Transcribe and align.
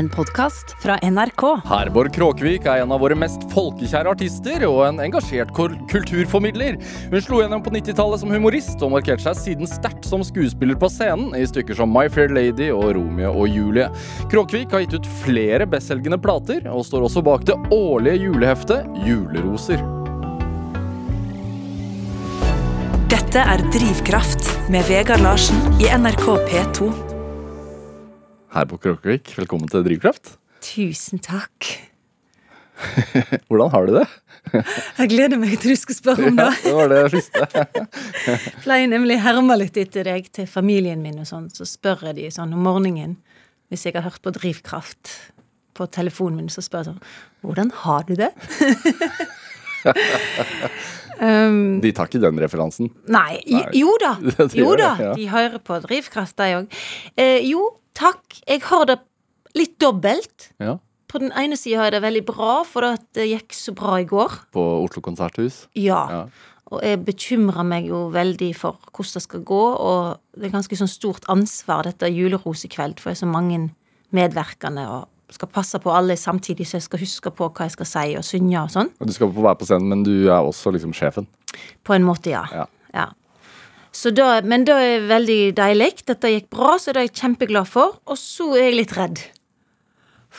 en 0.00 0.08
podkast 0.08 0.72
fra 0.80 0.96
NRK. 1.04 1.42
Herborg 1.68 2.14
Kråkevik 2.14 2.64
er 2.64 2.80
en 2.80 2.92
av 2.94 3.02
våre 3.02 3.16
mest 3.18 3.42
folkekjære 3.52 4.14
artister 4.14 4.62
og 4.64 4.78
en 4.86 5.02
engasjert 5.04 5.52
kulturformidler. 5.52 6.78
Hun 7.12 7.24
slo 7.24 7.42
gjennom 7.42 7.60
på 7.64 7.72
90-tallet 7.74 8.22
som 8.22 8.32
humorist 8.32 8.80
og 8.80 8.94
markerte 8.94 9.26
seg 9.26 9.36
siden 9.42 9.68
sterkt 9.68 10.08
som 10.08 10.24
skuespiller 10.24 10.78
på 10.80 10.88
scenen 10.92 11.36
i 11.36 11.44
stykker 11.48 11.76
som 11.76 11.92
My 11.92 12.06
Fair 12.12 12.32
Lady 12.32 12.70
og 12.72 12.94
Romeo 12.96 13.34
og 13.42 13.52
Julie. 13.52 13.90
Kråkevik 14.32 14.72
har 14.72 14.86
gitt 14.86 14.96
ut 14.96 15.10
flere 15.20 15.68
bestselgende 15.68 16.20
plater 16.22 16.64
og 16.72 16.86
står 16.88 17.04
også 17.10 17.24
bak 17.26 17.44
det 17.50 17.58
årlige 17.76 18.24
juleheftet 18.24 18.88
Juleroser. 19.04 19.84
Dette 23.12 23.44
er 23.44 23.68
Drivkraft 23.76 24.48
med 24.72 24.88
Vegard 24.88 25.20
Larsen 25.26 25.60
i 25.82 25.92
NRK 25.92 26.28
P2. 26.48 27.09
Herborg 28.50 28.82
Kråkevik, 28.82 29.30
velkommen 29.38 29.70
til 29.70 29.84
Drivkraft. 29.86 30.32
Tusen 30.64 31.20
takk. 31.22 31.68
Hvordan 33.48 33.70
har 33.70 33.86
du 33.86 33.92
det? 33.98 34.06
Jeg 34.98 35.10
gleder 35.12 35.38
meg 35.38 35.52
til 35.60 35.74
du 35.74 35.78
skal 35.78 35.96
spørre 35.98 36.30
om 36.30 36.38
det. 36.38 36.48
Det 36.64 36.72
var 36.74 36.90
det 36.90 37.00
jeg. 37.04 37.22
Jeg 38.26 38.54
pleier 38.64 38.88
nemlig 38.90 39.20
herme 39.22 39.56
litt 39.60 39.76
etter 39.80 40.08
deg 40.08 40.30
til 40.34 40.48
familien 40.50 41.02
min, 41.04 41.20
og 41.22 41.28
sånn, 41.28 41.50
så 41.54 41.66
spør 41.68 42.06
jeg 42.08 42.16
de 42.18 42.30
sånn 42.34 42.54
om 42.56 42.64
morgenen 42.66 43.18
hvis 43.70 43.84
jeg 43.86 43.94
har 43.94 44.02
hørt 44.08 44.22
på 44.24 44.32
Drivkraft 44.34 45.12
på 45.78 45.86
telefonen 45.94 46.40
min, 46.40 46.48
så 46.50 46.64
spør 46.64 46.80
jeg 46.82 46.88
sånn 46.90 47.04
Hvordan 47.46 47.70
har 47.84 48.02
du 48.08 48.16
det? 48.18 48.32
um, 51.22 51.78
De 51.84 51.92
tar 51.94 52.10
ikke 52.10 52.22
den 52.24 52.40
referansen. 52.42 52.90
nei, 53.06 53.38
Nei. 53.46 53.62
jo 53.78 53.94
da. 54.02 54.16
Jo 54.58 54.72
da, 54.80 54.90
de 55.14 55.28
hører 55.30 55.60
på 55.62 55.78
Drivkraft, 55.86 56.34
de 56.40 56.56
òg. 56.58 56.80
Eh, 57.14 57.46
jo, 57.46 57.62
takk. 57.98 58.40
Jeg 58.46 58.62
har 58.68 58.86
det 58.90 58.98
litt 59.58 59.78
dobbelt. 59.82 60.50
Ja, 60.62 60.78
På 61.10 61.18
den 61.18 61.32
ene 61.34 61.56
sida 61.58 61.80
har 61.80 61.88
jeg 61.90 61.96
det 61.98 62.04
veldig 62.04 62.22
bra, 62.28 62.52
for 62.62 62.86
det 63.16 63.24
gikk 63.26 63.54
så 63.56 63.74
bra 63.74 63.96
i 63.98 64.04
går. 64.06 64.30
På 64.54 64.62
Oslo 64.84 65.02
konserthus. 65.02 65.64
Ja. 65.74 66.04
Ja. 66.10 66.20
Og 66.70 66.84
jeg 66.86 67.00
bekymrer 67.02 67.66
meg 67.66 67.88
jo 67.90 68.04
veldig 68.14 68.52
for 68.54 68.78
hvordan 68.94 69.16
det 69.16 69.22
skal 69.24 69.42
gå, 69.42 69.62
og 69.74 70.20
det 70.38 70.46
er 70.46 70.52
ganske 70.54 70.78
sånn 70.78 70.90
stort 70.90 71.26
ansvar, 71.32 71.82
dette 71.88 72.06
julerosekveld, 72.14 73.00
for 73.02 73.10
jeg 73.10 73.18
er 73.18 73.22
så 73.24 73.30
mange 73.30 73.58
medvirkende 74.14 74.84
og 74.86 75.34
skal 75.34 75.50
passe 75.50 75.78
på 75.82 75.90
alle 75.94 76.16
samtidig, 76.18 76.66
så 76.66 76.78
jeg 76.78 76.86
skal 76.86 77.02
huske 77.02 77.30
på 77.34 77.48
hva 77.50 77.66
jeg 77.66 77.74
skal 77.76 77.86
si 77.90 78.06
og 78.18 78.26
synge 78.26 78.62
og 78.62 78.70
sånn. 78.74 78.90
Og 79.00 79.06
Du 79.10 79.14
skal 79.14 79.30
være 79.34 79.58
på 79.58 79.66
scenen, 79.66 79.88
men 79.90 80.02
du 80.06 80.14
er 80.28 80.38
også 80.42 80.72
liksom 80.74 80.94
sjefen. 80.94 81.26
På 81.86 81.94
en 81.94 82.06
måte, 82.06 82.30
ja. 82.30 82.44
Ja. 82.54 82.66
Da, 84.08 84.40
men 84.48 84.64
det 84.64 84.72
er 84.80 85.02
veldig 85.10 85.38
deilig. 85.58 85.90
Dette 86.08 86.30
gikk 86.32 86.48
bra, 86.54 86.78
så 86.80 86.94
det 86.96 87.02
er 87.02 87.08
jeg 87.10 87.18
kjempeglad 87.20 87.68
for. 87.68 87.98
Og 88.08 88.16
så 88.16 88.46
er 88.56 88.70
jeg 88.70 88.78
litt 88.78 88.94
redd. 88.96 89.20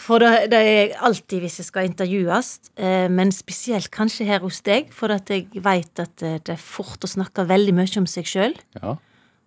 For 0.01 0.23
det, 0.23 0.47
det 0.49 0.57
er 0.63 0.69
jeg 0.71 0.91
alltid 1.03 1.43
hvis 1.43 1.59
jeg 1.59 1.67
skal 1.67 1.85
intervjues, 1.89 2.49
eh, 2.79 3.05
men 3.11 3.29
spesielt 3.35 3.91
kanskje 3.93 4.25
her 4.29 4.39
hos 4.41 4.61
deg, 4.65 4.87
for 4.95 5.11
at 5.13 5.29
jeg 5.29 5.49
veit 5.61 5.99
at 6.01 6.23
eh, 6.25 6.37
det 6.41 6.55
er 6.55 6.61
fort 6.63 7.03
å 7.05 7.09
snakke 7.11 7.43
veldig 7.49 7.73
mye 7.77 7.99
om 8.01 8.07
seg 8.09 8.29
sjøl. 8.31 8.55
Ja. 8.79 8.95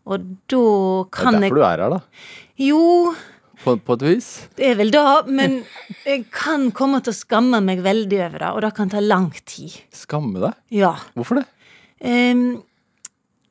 Og 0.05 0.27
da 0.53 0.61
kan 1.17 1.41
jeg 1.41 1.49
Det 1.49 1.49
er 1.49 1.49
derfor 1.49 1.49
jeg 1.49 1.57
du 1.57 1.65
er 1.65 1.83
her, 1.87 1.95
da. 1.97 2.01
Jo, 2.61 2.83
På, 3.65 3.75
på 3.81 3.97
et 3.97 4.05
vis. 4.05 4.29
det 4.61 4.69
er 4.69 4.77
vel 4.77 4.93
det, 4.93 5.03
men 5.33 5.57
jeg 6.05 6.27
kan 6.31 6.69
komme 6.77 7.01
til 7.03 7.15
å 7.15 7.17
skamme 7.17 7.63
meg 7.65 7.81
veldig 7.83 8.21
over 8.29 8.45
det, 8.45 8.53
og 8.53 8.61
det 8.67 8.73
kan 8.77 8.93
ta 8.93 9.01
lang 9.01 9.31
tid. 9.49 9.81
Skamme 9.97 10.45
deg? 10.45 10.61
Ja. 10.77 10.93
Hvorfor 11.17 11.41
det? 11.41 11.47
Eh, 12.05 12.45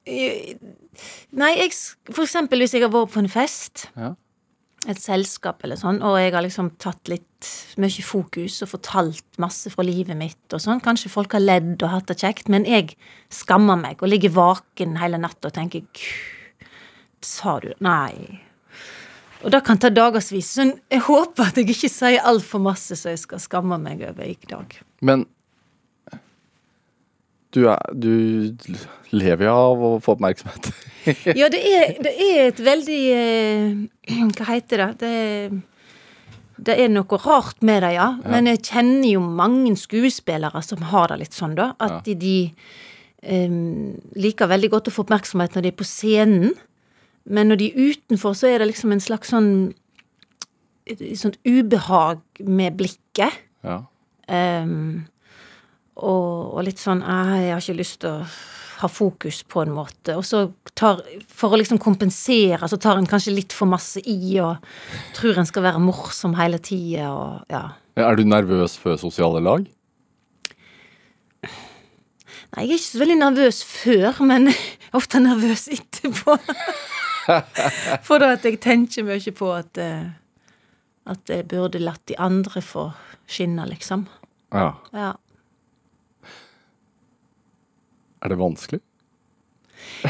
nei, 0.06 1.54
jeg 1.62 1.72
For 2.12 2.26
eksempel 2.26 2.60
hvis 2.64 2.76
jeg 2.76 2.84
har 2.86 2.92
vært 2.94 3.14
på 3.14 3.22
en 3.24 3.32
fest, 3.32 3.88
Ja. 3.96 4.14
et 4.88 5.00
selskap 5.00 5.64
eller 5.64 5.76
sånn, 5.80 6.02
og 6.04 6.18
jeg 6.20 6.34
har 6.34 6.44
liksom 6.44 6.74
tatt 6.78 7.08
litt 7.08 7.48
mye 7.78 8.04
fokus 8.04 8.62
og 8.64 8.70
fortalt 8.74 9.24
masse 9.40 9.72
fra 9.72 9.84
livet 9.84 10.18
mitt 10.18 10.52
og 10.54 10.60
sånn. 10.60 10.82
Kanskje 10.84 11.10
folk 11.10 11.32
har 11.32 11.40
ledd 11.40 11.82
og 11.84 11.90
hatt 11.90 12.08
det 12.08 12.18
kjekt, 12.20 12.50
men 12.50 12.66
jeg 12.66 12.96
skammer 13.32 13.80
meg 13.80 14.04
og 14.04 14.10
ligger 14.10 14.30
vaken 14.36 14.98
hele 15.00 15.18
natta 15.18 15.48
og 15.48 15.54
tenker 15.54 15.82
Gud, 15.94 16.68
sa 17.22 17.60
du? 17.60 17.72
Nei. 17.80 18.42
Og 19.44 19.52
det 19.52 19.64
kan 19.64 19.78
ta 19.78 19.90
dagevis. 19.90 20.52
Så 20.56 20.80
jeg 20.92 21.02
håper 21.04 21.48
at 21.50 21.56
jeg 21.60 21.68
ikke 21.70 21.90
sier 21.92 22.24
altfor 22.24 22.62
masse 22.64 22.96
så 22.96 23.10
jeg 23.12 23.20
skal 23.20 23.40
skamme 23.44 23.80
meg 23.80 24.02
over 24.08 24.24
i 24.24 24.38
dag. 24.48 24.76
Men 25.02 25.26
du, 27.54 27.62
er, 27.70 27.80
du 27.94 28.56
lever 29.14 29.48
jo 29.48 29.54
av 29.54 29.86
å 29.86 29.92
få 30.04 30.18
oppmerksomhet. 30.18 30.74
Ja, 31.36 31.50
det 31.52 31.60
er, 31.68 31.98
det 32.00 32.12
er 32.16 32.46
et 32.48 32.60
veldig 32.64 33.00
eh, 33.12 33.74
Hva 34.38 34.46
heter 34.54 34.86
det? 34.86 34.88
det? 35.02 35.64
Det 36.64 36.78
er 36.80 36.88
noe 36.94 37.20
rart 37.20 37.60
med 37.66 37.82
det, 37.84 37.90
ja. 37.98 38.06
Men 38.24 38.48
jeg 38.48 38.62
kjenner 38.70 39.10
jo 39.10 39.24
mange 39.26 39.74
skuespillere 39.80 40.62
som 40.64 40.86
har 40.94 41.12
det 41.12 41.20
litt 41.26 41.36
sånn, 41.36 41.58
da. 41.60 41.74
At 41.84 42.06
de, 42.08 42.16
de 42.16 42.38
eh, 43.20 43.58
liker 44.16 44.52
veldig 44.52 44.72
godt 44.72 44.88
å 44.88 44.96
få 44.96 45.04
oppmerksomhet 45.04 45.58
når 45.58 45.66
de 45.66 45.74
er 45.74 45.80
på 45.82 45.90
scenen. 45.90 46.54
Men 47.24 47.52
når 47.52 47.60
de 47.60 47.70
er 47.72 47.92
utenfor, 47.92 48.38
så 48.38 48.48
er 48.52 48.64
det 48.64 48.72
liksom 48.72 48.96
en 48.96 49.04
slags 49.04 49.34
sånn 49.34 49.52
et, 50.88 51.04
sånt 51.20 51.40
ubehag 51.48 52.22
med 52.44 52.80
blikket. 52.80 53.44
Ja. 53.64 53.84
Ehm, 54.32 55.06
og, 55.96 56.54
og 56.58 56.64
litt 56.66 56.82
sånn 56.82 57.04
«Ah, 57.06 57.36
Jeg 57.38 57.54
har 57.54 57.62
ikke 57.62 57.78
lyst 57.80 58.00
til 58.02 58.10
å 58.10 58.26
ha 58.84 58.90
fokus 58.92 59.44
på 59.48 59.62
en 59.64 59.74
måte. 59.76 60.16
Og 60.18 60.26
så 60.28 60.46
tar 60.76 61.04
For 61.30 61.54
å 61.54 61.60
liksom 61.60 61.80
kompensere, 61.82 62.68
så 62.68 62.80
tar 62.82 62.98
en 63.00 63.08
kanskje 63.10 63.36
litt 63.36 63.54
for 63.56 63.70
masse 63.70 64.02
i 64.10 64.40
og 64.44 64.64
tror 65.16 65.40
en 65.40 65.48
skal 65.50 65.68
være 65.68 65.84
morsom 65.84 66.36
hele 66.40 66.60
tida 66.64 67.12
og 67.14 67.54
ja. 67.54 67.64
Er 68.00 68.18
du 68.18 68.24
nervøs 68.26 68.74
før 68.82 68.98
sosiale 68.98 69.42
lag? 69.44 69.68
Nei, 72.54 72.66
jeg 72.66 72.74
er 72.74 72.80
ikke 72.80 72.86
så 72.86 73.02
veldig 73.02 73.18
nervøs 73.20 73.60
før, 73.66 74.20
men 74.30 74.50
ofte 74.98 75.22
nervøs 75.22 75.68
etterpå. 75.74 76.38
For 78.06 78.20
da 78.20 78.34
at 78.36 78.46
jeg 78.46 78.60
tenker 78.62 79.06
mye 79.08 79.32
på 79.38 79.48
at 79.56 79.80
eh, 79.80 80.10
At 81.08 81.30
jeg 81.32 81.46
burde 81.52 81.80
latt 81.80 82.04
de 82.08 82.18
andre 82.20 82.62
få 82.64 82.90
skinne, 83.28 83.64
liksom. 83.70 84.06
Ja. 84.54 84.74
Ja. 84.96 85.14
Er 88.24 88.34
det 88.34 88.40
vanskelig? 88.42 88.82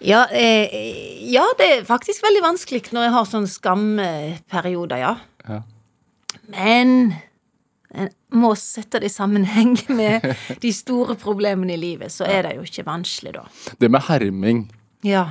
Ja, 0.00 0.28
eh, 0.30 0.70
ja, 1.26 1.42
det 1.58 1.66
er 1.66 1.80
faktisk 1.86 2.22
veldig 2.22 2.40
vanskelig 2.44 2.84
når 2.94 3.02
jeg 3.08 3.12
har 3.16 3.24
sånne 3.26 3.50
skamperioder, 3.50 5.00
ja. 5.02 5.10
Ja. 5.48 5.58
Men 6.54 6.92
en 7.90 8.08
må 8.30 8.52
sette 8.58 9.00
det 9.02 9.10
i 9.10 9.12
sammenheng 9.12 9.74
med 9.98 10.24
de 10.62 10.70
store 10.74 11.16
problemene 11.18 11.74
i 11.74 11.80
livet, 11.82 12.14
så 12.14 12.28
er 12.30 12.46
det 12.46 12.54
jo 12.60 12.66
ikke 12.68 12.86
vanskelig, 12.86 13.34
da. 13.40 13.44
Det 13.82 13.90
med 13.90 14.06
herming 14.06 14.64
Ja, 15.06 15.26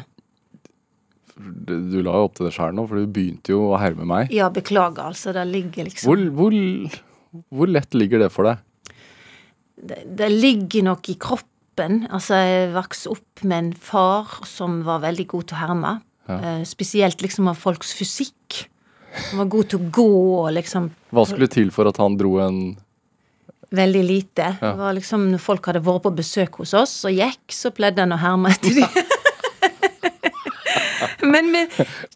Du 1.37 1.99
la 2.03 2.19
jo 2.19 2.27
opp 2.27 2.35
til 2.37 2.49
det 2.49 2.53
sjøl 2.57 2.75
nå, 2.75 2.87
for 2.89 2.99
du 2.99 3.07
begynte 3.13 3.55
jo 3.55 3.69
å 3.71 3.79
herme 3.81 4.07
meg. 4.09 4.31
ja 4.35 4.49
beklager, 4.51 5.13
altså. 5.13 5.31
Det 5.37 5.47
ligger 5.47 5.87
liksom 5.87 6.11
Hvor, 6.11 6.23
hvor, 6.35 7.01
hvor 7.55 7.71
lett 7.71 7.95
ligger 7.95 8.25
det 8.25 8.31
for 8.35 8.51
deg? 8.51 8.63
det, 9.77 10.03
det 10.17 10.31
ligger 10.33 10.91
nok 10.91 11.09
i 11.13 11.15
kroppen. 11.21 11.53
Altså, 11.85 12.39
jeg 12.41 12.71
vokste 12.73 13.11
opp 13.13 13.43
med 13.43 13.57
en 13.57 13.73
far 13.73 14.39
som 14.49 14.81
var 14.87 15.03
veldig 15.05 15.27
god 15.27 15.47
til 15.49 15.57
å 15.57 15.61
herme. 15.61 15.93
Eh, 16.27 16.63
spesielt 16.67 17.21
liksom 17.23 17.47
av 17.47 17.55
folks 17.59 17.93
fysikk. 17.95 18.65
Han 19.31 19.39
var 19.39 19.51
god 19.53 19.69
til 19.71 19.79
å 19.79 19.91
gå 19.95 20.09
og 20.43 20.49
liksom 20.57 20.89
Hva 21.15 21.23
skulle 21.25 21.47
til 21.49 21.71
for 21.71 21.87
at 21.89 21.97
han 21.97 22.17
dro 22.19 22.37
en 22.43 22.59
Veldig 23.67 24.03
lite. 24.07 24.45
Det 24.61 24.75
var 24.79 24.93
liksom 24.95 25.25
Når 25.33 25.41
folk 25.43 25.65
hadde 25.67 25.81
vært 25.83 26.05
på 26.05 26.11
besøk 26.15 26.59
hos 26.61 26.73
oss 26.77 26.93
og 27.07 27.11
gikk, 27.11 27.41
så 27.51 27.71
pleide 27.75 27.99
han 28.05 28.15
å 28.15 28.19
herme 28.21 28.53
etter 28.53 28.75
dem. 28.79 29.06
Men 31.27 31.51
med 31.53 31.73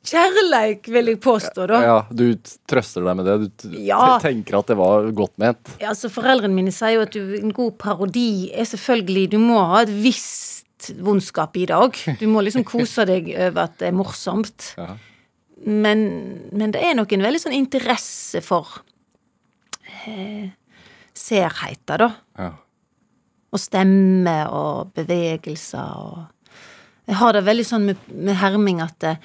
kjærleik, 0.08 0.88
vil 0.92 1.12
jeg 1.12 1.20
påstå, 1.24 1.68
da. 1.72 1.82
Ja, 1.86 1.98
du 2.12 2.26
trøster 2.70 3.04
deg 3.06 3.18
med 3.20 3.28
det. 3.30 3.36
Du 3.66 3.78
Ja. 3.86 4.18
tenker 4.24 4.60
at 4.60 4.68
det 4.72 4.78
var 4.80 5.10
godt 5.18 5.38
ment. 5.42 5.74
Ja, 5.82 5.90
altså 5.94 6.10
Foreldrene 6.14 6.54
mine 6.56 6.72
sier 6.76 6.96
jo 7.00 7.06
at 7.06 7.12
du, 7.16 7.22
en 7.40 7.54
god 7.56 7.78
parodi 7.82 8.50
er 8.54 8.66
selvfølgelig 8.70 9.30
Du 9.36 9.38
må 9.44 9.60
ha 9.74 9.84
et 9.86 9.94
visst 10.04 10.92
vondskap 11.06 11.56
i 11.62 11.68
det 11.70 11.76
òg. 11.78 11.98
Du 12.20 12.26
må 12.32 12.42
liksom 12.42 12.64
kose 12.66 13.06
deg 13.06 13.30
over 13.48 13.68
at 13.68 13.78
det 13.82 13.92
er 13.92 13.98
morsomt. 13.98 14.72
Ja. 14.78 14.96
Men, 15.62 16.00
men 16.58 16.72
det 16.74 16.82
er 16.82 16.96
nok 16.98 17.12
en 17.14 17.22
veldig 17.22 17.42
sånn 17.44 17.54
interesse 17.54 18.42
for 18.42 18.80
eh, 20.08 20.50
serheter, 21.14 22.02
da. 22.02 22.10
Ja. 22.40 22.52
Og 23.52 23.60
stemme 23.60 24.36
og 24.50 24.94
bevegelser 24.96 25.98
og 26.02 26.22
Jeg 27.12 27.20
har 27.20 27.36
det 27.36 27.44
veldig 27.44 27.66
sånn 27.68 27.90
med, 27.90 28.04
med 28.16 28.40
herming 28.40 28.80
at 28.84 28.96
det, 29.04 29.18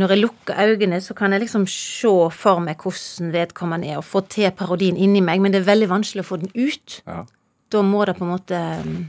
når 0.00 0.14
jeg 0.14 0.22
lukker 0.22 0.60
øynene, 0.70 1.00
så 1.04 1.16
kan 1.18 1.34
jeg 1.34 1.42
liksom 1.44 1.66
se 1.68 2.12
for 2.32 2.62
meg 2.64 2.80
hvordan 2.80 3.32
vedkommende 3.34 3.90
er, 3.90 3.98
og 4.00 4.06
få 4.06 4.22
til 4.30 4.48
parodien 4.56 4.96
inni 4.96 5.20
meg, 5.24 5.42
men 5.42 5.52
det 5.52 5.60
er 5.60 5.68
veldig 5.68 5.90
vanskelig 5.90 6.24
å 6.24 6.28
få 6.30 6.38
den 6.44 6.52
ut. 6.54 7.00
Ja. 7.04 7.24
Da 7.70 7.82
må 7.86 8.04
det 8.08 8.16
på 8.18 8.26
en 8.26 8.32
måte 8.32 8.60
mm, 8.82 9.02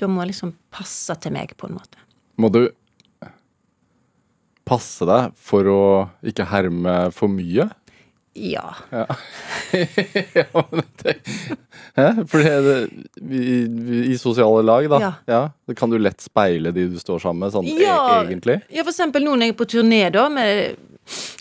Da 0.00 0.08
må 0.10 0.20
jeg 0.20 0.34
liksom 0.34 0.50
passe 0.74 1.14
til 1.22 1.32
meg, 1.32 1.54
på 1.56 1.68
en 1.68 1.78
måte. 1.78 2.00
Må 2.40 2.50
du 2.50 2.64
passe 4.66 5.06
deg 5.06 5.36
for 5.38 5.68
å 5.70 5.82
ikke 6.26 6.48
herme 6.50 6.96
for 7.14 7.30
mye? 7.30 7.68
Ja. 8.34 8.74
Ja. 8.90 9.06
ja 10.34 10.44
men 10.70 10.82
det, 11.02 11.14
Hæ? 11.94 12.08
For 12.30 12.42
det, 12.42 12.88
vi, 13.22 13.42
i 14.10 14.16
sosiale 14.18 14.62
lag, 14.66 14.88
da, 14.90 15.00
Ja. 15.00 15.12
ja. 15.30 15.74
kan 15.76 15.90
du 15.90 15.98
lett 15.98 16.20
speile 16.24 16.72
de 16.74 16.88
du 16.90 16.98
står 16.98 17.22
sammen 17.22 17.44
med, 17.46 17.54
sånn 17.54 17.68
Ja. 17.78 17.98
e 18.22 18.26
egentlig. 18.26 18.60
Ja, 18.74 18.82
for 18.82 18.90
eksempel 18.90 19.22
nå 19.24 19.36
når 19.36 19.46
jeg 19.48 19.54
er 19.54 19.60
på 19.60 19.68
turné 19.70 20.02
da, 20.12 20.28
med 20.28 20.76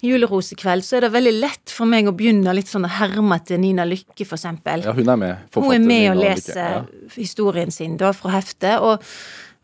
Julerosekveld, 0.03 0.83
så 0.83 0.97
er 0.97 1.05
det 1.05 1.13
veldig 1.13 1.33
lett 1.39 1.71
for 1.71 1.87
meg 1.89 2.09
å 2.09 2.13
begynne 2.15 2.53
litt 2.55 2.67
sånn 2.71 2.85
å 2.87 2.91
herme 2.99 3.37
til 3.47 3.61
Nina 3.63 3.85
Lykke, 3.87 4.25
for 4.27 4.35
eksempel. 4.35 4.83
Ja, 4.83 4.93
hun 4.93 5.09
er 5.09 5.19
med. 5.19 5.37
Hun 5.55 5.69
er 5.71 5.79
med 5.79 5.87
Nina 5.87 6.11
og 6.13 6.21
leser 6.23 6.59
Ja. 6.59 6.83
historien 7.15 7.71
sin 7.71 7.97
da 7.97 8.11
fra 8.11 8.31
heftet. 8.35 8.81
Og, 8.83 9.01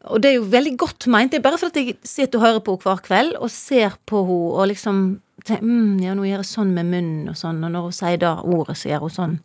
og 0.05 0.21
det 0.21 0.31
er 0.31 0.35
jo 0.39 0.45
veldig 0.49 0.77
godt 0.77 1.07
meint. 1.11 1.31
Det 1.31 1.39
er 1.41 1.49
bare 1.49 1.59
fordi 1.59 1.85
jeg 1.91 1.97
sitter 2.03 2.39
og 2.39 2.45
hører 2.45 2.63
på 2.63 2.77
henne 2.77 2.87
hver 2.87 3.03
kveld 3.05 3.35
og 3.39 3.51
ser 3.51 3.97
på 4.07 4.23
henne 4.23 4.53
og 4.55 4.67
liksom 4.71 5.19
tenker, 5.45 5.65
mm, 5.65 5.99
Ja, 6.03 6.15
nå 6.17 6.25
gjør 6.27 6.43
jeg 6.43 6.49
sånn 6.49 6.73
med 6.75 6.89
munnen 6.89 7.31
og 7.31 7.37
sånn, 7.39 7.61
og 7.63 7.73
når 7.73 7.87
hun 7.87 7.95
sier 7.95 8.21
det 8.21 8.31
ordet, 8.43 8.77
så 8.79 8.91
gjør 8.91 9.05
hun 9.05 9.15
sånn. 9.15 9.35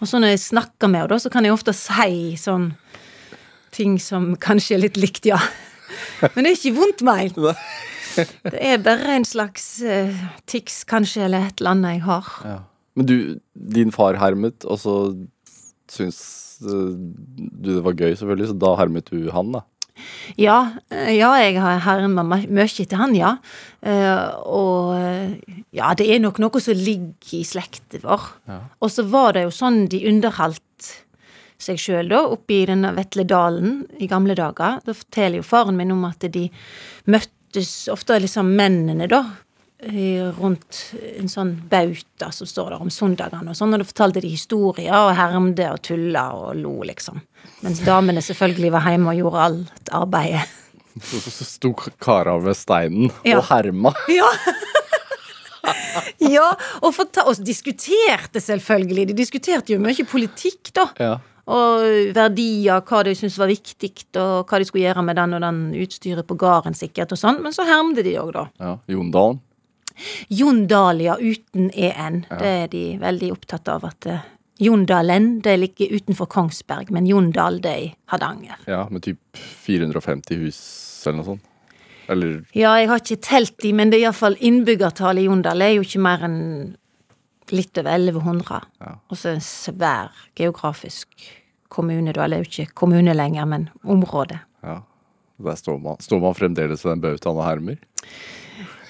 Og 0.00 0.10
så 0.10 0.20
når 0.22 0.34
jeg 0.34 0.44
snakker 0.46 0.90
med 0.90 1.04
henne, 1.04 1.12
da, 1.14 1.20
så 1.22 1.32
kan 1.32 1.46
jeg 1.46 1.54
ofte 1.54 1.74
si 1.76 2.34
sånn 2.40 2.72
ting 3.72 3.96
som 4.02 4.34
kanskje 4.36 4.76
er 4.76 4.84
litt 4.84 5.00
likt, 5.00 5.28
ja. 5.30 5.40
Men 6.34 6.44
det 6.44 6.52
er 6.52 6.58
ikke 6.58 6.76
vondt 6.76 7.04
meint. 7.06 7.40
Det 8.12 8.58
er 8.60 8.82
bare 8.84 9.16
en 9.16 9.24
slags 9.24 9.64
uh, 9.84 10.12
tics, 10.48 10.82
kanskje, 10.88 11.24
eller 11.26 11.48
et 11.48 11.60
eller 11.60 11.76
annet 11.76 11.96
jeg 11.96 12.04
har. 12.04 12.30
Ja. 12.44 12.58
Men 12.98 13.08
du, 13.08 13.16
din 13.52 13.92
far 13.94 14.18
hermet, 14.20 14.66
og 14.68 14.76
så 14.82 14.96
syns 15.92 16.18
eh, 16.60 16.90
du 16.92 17.70
det 17.70 17.84
var 17.84 17.96
gøy, 17.96 18.12
selvfølgelig, 18.20 18.50
så 18.50 18.56
da 18.60 18.72
hermet 18.80 19.08
du 19.08 19.30
han, 19.32 19.54
da. 19.56 19.62
Ja, 20.40 20.58
eh, 20.92 21.12
ja 21.16 21.32
jeg 21.40 21.58
har 21.62 21.82
herma 21.86 22.24
mye 22.24 22.66
til 22.68 22.98
han, 22.98 23.14
ja. 23.16 23.36
Eh, 23.82 24.26
og 24.46 24.94
eh, 24.96 25.36
ja, 25.74 25.92
det 25.98 26.08
er 26.08 26.22
nok 26.22 26.40
noe 26.42 26.62
som 26.62 26.78
ligger 26.78 27.38
i 27.38 27.44
slekta 27.46 28.02
vår. 28.04 28.28
Ja. 28.50 28.60
Og 28.80 28.92
så 28.94 29.06
var 29.08 29.36
det 29.36 29.46
jo 29.46 29.54
sånn 29.54 29.86
de 29.92 30.04
underholdt 30.10 30.92
seg 31.62 31.78
sjøl, 31.78 32.10
da, 32.10 32.24
oppe 32.26 32.56
i 32.56 32.66
denne 32.66 32.90
Vetledalen 32.96 33.82
i 34.02 34.08
gamle 34.10 34.36
dager. 34.38 34.80
Da 34.84 34.96
forteller 34.96 35.40
jo 35.40 35.46
faren 35.46 35.78
min 35.78 35.94
om 35.94 36.04
at 36.08 36.26
de 36.34 36.48
møttes 37.10 37.72
ofte 37.92 38.18
liksom 38.22 38.54
mennene, 38.58 39.08
da. 39.10 39.24
I- 39.82 40.30
Rundt 40.38 40.94
en 41.18 41.28
sånn 41.28 41.54
bauta 41.68 42.30
som 42.32 42.46
står 42.46 42.70
der 42.70 42.80
om 42.80 42.90
søndagene 42.90 43.50
og 43.50 43.56
sånn, 43.56 43.72
og 43.74 43.80
da 43.82 43.84
fortalte 43.88 44.20
de 44.22 44.28
historier 44.28 44.92
og 44.94 45.14
hermde 45.16 45.70
og 45.72 45.82
tulla 45.82 46.28
og 46.34 46.56
lo, 46.56 46.82
liksom. 46.86 47.20
Mens 47.62 47.80
damene 47.80 48.22
selvfølgelig 48.22 48.70
var 48.72 48.80
hjemme 48.90 49.10
og 49.10 49.18
gjorde 49.18 49.44
alt 49.46 49.88
arbeidet. 49.92 50.46
Så, 51.02 51.44
sto 51.48 51.72
kara 51.72 52.34
ved 52.38 52.54
steinen 52.54 53.10
Ja. 53.24 53.38
og 53.38 53.44
herma. 53.48 53.94
Ja. 54.08 54.28
ja, 56.18 56.48
og, 56.82 56.90
forta 56.96 57.22
og 57.30 57.38
diskuterte 57.46 58.40
selvfølgelig. 58.42 59.06
De 59.12 59.14
diskuterte 59.18 59.72
jo 59.74 59.78
mye 59.82 60.04
politikk, 60.08 60.72
da. 60.74 60.88
Ja. 60.98 61.12
Og 61.52 62.12
verdier, 62.14 62.80
hva 62.86 63.02
de 63.06 63.14
syntes 63.18 63.38
var 63.38 63.50
viktig, 63.50 63.92
og 64.20 64.46
hva 64.50 64.58
de 64.62 64.66
skulle 64.68 64.84
gjøre 64.86 65.04
med 65.06 65.16
den 65.18 65.34
og 65.38 65.42
den 65.42 65.62
utstyret 65.82 66.26
på 66.26 66.36
gården, 66.38 66.74
sikkert, 66.78 67.12
og 67.14 67.18
sånn. 67.20 67.40
Men 67.42 67.54
så 67.54 67.66
hermde 67.66 68.02
de 68.06 68.14
òg, 68.22 68.32
da. 68.36 68.44
ja. 68.62 68.76
Jondalen. 68.88 69.40
Jon 70.28 70.66
Dahlia 70.70 71.16
uten 71.20 71.70
en. 71.70 72.22
Det 72.30 72.52
er 72.64 72.70
de 72.72 72.84
veldig 73.02 73.32
opptatt 73.34 73.68
av 73.72 73.86
at 73.88 74.08
uh, 74.10 74.20
Jondalen, 74.62 75.40
det 75.42 75.56
ligger 75.58 75.94
utenfor 75.96 76.28
Kongsberg, 76.30 76.90
men 76.94 77.06
Jondal, 77.06 77.58
det 77.62 77.70
er 77.70 77.80
i 77.82 77.88
Hardanger. 78.12 78.60
Ja, 78.70 78.84
med 78.90 79.02
typ 79.02 79.40
450 79.64 80.38
hus 80.44 80.60
eller 81.06 81.18
noe 81.18 81.28
sånt. 81.32 81.48
Eller 82.10 82.44
Ja, 82.54 82.74
jeg 82.78 82.88
har 82.90 83.00
ikke 83.00 83.22
telt 83.22 83.56
de, 83.62 83.72
men 83.72 83.90
det 83.90 83.98
er 83.98 84.08
iallfall 84.08 84.36
innbyggertallet 84.38 85.24
i 85.24 85.28
Jondal 85.28 85.62
er 85.64 85.76
jo 85.76 85.86
ikke 85.86 86.02
mer 86.02 86.26
enn 86.26 86.38
litt 87.52 87.78
over 87.78 87.94
1100. 87.94 88.60
Ja. 88.82 88.94
Og 89.10 89.18
så 89.18 89.32
en 89.32 89.44
svær 89.44 90.12
geografisk 90.38 91.26
kommune, 91.72 92.14
da. 92.14 92.26
Eller 92.26 92.46
ikke 92.46 92.68
kommune 92.78 93.14
lenger, 93.16 93.48
men 93.48 93.68
område. 93.82 94.40
Ja. 94.62 94.80
Der 95.42 95.58
står 95.58 95.78
man, 95.82 95.98
står 96.00 96.20
man 96.22 96.38
fremdeles 96.38 96.84
ved 96.84 96.94
den 96.94 97.02
bautaen 97.02 97.38
og 97.38 97.46
hermer. 97.46 97.80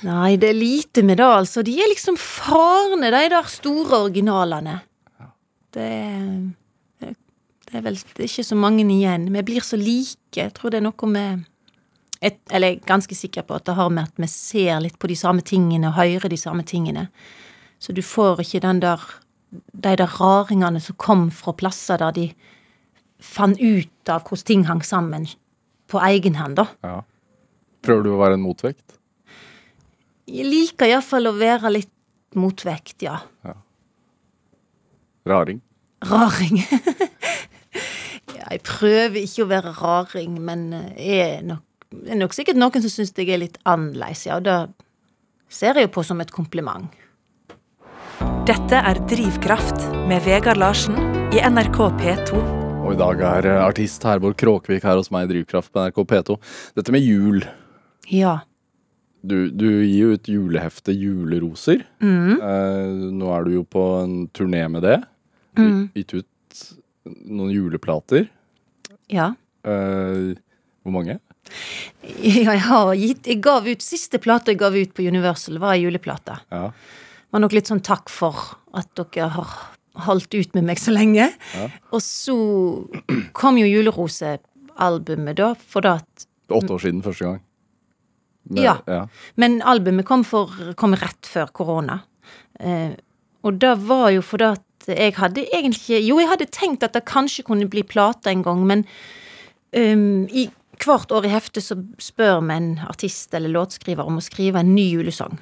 Nei, 0.03 0.37
det 0.41 0.49
er 0.51 0.59
lite 0.59 1.05
med 1.07 1.21
det, 1.21 1.27
altså. 1.27 1.63
De 1.63 1.75
er 1.79 1.91
liksom 1.93 2.17
farne, 2.19 3.11
de 3.13 3.23
der 3.31 3.49
store 3.51 4.03
originalene. 4.09 4.81
Det 5.73 5.87
er 5.87 6.51
Det 7.73 7.79
er 7.79 7.85
vel 7.87 7.95
det 7.95 8.21
er 8.21 8.29
ikke 8.29 8.45
så 8.45 8.57
mange 8.59 8.85
igjen. 8.85 9.31
Vi 9.33 9.43
blir 9.43 9.65
så 9.65 9.79
like. 9.81 10.37
Jeg 10.37 10.53
tror 10.53 10.71
det 10.71 10.83
er 10.83 10.85
noe 10.85 11.07
med 11.09 11.45
et, 12.21 12.37
Eller 12.51 12.69
jeg 12.69 12.77
er 12.77 12.87
ganske 12.87 13.15
sikker 13.17 13.43
på 13.43 13.55
at 13.55 13.65
det 13.65 13.75
har 13.75 13.89
med 13.89 14.03
at 14.03 14.19
vi 14.21 14.27
ser 14.29 14.81
litt 14.81 14.99
på 14.99 15.09
de 15.09 15.17
samme 15.17 15.41
tingene 15.41 15.89
og 15.89 15.95
hører 15.97 16.29
de 16.29 16.37
samme 16.37 16.63
tingene. 16.63 17.09
Så 17.81 17.95
du 17.97 18.03
får 18.03 18.45
ikke 18.45 18.61
den 18.61 18.81
der 18.81 19.01
De 19.53 19.97
der 19.97 20.07
raringene 20.21 20.81
som 20.81 20.97
kom 20.97 21.31
fra 21.31 21.53
plasser 21.53 21.99
der 21.99 22.13
de 22.13 22.35
fant 23.21 23.59
ut 23.61 24.09
av 24.09 24.23
hvordan 24.23 24.45
ting 24.45 24.65
hang 24.65 24.83
sammen 24.83 25.27
på 25.89 25.99
egen 25.99 26.35
hånd, 26.35 26.57
da. 26.57 26.67
Ja. 26.83 27.03
Prøver 27.83 28.03
du 28.03 28.11
å 28.15 28.21
være 28.21 28.35
en 28.39 28.45
motvekt? 28.45 28.97
Jeg 30.31 30.47
liker 30.47 30.91
iallfall 30.91 31.27
å 31.31 31.35
være 31.35 31.73
litt 31.75 31.91
motvekt, 32.39 33.03
ja. 33.05 33.19
Raring? 35.29 35.61
Raring. 36.07 36.63
ja, 38.37 38.47
jeg 38.49 38.63
prøver 38.67 39.21
ikke 39.23 39.45
å 39.45 39.51
være 39.51 39.75
raring, 39.79 40.39
men 40.43 40.71
er 40.97 41.43
nok, 41.47 41.63
er 42.07 42.19
nok 42.19 42.35
sikkert 42.35 42.59
noen 42.59 42.83
som 42.85 42.93
syns 42.93 43.15
jeg 43.17 43.31
er 43.31 43.43
litt 43.45 43.59
annerledes, 43.69 44.27
ja. 44.27 44.39
Og 44.39 44.47
det 44.47 44.59
ser 45.53 45.79
jeg 45.79 45.91
jo 45.91 45.95
på 45.99 46.07
som 46.07 46.23
et 46.23 46.33
kompliment. 46.35 46.91
Dette 48.49 48.79
er 48.79 48.99
Drivkraft 49.11 49.85
med 50.11 50.25
Vegard 50.27 50.59
Larsen 50.59 50.97
i 51.35 51.43
NRK 51.43 51.79
P2. 52.01 52.41
Og 52.83 52.97
i 52.97 52.99
dag 52.99 53.21
er 53.23 53.47
artist 53.63 54.03
Herborg 54.03 54.35
Kråkvik 54.41 54.83
her 54.83 54.99
hos 54.99 55.13
meg 55.15 55.29
i 55.29 55.37
Drivkraft 55.37 55.71
på 55.71 55.85
NRK 55.85 56.01
P2. 56.11 56.39
Dette 56.79 56.95
med 56.95 57.07
jul. 57.07 57.45
Ja. 58.11 58.41
Du, 59.23 59.37
du 59.55 59.69
gir 59.87 59.99
jo 60.01 60.15
ut 60.17 60.29
julehefte 60.29 60.95
Juleroser. 60.95 61.85
Mm. 62.03 62.41
Eh, 62.43 63.03
nå 63.15 63.29
er 63.37 63.47
du 63.47 63.53
jo 63.55 63.65
på 63.65 63.83
en 64.01 64.17
turné 64.35 64.65
med 64.73 64.83
det. 64.83 64.99
Mm. 65.59 65.93
Gitt 65.95 66.15
ut 66.19 66.63
noen 67.05 67.53
juleplater. 67.55 68.27
Ja. 69.13 69.33
Eh, 69.67 70.33
hvor 70.83 70.97
mange? 70.97 71.21
Jeg 72.23 72.63
har 72.67 72.93
gitt 72.95 73.27
Jeg 73.27 73.41
gav 73.43 73.67
ut 73.67 73.83
Siste 73.83 74.19
plate 74.23 74.53
jeg 74.53 74.61
gav 74.61 74.77
ut 74.79 74.93
på 74.95 75.05
Universal, 75.07 75.59
var 75.63 75.75
ei 75.75 75.83
juleplate. 75.85 76.37
Ja. 76.55 76.69
var 77.35 77.43
nok 77.43 77.55
litt 77.57 77.71
sånn 77.71 77.83
takk 77.83 78.11
for 78.11 78.39
at 78.79 78.91
dere 78.99 79.29
har 79.35 79.55
holdt 80.07 80.35
ut 80.35 80.55
med 80.57 80.67
meg 80.71 80.81
så 80.81 80.95
lenge. 80.95 81.29
Ja. 81.55 81.67
Og 81.93 82.01
så 82.05 82.37
kom 83.37 83.59
jo 83.61 83.69
Julerosealbumet, 83.69 85.37
da, 85.39 85.53
for 85.55 85.85
da 85.85 85.99
at 86.01 86.29
Åtte 86.53 86.75
år 86.75 86.83
siden 86.85 87.03
første 87.05 87.25
gang. 87.25 87.41
Men- 88.51 88.63
Ja. 88.65 88.77
ja. 88.87 89.07
Men 89.37 89.61
albumet 89.63 90.05
kom, 90.07 90.25
for, 90.25 90.51
kom 90.77 90.95
rett 90.95 91.23
før 91.27 91.51
korona. 91.53 92.01
Eh, 92.61 92.93
og 93.45 93.59
det 93.59 93.77
var 93.79 94.11
jo 94.11 94.23
fordi 94.23 94.53
at 94.53 94.63
jeg 94.87 95.15
hadde 95.15 95.45
egentlig 95.55 96.01
Jo, 96.07 96.19
jeg 96.19 96.29
hadde 96.29 96.51
tenkt 96.51 96.83
at 96.83 96.93
det 96.93 97.05
kanskje 97.05 97.45
kunne 97.45 97.69
bli 97.71 97.83
plate 97.83 98.27
en 98.31 98.43
gang, 98.43 98.65
men 98.67 98.85
um, 99.77 100.27
i 100.29 100.49
hvert 100.83 101.13
år 101.15 101.25
i 101.25 101.31
heftet 101.31 101.63
så 101.63 101.77
spør 102.03 102.41
vi 102.49 102.55
en 102.57 102.81
artist 102.89 103.33
eller 103.35 103.49
låtskriver 103.55 104.05
om 104.07 104.19
å 104.19 104.25
skrive 104.25 104.59
en 104.59 104.75
ny 104.75 104.89
julesang. 104.93 105.39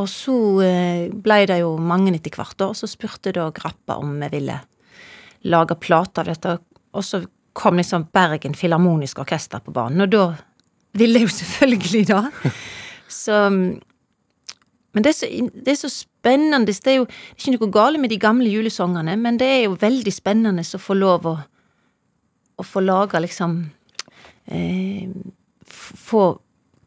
Og 0.00 0.08
så 0.08 0.34
eh, 0.64 1.10
ble 1.12 1.46
det 1.46 1.58
jo 1.60 1.74
mange 1.76 2.14
etter 2.14 2.30
hvert, 2.30 2.56
år, 2.64 2.72
så 2.72 2.88
spurte 2.88 3.32
da 3.36 3.50
Grappa 3.52 3.98
om 4.00 4.14
vi 4.22 4.28
ville 4.32 4.60
lage 5.44 5.76
plate 5.76 6.22
av 6.22 6.30
dette. 6.30 6.58
Og 6.94 7.04
så 7.04 7.26
kom 7.52 7.76
liksom 7.76 8.08
Bergen 8.14 8.54
Filharmoniske 8.56 9.20
Orkester 9.20 9.60
på 9.60 9.72
banen, 9.76 10.00
og 10.00 10.10
da 10.10 10.24
ville 10.98 11.20
jeg 11.20 11.28
jo 11.28 11.34
selvfølgelig 11.40 12.04
da. 12.10 12.20
Så 13.08 13.38
Men 14.92 15.04
det 15.04 15.12
er 15.12 15.16
så, 15.16 15.28
det 15.64 15.72
er 15.72 15.78
så 15.80 15.88
spennende. 15.88 16.66
Det 16.68 16.90
er 16.92 16.98
jo 17.00 17.06
det 17.06 17.14
er 17.38 17.40
ikke 17.40 17.54
noe 17.56 17.72
galt 17.72 18.00
med 18.00 18.10
de 18.12 18.18
gamle 18.20 18.50
julesangene, 18.52 19.14
men 19.16 19.38
det 19.40 19.48
er 19.48 19.62
jo 19.64 19.76
veldig 19.80 20.12
spennende 20.12 20.60
å 20.64 20.80
få 20.80 20.96
lov 20.98 21.28
å, 21.30 21.36
å 22.60 22.66
få 22.66 22.82
laga 22.84 23.22
liksom 23.24 23.62
eh, 24.52 25.08
Få 25.72 26.24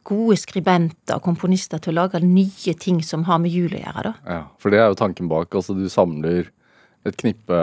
gode 0.06 0.36
skribenter 0.38 1.18
og 1.18 1.24
komponister 1.26 1.82
til 1.82 1.96
å 1.96 2.04
lage 2.04 2.20
nye 2.22 2.76
ting 2.78 3.00
som 3.02 3.24
har 3.26 3.40
med 3.42 3.50
jul 3.50 3.74
å 3.74 3.80
gjøre, 3.82 4.04
da. 4.06 4.14
Ja, 4.30 4.42
for 4.62 4.70
det 4.70 4.78
er 4.84 4.92
jo 4.92 4.98
tanken 5.00 5.30
bak. 5.32 5.50
Altså, 5.58 5.74
du 5.74 5.88
samler 5.90 6.52
et 7.10 7.18
knippe 7.18 7.62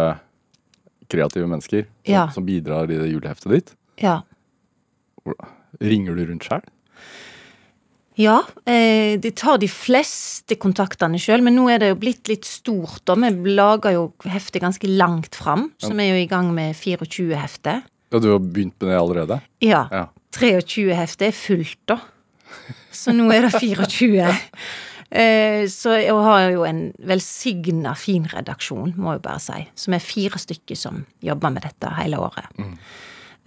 kreative 1.12 1.46
mennesker 1.46 1.84
som, 1.86 2.10
Ja. 2.10 2.24
som 2.34 2.42
bidrar 2.48 2.90
i 2.90 2.98
det 2.98 3.12
juleheftet 3.12 3.52
ditt. 3.54 3.70
Ja. 4.02 4.16
Ringer 5.80 6.18
du 6.18 6.26
rundt 6.28 6.48
sjøl? 6.48 6.64
Ja, 8.20 8.42
eh, 8.68 9.16
de 9.20 9.30
tar 9.32 9.56
de 9.62 9.68
fleste 9.72 10.58
kontaktene 10.60 11.16
sjøl, 11.20 11.40
men 11.44 11.56
nå 11.56 11.64
er 11.72 11.80
det 11.80 11.88
jo 11.94 12.00
blitt 12.02 12.28
litt 12.28 12.44
stort, 12.44 13.00
da. 13.08 13.16
Vi 13.16 13.54
lager 13.56 13.96
jo 13.96 14.04
heftet 14.28 14.60
ganske 14.64 14.90
langt 14.90 15.38
fram, 15.38 15.70
så 15.80 15.94
vi 15.96 16.04
er 16.04 16.18
jo 16.18 16.22
i 16.26 16.28
gang 16.28 16.52
med 16.52 16.76
24 16.76 17.40
hefter. 17.40 17.80
Ja, 18.12 18.20
du 18.20 18.28
har 18.34 18.42
begynt 18.44 18.76
med 18.82 18.92
det 18.92 18.98
allerede? 19.00 19.40
Ja. 19.64 19.86
Ja. 19.90 20.06
23 20.36 20.92
hefter 20.96 21.30
er 21.30 21.36
fullt, 21.36 21.80
da. 21.88 21.98
Så 22.92 23.14
nå 23.16 23.30
er 23.32 23.48
det 23.48 23.54
24. 23.60 24.32
Eh, 25.12 25.66
så 25.68 25.92
jeg 26.00 26.14
har 26.24 26.46
jo 26.54 26.62
en 26.64 26.86
velsigna 27.04 27.90
fin 28.00 28.24
redaksjon, 28.30 28.94
må 28.96 29.12
jeg 29.12 29.20
bare 29.26 29.42
si, 29.44 29.58
som 29.76 29.92
er 29.92 30.00
fire 30.00 30.40
stykker 30.40 30.78
som 30.78 31.02
jobber 31.20 31.52
med 31.52 31.66
dette 31.66 31.90
hele 31.98 32.16
året. 32.16 32.48
Um, 32.56 32.78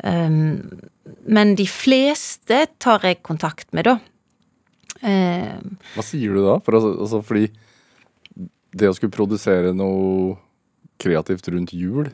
men 0.03 1.55
de 1.55 1.65
fleste 1.69 2.65
tar 2.83 3.05
jeg 3.07 3.21
kontakt 3.23 3.69
med, 3.75 3.87
da. 3.87 3.95
Eh, 5.05 5.55
Hva 5.95 6.03
sier 6.05 6.35
du 6.35 6.43
da? 6.45 6.57
For 6.63 6.77
altså, 6.77 6.91
altså, 7.05 7.21
fordi 7.25 7.47
det 8.75 8.89
å 8.89 8.95
skulle 8.97 9.15
produsere 9.15 9.73
noe 9.75 10.35
kreativt 11.01 11.47
rundt 11.51 11.73
jul 11.75 12.07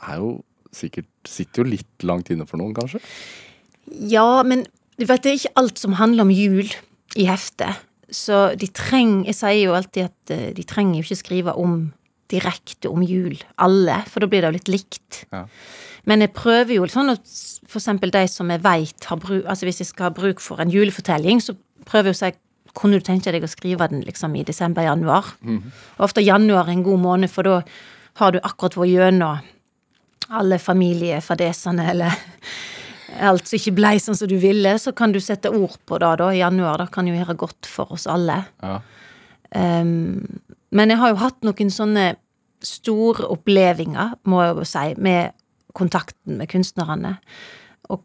er 0.00 0.20
jo 0.22 0.40
sikkert 0.74 1.08
Sitter 1.28 1.60
jo 1.60 1.72
litt 1.74 2.04
langt 2.06 2.30
inne 2.32 2.46
for 2.48 2.56
noen, 2.56 2.72
kanskje? 2.72 3.00
Ja, 4.08 4.40
men 4.46 4.62
du 4.96 5.04
vet, 5.04 5.20
det 5.24 5.32
er 5.32 5.38
ikke 5.40 5.58
alt 5.60 5.80
som 5.82 5.98
handler 5.98 6.24
om 6.24 6.30
jul 6.32 6.70
i 7.18 7.26
heftet. 7.28 7.82
Så 8.08 8.54
de 8.58 8.68
trenger 8.72 9.28
Jeg 9.28 9.36
sier 9.36 9.58
jo 9.66 9.74
alltid 9.76 10.06
at 10.08 10.32
eh, 10.32 10.46
de 10.56 10.64
trenger 10.64 11.00
jo 11.00 11.04
ikke 11.04 11.20
skrive 11.20 11.56
om 11.60 11.90
direkte 12.30 12.88
om 12.88 13.02
jul, 13.02 13.34
alle, 13.58 13.98
for 14.06 14.22
da 14.22 14.28
blir 14.30 14.44
det 14.44 14.50
jo 14.50 14.56
litt 14.56 14.70
likt. 14.70 15.20
Ja. 15.34 15.44
Men 16.10 16.24
jeg 16.24 16.34
prøver 16.34 16.74
jo 16.74 16.88
sånn 16.90 17.12
at 17.12 17.22
eksempel 17.70 18.10
de 18.10 18.24
som 18.30 18.50
jeg 18.50 18.62
veit 18.64 19.06
har 19.06 19.18
bruk 19.22 19.44
Altså 19.46 19.68
hvis 19.68 19.82
jeg 19.84 19.90
skal 19.92 20.08
ha 20.08 20.14
bruk 20.14 20.40
for 20.42 20.62
en 20.62 20.72
julefortelling, 20.72 21.38
så 21.42 21.54
prøver 21.86 22.10
jeg 22.10 22.16
å 22.16 22.20
si 22.24 22.32
kunne 22.76 22.98
du 23.00 23.06
tenke 23.06 23.32
deg 23.34 23.42
å 23.42 23.50
skrive 23.50 23.88
den 23.90 24.04
liksom 24.06 24.34
i 24.38 24.44
desember-januar? 24.46 25.32
Og 25.98 26.04
Ofte 26.06 26.22
januar 26.22 26.68
er 26.68 26.76
en 26.76 26.84
god 26.86 27.00
måned, 27.02 27.30
for 27.30 27.46
da 27.46 27.56
har 28.20 28.32
du 28.32 28.38
akkurat 28.42 28.76
vært 28.78 28.92
gjennom 28.92 29.40
alle 30.30 30.58
familiefadesene, 30.62 31.88
eller 31.90 32.14
alt 33.30 33.50
som 33.50 33.58
ikke 33.58 33.74
blei 33.74 33.96
sånn 33.98 34.18
som 34.18 34.30
du 34.30 34.36
ville, 34.38 34.76
så 34.78 34.94
kan 34.94 35.10
du 35.10 35.18
sette 35.18 35.50
ord 35.50 35.74
på 35.86 35.98
det 35.98 36.12
da 36.22 36.30
i 36.30 36.38
januar. 36.38 36.78
Det 36.84 36.94
kan 36.94 37.10
jo 37.10 37.16
gjøre 37.18 37.38
godt 37.42 37.66
for 37.66 37.90
oss 37.98 38.06
alle. 38.06 38.38
Ja. 38.62 38.78
Um, 39.50 40.22
men 40.70 40.94
jeg 40.94 41.00
har 41.00 41.10
jo 41.10 41.22
hatt 41.24 41.42
noen 41.42 41.74
sånne 41.74 42.12
store 42.62 43.26
opplevelser, 43.34 44.14
må 44.30 44.44
jeg 44.44 44.56
jo 44.60 44.68
si, 44.68 44.86
med 45.02 45.34
kontakten 45.76 46.38
med 46.40 46.50
kunstnerne. 46.52 47.16
Og 47.88 48.02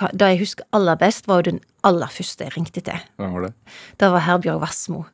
da 0.00 0.10
det 0.12 0.32
jeg 0.34 0.42
husker 0.42 0.68
aller 0.76 0.98
best, 1.00 1.28
var 1.30 1.42
jo 1.42 1.50
den 1.52 1.60
aller 1.86 2.10
første 2.10 2.46
jeg 2.46 2.56
ringte 2.56 2.82
til. 2.84 3.06
Hvem 3.20 3.36
var 3.36 3.48
det? 3.48 3.52
Det 4.00 4.10
var 4.10 4.26
Herbjørg 4.26 4.62
Wassmo. 4.64 5.04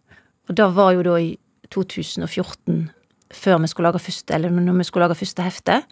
Og 0.49 0.57
det 0.57 0.69
var 0.75 0.95
jo 0.97 1.04
da 1.07 1.19
i 1.21 1.35
2014, 1.71 2.90
før 3.30 3.61
vi 3.62 3.71
skulle 3.71 3.90
lage 3.90 4.02
første, 4.02 4.35
eller 4.35 4.50
når 4.50 4.80
vi 4.80 4.88
skulle 4.88 5.07
lage 5.07 5.21
første 5.21 5.47
hefte. 5.47 5.83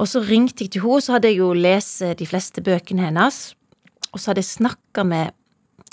Og 0.00 0.08
så 0.08 0.22
ringte 0.24 0.64
jeg 0.64 0.72
til 0.72 0.86
henne, 0.86 1.02
så 1.04 1.16
hadde 1.16 1.28
jeg 1.28 1.42
jo 1.42 1.52
lest 1.52 2.02
de 2.18 2.26
fleste 2.26 2.62
bøkene 2.64 3.04
hennes. 3.06 3.54
Og 4.12 4.20
så 4.20 4.30
hadde 4.30 4.42
jeg 4.42 4.54
snakka 4.54 5.04
med 5.04 5.34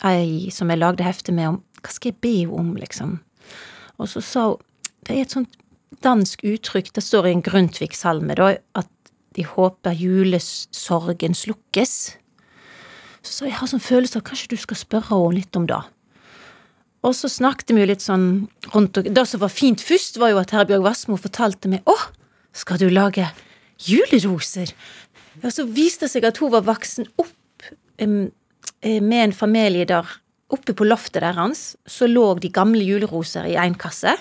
ei 0.05 0.49
som 0.53 0.69
jeg 0.71 0.79
lagde 0.79 1.03
hefte 1.03 1.35
med, 1.35 1.55
om 1.55 1.59
hva 1.83 1.91
skal 1.91 2.13
jeg 2.13 2.21
be 2.23 2.35
henne 2.41 2.61
om, 2.61 2.71
liksom. 2.79 3.17
Og 3.99 4.07
så 4.11 4.23
sa 4.23 4.47
hun 4.53 4.65
det 5.07 5.15
er 5.15 5.23
et 5.23 5.33
sånt 5.33 5.55
dansk 6.03 6.43
uttrykk, 6.45 6.91
det 6.93 7.01
står 7.01 7.27
i 7.27 7.31
en 7.33 7.41
Grundtvig-salme, 7.43 8.35
da, 8.37 8.51
at 8.77 8.89
de 9.39 9.47
håper 9.47 9.95
julesorgen 9.95 11.37
slukkes. 11.37 11.95
Så 13.23 13.31
sa 13.31 13.47
jeg, 13.47 13.55
har 13.59 13.71
sånn 13.71 13.83
følelse 13.83 14.19
av 14.19 14.27
kanskje 14.27 14.53
du 14.53 14.59
skal 14.59 14.79
spørre 14.79 15.15
henne 15.15 15.39
litt 15.39 15.55
om 15.59 15.67
det. 15.69 15.79
Og 17.07 17.15
så 17.15 17.29
snakket 17.31 17.71
vi 17.71 17.83
jo 17.83 17.87
litt 17.87 18.03
sånn 18.03 18.25
rundt 18.73 18.99
og 18.99 19.07
Det 19.07 19.23
som 19.27 19.39
var 19.39 19.53
fint 19.53 19.79
først, 19.79 20.19
var 20.19 20.33
jo 20.33 20.41
at 20.41 20.51
Herbjørg 20.51 20.83
Wassmo 20.83 21.15
fortalte 21.15 21.71
meg 21.71 21.87
Å, 21.87 21.95
skal 22.51 22.81
du 22.81 22.89
lage 22.91 23.29
juleroser? 23.79 24.73
Ja, 25.39 25.51
så 25.53 25.63
viste 25.63 26.07
det 26.07 26.11
seg 26.11 26.27
at 26.27 26.41
hun 26.43 26.51
var 26.51 26.67
voksen 26.67 27.07
opp 27.21 27.69
eh, 28.03 28.99
med 28.99 29.21
en 29.21 29.35
familie 29.35 29.87
der 29.87 30.07
oppe 30.51 30.73
på 30.75 30.87
loftet 30.87 31.21
deres 31.23 31.77
så 31.87 32.07
lå 32.09 32.25
de 32.41 32.51
gamle 32.51 32.81
juleroser 32.83 33.47
i 33.47 33.55
én 33.61 33.77
kasse, 33.79 34.15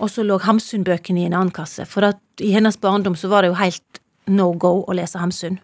og 0.00 0.08
så 0.08 0.24
lå 0.24 0.38
Hamsun-bøkene 0.40 1.20
i 1.20 1.26
en 1.28 1.36
annen 1.36 1.52
kasse. 1.54 1.84
For 1.84 2.06
at 2.08 2.40
i 2.40 2.54
hennes 2.54 2.78
barndom 2.80 3.16
så 3.20 3.28
var 3.28 3.44
det 3.44 3.52
jo 3.52 3.58
helt 3.60 3.89
no 4.28 4.52
go 4.52 4.80
å 4.84 4.96
lese 4.96 5.20
Hamsun. 5.20 5.58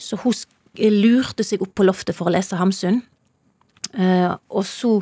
Så 0.00 0.18
hun 0.22 0.34
lurte 1.00 1.44
seg 1.44 1.62
opp 1.64 1.74
på 1.76 1.86
loftet 1.86 2.16
for 2.16 2.30
å 2.30 2.34
lese 2.34 2.58
Hamsun. 2.60 3.02
Uh, 3.90 4.36
og 4.54 4.62
så 4.68 5.00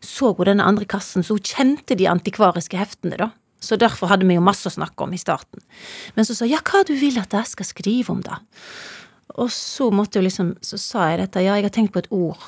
så 0.00 0.30
hun 0.32 0.48
denne 0.48 0.64
andre 0.64 0.86
kassen, 0.88 1.22
så 1.22 1.36
hun 1.36 1.44
kjente 1.44 1.96
de 1.98 2.08
antikvariske 2.08 2.78
heftene, 2.80 3.18
da. 3.20 3.30
Så 3.60 3.76
derfor 3.76 4.08
hadde 4.08 4.24
vi 4.24 4.38
jo 4.38 4.44
masse 4.44 4.64
å 4.64 4.72
snakke 4.72 5.04
om 5.04 5.12
i 5.12 5.20
starten. 5.20 5.60
Men 6.16 6.24
så 6.24 6.32
sa 6.36 6.48
ja, 6.48 6.62
hva 6.64 6.80
du 6.88 6.94
vil 6.96 7.18
at 7.20 7.36
jeg 7.36 7.50
skal 7.52 7.68
skrive 7.68 8.14
om, 8.14 8.22
da? 8.24 8.40
Og 9.36 9.52
så 9.52 9.90
måtte 9.92 10.18
jo 10.18 10.24
liksom, 10.24 10.54
så 10.64 10.80
sa 10.80 11.10
jeg 11.10 11.20
dette, 11.20 11.44
ja, 11.44 11.58
jeg 11.58 11.68
har 11.68 11.74
tenkt 11.74 11.92
på 11.92 12.00
et 12.00 12.08
ord 12.14 12.40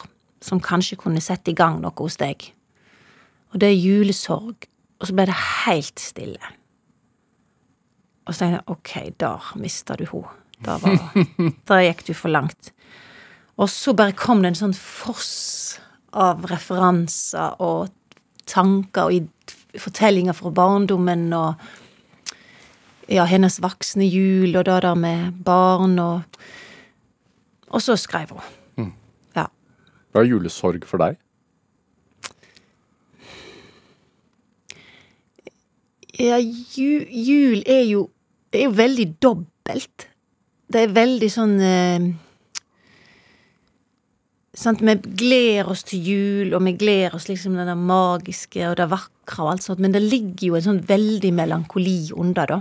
som 0.42 0.62
kanskje 0.62 0.98
kunne 1.04 1.20
sette 1.22 1.52
i 1.52 1.58
gang 1.58 1.78
noe 1.82 1.94
hos 2.00 2.16
deg. 2.18 2.48
Og 3.52 3.60
det 3.60 3.68
er 3.68 3.78
julesorg. 3.78 4.66
Og 5.02 5.08
så 5.08 5.14
ble 5.18 5.26
det 5.28 5.36
helt 5.66 6.00
stille. 6.00 6.52
Og 8.26 8.34
så 8.34 8.44
tenkte 8.44 8.58
jeg, 8.58 8.66
ok, 8.70 8.92
der 9.20 9.52
mista 9.58 9.96
du 9.98 10.06
henne. 10.06 10.38
Der, 10.62 11.80
gikk 11.88 12.04
du 12.06 12.14
for 12.14 12.30
langt. 12.30 12.70
Og 13.58 13.68
så 13.70 13.94
bare 13.98 14.14
kom 14.16 14.42
det 14.42 14.52
en 14.52 14.60
sånn 14.60 14.76
foss 14.76 15.80
av 16.12 16.44
referanser 16.50 17.58
og 17.62 17.90
tanker 18.48 19.10
og 19.10 19.54
fortellinger 19.80 20.36
fra 20.36 20.52
barndommen 20.54 21.30
og 21.34 21.62
ja, 23.10 23.24
hennes 23.28 23.58
voksne 23.62 24.06
jul 24.06 24.54
og 24.56 24.66
det 24.68 24.78
der 24.84 24.98
med 24.98 25.38
barn 25.44 25.98
og 25.98 26.42
Og 27.72 27.80
så 27.80 27.94
skrev 27.96 28.34
hun. 28.76 28.90
Ja. 29.32 29.46
Hva 30.12 30.20
er 30.20 30.26
julesorg 30.28 30.84
for 30.84 31.00
deg? 31.00 31.16
Ja, 36.20 36.36
ju, 36.38 37.06
jul 37.08 37.62
er 37.64 37.86
jo 37.88 38.10
er 38.52 38.66
jo 38.68 38.74
veldig 38.76 39.06
dobbelt. 39.22 40.08
Det 40.72 40.84
er 40.84 40.94
veldig 40.96 41.30
sånn 41.32 41.56
eh, 41.64 42.12
Sant, 44.52 44.82
vi 44.84 44.92
gleder 45.16 45.70
oss 45.72 45.80
til 45.88 46.04
jul, 46.04 46.50
og 46.52 46.60
vi 46.66 46.74
gleder 46.76 47.14
oss 47.16 47.24
liksom 47.30 47.54
det 47.56 47.72
magiske 47.72 48.66
og 48.68 48.74
det 48.76 48.84
vakre 48.90 49.46
og 49.46 49.54
alt 49.54 49.64
sånt, 49.64 49.80
men 49.80 49.94
det 49.94 50.02
ligger 50.04 50.50
jo 50.50 50.58
en 50.58 50.66
sånn 50.66 50.82
veldig 50.90 51.30
melankoli 51.32 52.10
under, 52.12 52.50
da. 52.50 52.58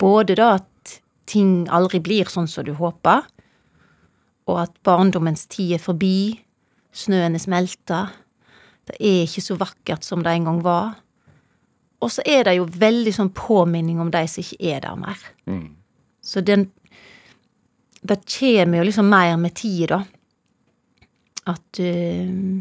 Både 0.00 0.38
da 0.40 0.46
at 0.54 0.94
ting 1.28 1.66
aldri 1.68 2.00
blir 2.00 2.32
sånn 2.32 2.48
som 2.48 2.64
du 2.64 2.72
håper, 2.78 3.28
og 4.48 4.62
at 4.62 4.72
barndommens 4.88 5.44
tid 5.52 5.76
er 5.76 5.84
forbi, 5.84 6.40
snøen 6.96 7.36
er 7.36 7.44
smelta, 7.44 8.00
det 8.88 8.96
er 9.04 9.28
ikke 9.28 9.44
så 9.44 9.60
vakkert 9.60 10.08
som 10.08 10.24
det 10.24 10.32
en 10.32 10.48
gang 10.48 10.64
var. 10.64 10.94
Og 12.04 12.12
så 12.12 12.24
er 12.28 12.44
det 12.44 12.58
jo 12.58 12.66
veldig 12.68 13.14
sånn 13.16 13.32
påminning 13.32 14.00
om 14.02 14.10
de 14.12 14.24
som 14.28 14.44
ikke 14.44 14.74
er 14.74 14.84
der 14.84 15.00
mer. 15.00 15.20
Så 16.24 16.44
den 16.44 16.70
Det 18.04 18.18
kommer 18.28 18.78
jo 18.78 18.84
liksom 18.84 19.06
mer 19.08 19.36
med 19.36 19.54
tid, 19.54 19.88
da. 19.88 20.02
At 21.46 21.80
uh, 21.80 22.60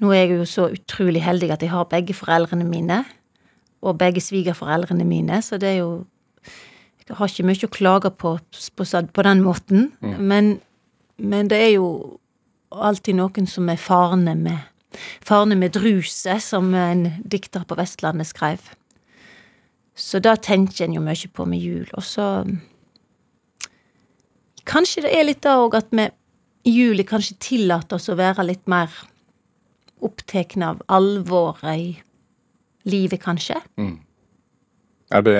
Nå 0.00 0.10
er 0.10 0.18
jeg 0.18 0.38
jo 0.38 0.44
så 0.44 0.66
utrolig 0.74 1.22
heldig 1.22 1.50
at 1.54 1.62
jeg 1.62 1.70
har 1.70 1.84
begge 1.88 2.12
foreldrene 2.12 2.64
mine. 2.64 3.04
Og 3.80 3.98
begge 3.98 4.20
svigerforeldrene 4.20 5.04
mine, 5.04 5.42
så 5.42 5.56
det 5.56 5.68
er 5.68 5.78
jo 5.78 6.04
Jeg 7.08 7.16
har 7.16 7.28
ikke 7.28 7.44
mye 7.44 7.64
å 7.64 7.72
klage 7.72 8.10
på 8.10 8.38
på, 8.76 8.84
på 9.12 9.22
den 9.22 9.42
måten. 9.42 9.92
Men, 10.00 10.60
men 11.18 11.48
det 11.48 11.58
er 11.58 11.72
jo 11.74 12.18
alltid 12.72 13.14
noen 13.14 13.46
som 13.46 13.68
er 13.68 13.76
farende 13.76 14.34
med 14.34 14.73
Farne 15.24 15.56
med 15.58 15.74
druse, 15.76 16.38
som 16.40 16.74
en 16.74 17.08
dikter 17.24 17.66
på 17.68 17.76
Vestlandet 17.78 18.30
skrev. 18.30 18.60
Så 19.94 20.18
da 20.18 20.34
tenker 20.36 20.86
en 20.86 20.96
jo 20.96 21.02
mye 21.04 21.30
på 21.30 21.46
med 21.46 21.62
jul. 21.62 21.88
Og 21.94 22.02
så 22.06 22.28
Kanskje 24.64 25.02
det 25.04 25.10
er 25.12 25.26
litt 25.28 25.42
da 25.44 25.58
òg 25.60 25.74
at 25.76 25.90
vi 25.92 26.06
i 26.64 26.72
juli 26.72 27.04
kanskje 27.04 27.36
tillater 27.36 27.98
oss 27.98 28.08
å 28.08 28.16
være 28.16 28.46
litt 28.48 28.64
mer 28.70 28.88
opptatt 30.04 30.56
av 30.64 30.80
alvoret 30.88 31.76
i 31.76 31.90
livet, 32.88 33.20
kanskje. 33.20 33.58
Er 35.12 35.24
det 35.24 35.36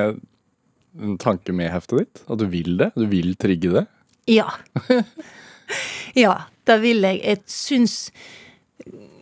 en 1.00 1.16
tanke 1.20 1.56
med 1.56 1.72
heftet 1.72 2.04
ditt? 2.04 2.22
At 2.28 2.40
du 2.40 2.46
vil 2.52 2.76
det? 2.80 2.90
Du 2.96 3.06
vil 3.08 3.32
trigge 3.40 3.72
det? 3.78 3.86
Ja. 4.30 4.52
ja, 6.24 6.36
det 6.68 6.78
vil 6.84 7.04
jeg. 7.04 7.20
Jeg 7.24 7.42
syns 7.50 7.96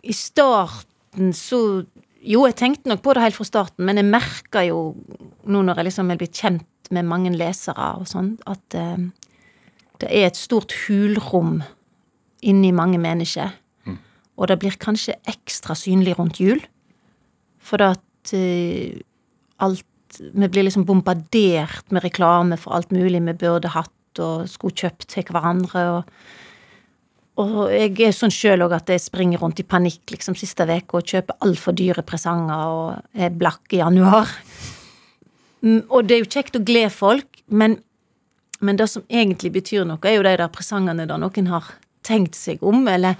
i 0.03 0.15
starten 0.15 1.33
så 1.37 1.85
Jo, 2.23 2.45
jeg 2.47 2.55
tenkte 2.55 2.87
nok 2.87 3.01
på 3.03 3.13
det 3.13 3.19
helt 3.19 3.35
fra 3.35 3.43
starten, 3.43 3.83
men 3.83 3.99
jeg 3.99 4.07
merka 4.07 4.61
jo 4.63 4.93
nå 5.43 5.59
når 5.67 5.81
jeg 5.81 5.87
liksom 5.89 6.11
er 6.13 6.19
blitt 6.21 6.37
kjent 6.39 6.87
med 6.95 7.03
mange 7.03 7.33
lesere 7.35 7.89
og 7.99 8.05
sånn, 8.07 8.37
at 8.47 8.77
eh, 8.79 9.01
det 9.99 10.07
er 10.07 10.29
et 10.29 10.39
stort 10.39 10.71
hulrom 10.85 11.57
inni 12.47 12.71
mange 12.71 13.01
mennesker. 13.03 13.51
Og 14.39 14.49
det 14.49 14.57
blir 14.61 14.77
kanskje 14.81 15.17
ekstra 15.29 15.75
synlig 15.77 16.15
rundt 16.17 16.39
jul. 16.41 16.61
For 17.63 17.83
at 17.83 18.33
eh, 18.35 19.01
alt 19.59 19.85
Vi 20.13 20.45
blir 20.47 20.61
liksom 20.67 20.85
bombardert 20.85 21.89
med 21.89 22.03
reklame 22.03 22.53
for 22.61 22.75
alt 22.75 22.91
mulig 22.93 23.17
vi 23.25 23.33
burde 23.33 23.71
hatt 23.73 24.19
og 24.21 24.43
skulle 24.45 24.75
kjøpt 24.77 25.07
til 25.09 25.25
hverandre. 25.25 25.85
Og, 25.89 26.03
og 27.41 27.71
jeg 27.73 27.95
er 28.05 28.13
sånn 28.13 28.33
sjøl 28.33 28.61
òg 28.67 28.75
at 28.77 28.91
jeg 28.93 29.01
springer 29.01 29.41
rundt 29.41 29.61
i 29.61 29.65
panikk 29.65 30.11
liksom 30.13 30.35
siste 30.37 30.67
uke 30.69 30.99
og 30.99 31.07
kjøper 31.09 31.39
altfor 31.41 31.73
dyre 31.73 32.03
presanger 32.05 32.67
og 32.69 33.17
er 33.17 33.33
blakk 33.33 33.73
i 33.73 33.79
januar. 33.81 34.29
Mm, 35.63 35.81
Og 35.89 36.05
det 36.05 36.15
er 36.15 36.21
jo 36.21 36.29
kjekt 36.29 36.59
å 36.59 36.63
glede 36.63 36.91
folk, 36.93 37.41
men, 37.47 37.79
men 38.61 38.77
det 38.77 38.89
som 38.91 39.05
egentlig 39.09 39.53
betyr 39.55 39.87
noe, 39.87 39.97
er 40.05 40.19
jo 40.19 40.25
de 40.27 40.35
der 40.37 40.51
presangene 40.53 41.07
der 41.09 41.17
noen 41.17 41.49
har 41.49 41.71
tenkt 42.03 42.35
seg 42.35 42.61
om, 42.61 42.83
eller 42.87 43.15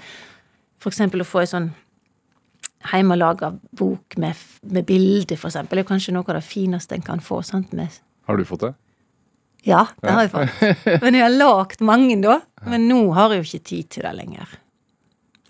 for 0.78 0.92
eksempel 0.92 1.24
å 1.24 1.26
få 1.26 1.42
ei 1.42 1.50
sånn 1.50 1.70
hjemmelaga 2.92 3.54
bok 3.72 4.18
med, 4.20 4.36
med 4.68 4.86
bilde, 4.86 5.38
for 5.40 5.48
eksempel, 5.48 5.80
det 5.80 5.86
er 5.86 5.90
kanskje 5.90 6.14
noe 6.14 6.28
av 6.28 6.36
det 6.36 6.46
fineste 6.46 6.94
en 6.94 7.06
kan 7.06 7.22
få. 7.24 7.40
sant, 7.42 7.72
med 7.72 7.88
Har 8.28 8.36
du 8.36 8.44
fått 8.44 8.68
det? 8.68 8.74
Ja, 9.64 9.86
det 10.02 10.12
har 10.12 10.26
jeg 10.26 10.32
fått. 10.34 11.02
Men 11.02 11.16
jeg 11.16 11.24
har 11.24 11.34
lagd 11.34 11.84
mange, 11.84 12.16
da. 12.22 12.38
Men 12.68 12.86
nå 12.90 13.00
har 13.16 13.32
jeg 13.32 13.42
jo 13.42 13.48
ikke 13.48 13.68
tid 13.70 13.90
til 13.96 14.06
det 14.06 14.14
lenger. 14.18 14.54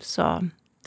Så 0.03 0.27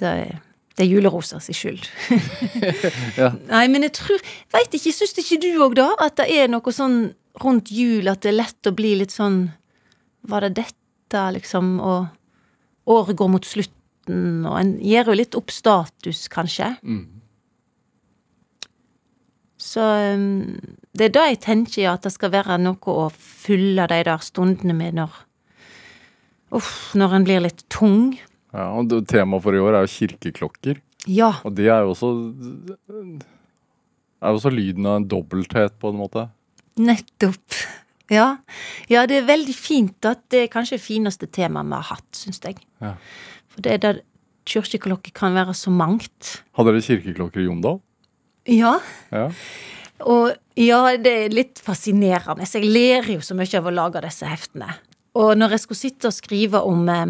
det 0.01 0.09
er, 0.09 0.41
det 0.77 0.85
er 0.87 0.91
julerosa 0.91 1.41
sin 1.43 1.57
skyld. 1.57 1.89
Ja. 3.19 3.33
Nei, 3.51 3.65
men 3.73 3.83
jeg 3.83 3.97
tror 3.99 4.21
Veit 4.55 4.75
ikke, 4.77 4.93
syns 4.95 5.17
ikke 5.19 5.41
du 5.43 5.49
òg, 5.65 5.75
da? 5.79 5.89
At 6.05 6.19
det 6.21 6.29
er 6.31 6.51
noe 6.51 6.73
sånn 6.75 7.11
rundt 7.43 7.73
jul 7.75 8.07
at 8.11 8.23
det 8.23 8.31
er 8.33 8.39
lett 8.41 8.69
å 8.71 8.75
bli 8.75 8.93
litt 9.01 9.15
sånn 9.15 9.49
Var 10.29 10.47
det 10.47 10.53
dette, 10.61 11.25
liksom? 11.35 11.77
Og 11.83 12.95
året 12.95 13.19
går 13.19 13.31
mot 13.33 13.45
slutten, 13.47 14.47
og 14.49 14.55
en 14.61 14.71
gir 14.81 15.09
jo 15.11 15.17
litt 15.19 15.37
opp 15.37 15.51
status, 15.53 16.27
kanskje. 16.33 16.71
Så 19.59 19.83
um, 19.83 20.59
det 20.95 21.09
er 21.09 21.15
da 21.17 21.25
jeg 21.29 21.41
tenker, 21.43 21.83
ja, 21.83 21.97
at 21.99 22.07
det 22.07 22.15
skal 22.15 22.31
være 22.33 22.61
noe 22.63 22.95
å 22.95 23.09
fylle 23.15 23.89
de 23.91 24.03
der 24.07 24.23
stundene 24.25 24.77
med 24.77 25.01
når 25.01 25.25
Uff, 26.55 26.95
når 26.97 27.13
en 27.13 27.25
blir 27.27 27.43
litt 27.45 27.59
tung. 27.69 28.15
Ja, 28.57 28.71
og 28.73 28.89
Temaet 29.11 29.45
for 29.45 29.53
i 29.53 29.61
år 29.61 29.75
er 29.77 29.85
jo 29.85 29.91
kirkeklokker. 29.93 30.79
Ja. 31.05 31.35
Og 31.45 31.53
det 31.59 31.67
er 31.69 31.85
jo 31.85 31.93
også 31.93 32.09
er 34.19 34.33
jo 34.33 34.41
også 34.41 34.53
lyden 34.53 34.87
av 34.89 34.99
en 34.99 35.09
dobbelthet, 35.11 35.77
på 35.79 35.93
en 35.93 36.01
måte. 36.01 36.25
Nettopp. 36.81 37.59
Ja. 38.09 38.39
ja, 38.89 39.03
det 39.05 39.21
er 39.21 39.29
veldig 39.29 39.53
fint 39.53 40.07
at 40.09 40.23
det 40.33 40.47
er 40.47 40.53
kanskje 40.53 40.79
det 40.79 40.87
fineste 40.87 41.29
temaet 41.29 41.69
vi 41.69 41.77
har 41.77 41.89
hatt, 41.91 42.09
syns 42.17 42.41
jeg. 42.45 42.57
Ja. 42.81 42.95
For 43.53 43.65
det 43.67 43.75
er 43.75 43.83
der 43.83 44.01
kirkeklokker 44.49 45.13
kan 45.13 45.37
være 45.37 45.53
så 45.57 45.69
mangt. 45.75 46.39
Hadde 46.57 46.73
dere 46.73 46.87
kirkeklokker 46.87 47.45
i 47.45 47.49
Jondal? 47.51 47.83
Ja. 48.49 48.79
Ja. 49.13 49.29
Og 50.07 50.31
ja, 50.59 50.97
det 50.99 51.13
er 51.25 51.31
litt 51.35 51.59
fascinerende. 51.63 52.47
Så 52.47 52.59
jeg 52.63 52.71
ler 52.73 53.09
jo 53.13 53.21
så 53.25 53.35
mye 53.39 53.59
av 53.59 53.67
å 53.67 53.71
lage 53.75 54.01
disse 54.05 54.27
heftene. 54.29 54.69
Og 55.19 55.39
når 55.39 55.49
jeg 55.55 55.61
skulle 55.65 55.83
sitte 55.83 56.09
og 56.11 56.15
skrive 56.15 56.59
om 56.67 56.89
eh, 56.93 57.07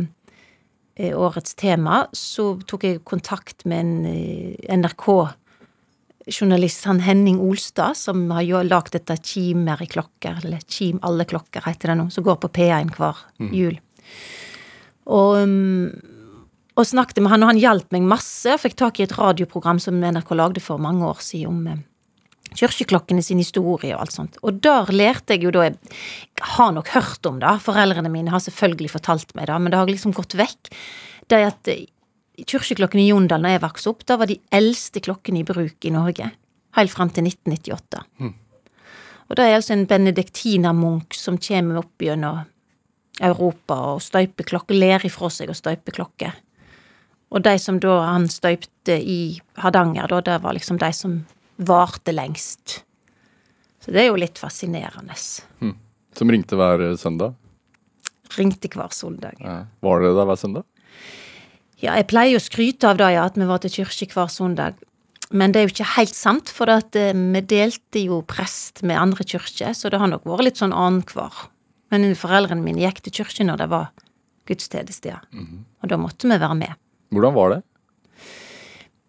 eh, 0.96 1.14
årets 1.16 1.54
tema, 1.58 2.06
så 2.16 2.44
tok 2.68 2.84
jeg 2.86 3.04
kontakt 3.08 3.64
med 3.68 3.78
en 3.84 4.06
eh, 4.08 4.76
NRK-journalist, 4.78 6.86
han 6.88 7.04
Henning 7.04 7.38
Olstad, 7.44 7.92
som 8.00 8.16
har 8.32 8.44
jo 8.46 8.62
lagd 8.64 8.92
dette 8.96 9.16
Kimer 9.20 9.82
i 9.84 9.90
klokker, 9.90 10.40
eller 10.44 10.60
Kim 10.64 10.98
alle 11.04 11.24
klokker 11.28 11.62
heter 11.68 11.86
det 11.92 11.98
nå, 12.00 12.06
som 12.14 12.24
går 12.24 12.38
på 12.44 12.54
P1 12.60 12.88
hver 12.96 13.16
jul. 13.52 13.76
Og, 15.08 15.30
um, 15.44 15.88
og 16.78 16.86
snakket 16.86 17.18
med 17.24 17.32
han, 17.32 17.42
og 17.42 17.52
han 17.52 17.60
hjalp 17.60 17.94
meg 17.94 18.06
masse. 18.06 18.46
og 18.52 18.62
Fikk 18.62 18.76
tak 18.78 19.00
i 19.00 19.06
et 19.08 19.14
radioprogram 19.18 19.80
som 19.82 19.98
NRK 19.98 20.30
lagde 20.38 20.62
for 20.62 20.78
mange 20.82 21.06
år 21.08 21.20
siden 21.24 21.50
om 21.50 21.66
eh, 21.72 21.80
kirkeklokkene 22.54 23.22
sin 23.24 23.42
historie 23.42 23.96
og 23.96 24.04
alt 24.04 24.14
sånt. 24.14 24.38
Og 24.46 24.60
der 24.62 24.92
lærte 24.94 25.34
jeg 25.34 25.48
jo 25.48 25.54
da 25.54 25.66
Jeg 25.66 26.54
har 26.54 26.72
nok 26.72 26.88
hørt 26.94 27.26
om 27.26 27.40
det, 27.42 27.58
foreldrene 27.66 28.12
mine 28.12 28.30
har 28.30 28.42
selvfølgelig 28.44 28.94
fortalt 28.94 29.34
meg 29.34 29.50
det, 29.50 29.60
men 29.60 29.74
det 29.74 29.80
har 29.80 29.90
liksom 29.90 30.14
gått 30.14 30.38
vekk. 30.38 30.70
Det 31.26 31.40
er 31.40 31.50
at 31.50 31.72
eh, 31.74 31.86
kirkeklokkene 32.46 33.02
i 33.02 33.10
Jondal 33.10 33.42
da 33.42 33.56
jeg 33.56 33.64
vokste 33.66 33.90
opp, 33.90 34.06
da 34.06 34.20
var 34.20 34.30
de 34.30 34.38
eldste 34.54 35.02
klokkene 35.02 35.42
i 35.42 35.48
bruk 35.48 35.82
i 35.82 35.94
Norge. 35.94 36.30
Helt 36.78 36.94
fram 36.94 37.10
til 37.10 37.26
1998. 37.26 38.04
Og 39.28 39.36
det 39.36 39.44
er 39.44 39.58
altså 39.58 39.74
en 39.74 39.88
benediktinermunk 39.88 41.16
som 41.16 41.36
kommer 41.42 41.82
opp 41.82 42.00
gjennom 42.00 42.46
Europa 43.20 43.74
og 43.92 44.02
støyper 44.04 44.46
klokker, 44.46 44.78
ler 44.78 45.02
ifra 45.04 45.28
seg 45.32 45.50
og 45.50 45.58
støyper 45.58 45.96
klokker. 45.98 46.36
Og 47.28 47.44
de 47.44 47.54
som 47.60 47.78
da 47.82 47.98
han 48.06 48.28
støypte 48.32 48.96
i 48.96 49.38
Hardanger, 49.60 50.08
da, 50.08 50.20
det 50.24 50.38
var 50.44 50.56
liksom 50.56 50.78
de 50.80 50.88
som 50.96 51.18
varte 51.58 52.14
lengst. 52.14 52.80
Så 53.84 53.92
det 53.92 54.04
er 54.04 54.10
jo 54.10 54.20
litt 54.20 54.40
fascinerende. 54.40 55.16
Som 56.18 56.32
ringte 56.32 56.58
hver 56.58 56.82
eh, 56.82 56.96
søndag? 56.98 57.36
Ringte 58.36 58.70
hver 58.72 58.92
søndag. 58.96 59.38
Ja. 59.40 59.62
Var 59.84 60.02
dere 60.02 60.16
der 60.16 60.28
hver 60.28 60.40
søndag? 60.40 60.66
Ja, 61.78 61.94
jeg 61.94 62.08
pleier 62.10 62.40
å 62.40 62.42
skryte 62.42 62.90
av 62.90 62.98
det, 62.98 63.12
ja, 63.14 63.28
at 63.28 63.36
vi 63.38 63.46
var 63.46 63.62
til 63.62 63.72
kirke 63.76 64.10
hver 64.16 64.32
søndag. 64.32 64.80
Men 65.30 65.52
det 65.52 65.60
er 65.60 65.68
jo 65.68 65.74
ikke 65.74 65.92
helt 65.98 66.16
sant, 66.16 66.50
for 66.50 66.72
at 66.72 66.96
eh, 66.98 67.12
vi 67.12 67.44
delte 67.44 68.02
jo 68.08 68.22
prest 68.26 68.82
med 68.82 68.98
andre 68.98 69.26
kirker, 69.28 69.76
så 69.76 69.92
det 69.92 70.00
har 70.00 70.10
nok 70.10 70.26
vært 70.26 70.48
litt 70.48 70.60
sånn 70.62 70.74
annenhver. 70.74 71.46
Men 71.92 72.08
foreldrene 72.18 72.64
mine 72.64 72.82
gikk 72.82 73.02
til 73.04 73.20
kirke 73.20 73.46
når 73.46 73.62
det 73.62 73.68
var 73.72 73.88
gudstjeneste, 74.48 75.12
ja. 75.12 75.20
Og 75.84 75.88
da 75.92 75.96
måtte 76.00 76.28
vi 76.28 76.36
være 76.40 76.56
med. 76.56 76.76
Hvordan 77.14 77.36
var 77.36 77.54
det? 77.54 77.62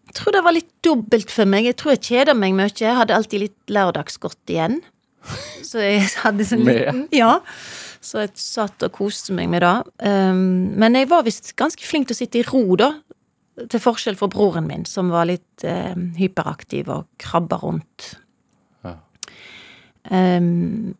Jeg 0.09 0.15
tror 0.17 0.33
det 0.33 0.45
var 0.45 0.55
litt 0.55 0.71
dobbelt 0.85 1.33
for 1.33 1.49
meg. 1.49 1.67
Jeg 1.69 1.77
tror 1.79 1.93
jeg 1.93 2.05
kjeda 2.07 2.33
meg 2.37 2.55
mye. 2.57 2.71
Jeg 2.73 2.97
hadde 2.97 3.13
alltid 3.15 3.43
litt 3.43 3.73
lørdagsgodt 3.73 4.53
igjen. 4.53 4.79
Så 5.69 5.83
jeg 5.83 6.07
hadde 6.23 6.47
sånn 6.47 6.65
liten 6.65 7.05
Ja. 7.15 7.39
Så 7.99 8.23
jeg 8.23 8.31
satt 8.39 8.83
og 8.87 8.93
koste 8.95 9.35
meg 9.35 9.49
med 9.51 9.61
det. 9.65 9.75
Um, 10.07 10.71
men 10.79 10.95
jeg 10.95 11.09
var 11.11 11.25
visst 11.27 11.51
ganske 11.59 11.83
flink 11.83 12.07
til 12.07 12.15
å 12.15 12.19
sitte 12.21 12.39
i 12.39 12.45
ro, 12.47 12.63
da. 12.79 12.93
Til 13.59 13.83
forskjell 13.83 14.15
fra 14.15 14.29
broren 14.31 14.69
min, 14.69 14.85
som 14.87 15.11
var 15.11 15.27
litt 15.27 15.65
eh, 15.67 15.91
hyperaktiv 16.15 16.87
og 16.93 17.09
krabba 17.19 17.57
rundt. 17.59 18.13
Ja. 18.87 18.93
Um, 20.07 20.95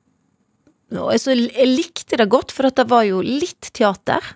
og 0.92 1.14
jeg, 1.14 1.22
så 1.24 1.38
jeg 1.38 1.70
likte 1.72 2.20
det 2.20 2.28
godt, 2.34 2.52
for 2.52 2.68
det 2.68 2.84
var 2.92 3.06
jo 3.08 3.24
litt 3.24 3.72
teater. 3.78 4.34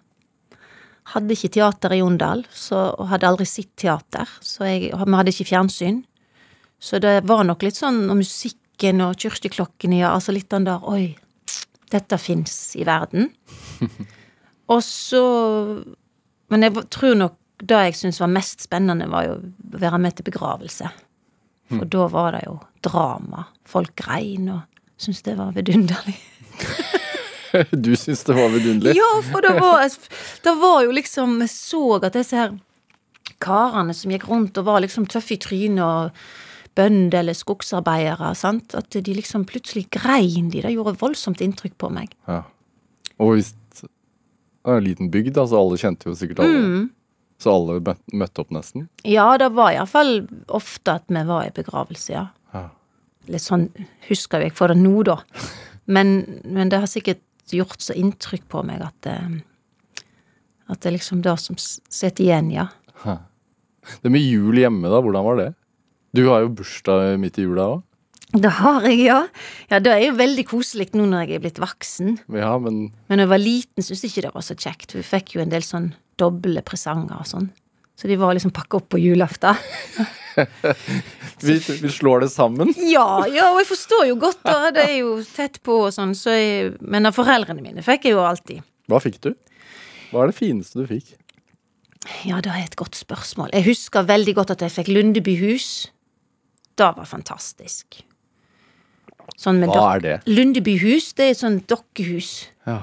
Hadde 1.12 1.36
ikke 1.36 1.52
teater 1.58 1.94
i 1.96 2.00
Jondal, 2.00 2.46
så, 2.56 2.94
og 2.96 3.10
hadde 3.12 3.28
aldri 3.28 3.48
sett 3.50 3.72
teater. 3.80 4.30
Så 4.40 4.68
jeg, 4.70 4.94
vi 4.94 5.18
hadde 5.20 5.34
ikke 5.34 5.50
fjernsyn. 5.52 6.02
Så 6.84 7.00
det 7.04 7.22
var 7.28 7.46
nok 7.48 7.64
litt 7.64 7.78
sånn 7.80 8.10
Og 8.12 8.18
musikken 8.20 9.00
og 9.06 9.14
kirkeklokkene, 9.20 10.02
ja, 10.02 10.10
altså 10.12 10.34
litt 10.36 10.50
den 10.52 10.66
der 10.68 10.84
Oi, 10.90 11.14
dette 11.94 12.20
fins 12.20 12.74
i 12.80 12.84
verden. 12.88 13.30
og 14.74 14.84
så 14.84 15.24
Men 16.52 16.68
jeg 16.68 16.86
tror 16.92 17.16
nok 17.20 17.40
det 17.64 17.80
jeg 17.88 17.96
syntes 17.96 18.20
var 18.20 18.32
mest 18.34 18.66
spennende, 18.66 19.08
var 19.08 19.28
jo 19.28 19.36
å 19.38 19.80
være 19.80 20.00
med 20.02 20.18
til 20.18 20.26
begravelse. 20.28 20.90
For 21.70 21.88
da 21.88 22.08
var 22.12 22.36
det 22.36 22.42
jo 22.44 22.58
drama. 22.84 23.46
Folk 23.70 23.94
grein 23.96 24.50
og 24.52 24.66
syntes 25.00 25.24
det 25.24 25.38
var 25.40 25.56
vidunderlig. 25.56 26.18
Du 27.72 27.96
syns 27.96 28.24
det 28.28 28.36
var 28.38 28.50
vidunderlig? 28.54 28.96
Ja, 28.98 29.12
for 29.30 29.46
det 29.46 29.54
var, 29.60 29.84
det 30.44 30.54
var 30.62 30.84
jo 30.86 30.94
liksom 30.96 31.36
Vi 31.42 31.50
så 31.52 31.84
at 32.00 32.16
disse 32.18 32.40
her 32.40 32.56
karene 33.44 33.94
som 33.96 34.12
gikk 34.14 34.28
rundt 34.30 34.58
og 34.60 34.68
var 34.68 34.84
liksom 34.84 35.06
tøffe 35.12 35.36
i 35.36 35.42
trynet 35.42 35.84
og 35.84 36.24
bønder 36.78 37.20
eller 37.20 37.38
skogsarbeidere, 37.38 38.32
sant, 38.38 38.74
at 38.78 38.96
de 38.96 39.14
liksom 39.14 39.46
plutselig 39.50 39.86
grein 39.94 40.50
de. 40.50 40.64
Det 40.64 40.74
gjorde 40.74 40.98
voldsomt 41.02 41.44
inntrykk 41.44 41.76
på 41.82 41.90
meg. 41.94 42.16
Ja. 42.30 42.42
Og 43.22 43.36
hvis 43.36 43.52
det 43.78 43.90
var 44.66 44.80
en 44.80 44.88
liten 44.88 45.12
bygd, 45.14 45.38
altså 45.38 45.60
alle 45.60 45.80
kjente 45.82 46.10
jo 46.10 46.16
sikkert 46.18 46.42
alle. 46.46 46.64
Mm. 46.64 46.88
Så 47.44 47.52
alle 47.52 47.96
møtte 48.16 48.42
opp 48.42 48.54
nesten. 48.56 48.88
Ja, 49.04 49.28
det 49.38 49.52
var 49.58 49.74
iallfall 49.76 50.24
ofte 50.48 50.98
at 51.02 51.12
vi 51.12 51.26
var 51.28 51.50
i 51.50 51.54
begravelse, 51.54 52.16
ja. 52.16 52.28
Ja. 52.56 52.68
Litt 53.32 53.44
sånn 53.44 53.68
husker 54.08 54.44
jeg 54.44 54.56
for 54.56 54.72
det 54.72 54.80
nå, 54.80 55.04
da. 55.08 55.20
Men, 55.86 56.42
men 56.44 56.72
det 56.72 56.80
har 56.80 56.90
sikkert 56.90 57.22
gjort 57.52 57.82
så 57.84 57.96
inntrykk 57.98 58.46
på 58.50 58.64
meg 58.66 58.82
at 58.82 58.96
det, 59.06 59.18
At 60.72 60.80
det 60.82 60.90
er 60.90 60.96
liksom 60.96 61.22
det 61.22 61.36
som 61.40 61.58
sitter 61.60 62.24
igjen, 62.24 62.52
ja. 62.52 62.68
Det 64.02 64.10
med 64.10 64.22
jul 64.24 64.56
hjemme, 64.56 64.88
da, 64.88 65.02
hvordan 65.04 65.26
var 65.26 65.36
det? 65.42 65.50
Du 66.16 66.24
har 66.30 66.46
jo 66.46 66.54
bursdag 66.56 67.18
midt 67.20 67.38
i 67.38 67.44
jula 67.44 67.66
òg. 67.76 67.82
Det 68.34 68.50
har 68.50 68.86
jeg, 68.88 69.00
ja. 69.06 69.20
Ja, 69.70 69.80
Det 69.80 69.92
er 69.92 70.06
jo 70.08 70.16
veldig 70.18 70.46
koselig 70.50 70.88
nå 70.96 71.06
når 71.06 71.28
jeg 71.28 71.36
er 71.36 71.44
blitt 71.44 71.60
voksen. 71.62 72.16
Ja, 72.34 72.56
men 72.58 72.94
Men 73.10 73.20
da 73.20 73.26
jeg 73.28 73.30
var 73.30 73.42
liten, 73.44 73.84
syntes 73.84 74.04
jeg 74.04 74.12
ikke 74.14 74.26
det 74.28 74.34
var 74.34 74.42
så 74.48 74.56
kjekt. 74.56 74.96
Vi 74.96 75.04
fikk 75.06 75.36
jo 75.36 75.42
en 75.44 75.52
del 75.52 75.62
sånn 75.62 75.92
doble 76.18 76.64
presanger 76.66 77.20
og 77.20 77.28
sånn. 77.30 77.52
Så 77.96 78.10
de 78.10 78.18
var 78.18 78.34
liksom 78.34 78.52
pakka 78.52 78.80
opp 78.80 78.90
på 78.90 79.00
julaften. 79.00 79.56
vi, 81.46 81.58
vi 81.60 81.90
slår 81.90 82.26
det 82.26 82.30
sammen. 82.34 82.74
Ja, 82.78 83.26
ja, 83.30 83.52
og 83.54 83.60
jeg 83.62 83.70
forstår 83.70 84.08
jo 84.10 84.20
godt, 84.22 84.40
da. 84.46 84.72
Det 84.74 84.86
er 84.90 84.96
jo 85.04 85.18
tett 85.28 85.60
på 85.66 85.84
og 85.86 85.92
sånn, 85.94 86.16
så 86.18 86.34
jeg 86.34 86.72
Men 86.82 87.06
av 87.10 87.18
foreldrene 87.18 87.62
mine 87.62 87.86
fikk 87.86 88.10
jeg 88.10 88.18
jo 88.18 88.24
alltid. 88.26 88.64
Hva 88.90 89.00
fikk 89.04 89.20
du? 89.24 89.34
Hva 90.12 90.24
er 90.26 90.34
det 90.34 90.38
fineste 90.38 90.82
du 90.82 90.90
fikk? 90.90 91.14
Ja, 92.28 92.42
det 92.44 92.52
er 92.52 92.66
et 92.66 92.76
godt 92.80 92.98
spørsmål. 93.00 93.54
Jeg 93.56 93.68
husker 93.70 94.08
veldig 94.08 94.34
godt 94.36 94.52
at 94.58 94.66
jeg 94.66 94.74
fikk 94.74 94.90
Lundebyhus. 94.92 95.70
Det 96.76 96.90
var 96.98 97.08
fantastisk. 97.08 98.02
Sånn 99.40 99.62
med 99.62 99.72
Hva 99.72 99.86
er 99.96 100.04
det? 100.04 100.16
Lundebyhus, 100.28 101.14
det 101.18 101.30
er 101.30 101.36
et 101.36 101.40
sånt 101.40 101.70
dokkehus. 101.72 102.34
Ja. 102.68 102.82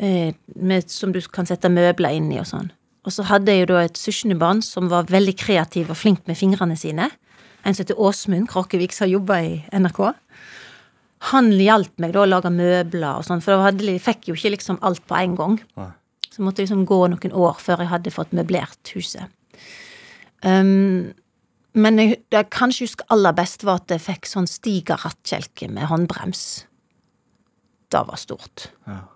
eh, 0.00 0.34
med, 0.54 0.90
som 0.92 1.12
du 1.12 1.20
kan 1.32 1.48
sette 1.48 1.70
møbler 1.72 2.16
inn 2.16 2.28
i 2.32 2.38
og 2.42 2.46
sånn. 2.50 2.70
Og 3.08 3.14
så 3.14 3.24
hadde 3.24 3.54
jeg 3.54 3.64
jo 3.64 3.70
da 3.70 3.86
et 3.86 3.96
søskenbarn 3.96 4.60
som 4.64 4.90
var 4.92 5.08
veldig 5.08 5.32
kreativ 5.40 5.88
og 5.88 5.96
flink 5.96 6.26
med 6.28 6.36
fingrene 6.36 6.76
sine. 6.76 7.08
En 7.64 7.72
som 7.74 7.80
heter 7.80 7.96
Åsmund 7.96 8.50
Kråkevik, 8.52 8.92
som 8.92 9.06
har 9.06 9.14
jobba 9.14 9.38
i 9.46 9.54
NRK. 9.72 10.02
Han 11.32 11.48
hjalp 11.56 11.94
meg 12.02 12.12
da 12.14 12.22
å 12.22 12.28
lage 12.28 12.52
møbler 12.52 13.16
og 13.16 13.24
sånn, 13.26 13.40
for 13.42 13.64
jeg 13.64 14.02
fikk 14.04 14.28
jo 14.28 14.36
ikke 14.36 14.52
liksom 14.58 14.78
alt 14.84 15.00
på 15.08 15.16
en 15.16 15.38
gang. 15.40 15.56
Så 16.28 16.44
måtte 16.44 16.60
jeg 16.60 16.68
liksom 16.68 16.84
gå 16.86 17.00
noen 17.08 17.34
år 17.34 17.56
før 17.64 17.82
jeg 17.82 17.92
hadde 17.94 18.14
fått 18.14 18.36
møblert 18.36 18.92
huset. 18.94 19.32
Um, 20.44 21.16
men 21.78 21.98
jeg, 21.98 22.20
det 22.28 22.42
jeg 22.42 22.52
kanskje 22.54 22.86
husker 22.86 23.08
aller 23.14 23.34
best, 23.34 23.64
var 23.64 23.80
at 23.80 23.96
jeg 23.96 24.04
fikk 24.04 24.28
sånn 24.28 24.46
Stiga-rattkjelke 24.50 25.70
med 25.72 25.88
håndbrems. 25.90 26.44
Det 27.88 28.04
var 28.04 28.20
stort. 28.20 28.68
Ja. 28.86 29.06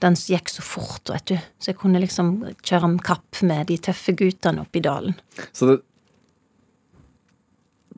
Den 0.00 0.14
gikk 0.16 0.48
så 0.48 0.62
fort, 0.64 1.10
vet 1.12 1.26
du, 1.28 1.36
så 1.60 1.70
jeg 1.72 1.76
kunne 1.80 2.00
liksom 2.00 2.30
kjøre 2.64 2.86
om 2.88 2.94
kapp 3.04 3.42
med 3.44 3.66
de 3.68 3.76
tøffe 3.84 4.14
guttene 4.16 4.62
oppe 4.64 4.80
i 4.80 4.84
dalen. 4.86 5.14
Så 5.52 5.68
det 5.68 5.78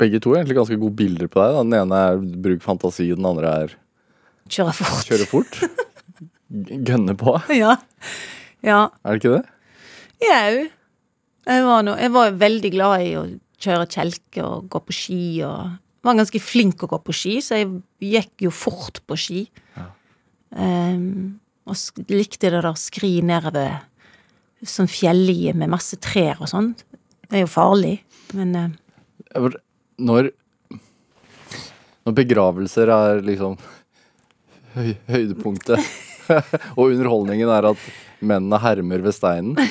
Begge 0.00 0.18
to 0.24 0.32
er 0.32 0.40
egentlig 0.40 0.56
ganske 0.56 0.78
gode 0.80 0.96
bilder 0.98 1.28
på 1.30 1.38
deg. 1.42 1.52
da. 1.54 1.62
Den 1.62 1.74
ene 1.78 1.98
er 2.08 2.22
bruk 2.42 2.62
fantasi, 2.64 3.10
den 3.14 3.26
andre 3.28 3.50
er 3.64 3.74
Kjøre 4.50 4.72
fort. 4.74 5.04
kjøre 5.06 5.26
fort. 5.30 5.58
Gønne 6.88 7.14
på. 7.20 7.36
Ja. 7.54 7.76
ja. 8.66 8.80
Er 9.04 9.14
det 9.14 9.20
ikke 9.22 9.34
det? 9.36 9.44
Jau. 10.26 10.64
Jeg 11.52 11.64
var, 11.68 11.84
nå- 11.86 11.98
jeg 12.00 12.12
var 12.14 12.34
veldig 12.40 12.70
glad 12.74 13.04
i 13.04 13.12
å 13.20 13.22
kjøre 13.62 13.86
kjelke 13.92 14.42
og 14.46 14.66
gå 14.72 14.80
på 14.88 14.96
ski 14.96 15.20
og 15.46 15.76
var 16.02 16.18
ganske 16.18 16.40
flink 16.42 16.82
å 16.82 16.90
gå 16.90 16.98
på 17.06 17.14
ski, 17.14 17.36
så 17.44 17.60
jeg 17.60 17.70
gikk 18.02 18.46
jo 18.48 18.50
fort 18.54 18.98
på 19.06 19.14
ski. 19.18 19.44
Ehm, 20.58 21.38
og 21.68 21.76
likte 22.10 22.48
det 22.48 22.56
der 22.58 22.68
å 22.70 22.76
skri 22.78 23.20
nedover 23.24 23.80
sånn 24.66 24.90
fjellie 24.90 25.54
med 25.58 25.70
masse 25.72 25.96
trær 26.02 26.40
og 26.42 26.50
sånn. 26.50 26.72
Det 27.28 27.40
er 27.40 27.44
jo 27.44 27.50
farlig, 27.50 27.96
men 28.36 28.54
eh, 28.58 28.70
Når 30.02 30.30
Når 32.02 32.14
begravelser 32.18 32.90
er 32.92 33.20
liksom 33.24 33.56
høy, 34.74 34.94
høydepunktet, 35.08 35.78
og 36.78 36.90
underholdningen 36.90 37.50
er 37.52 37.70
at 37.72 37.84
mennene 38.22 38.58
hermer 38.62 39.02
ved 39.04 39.14
steinen 39.14 39.54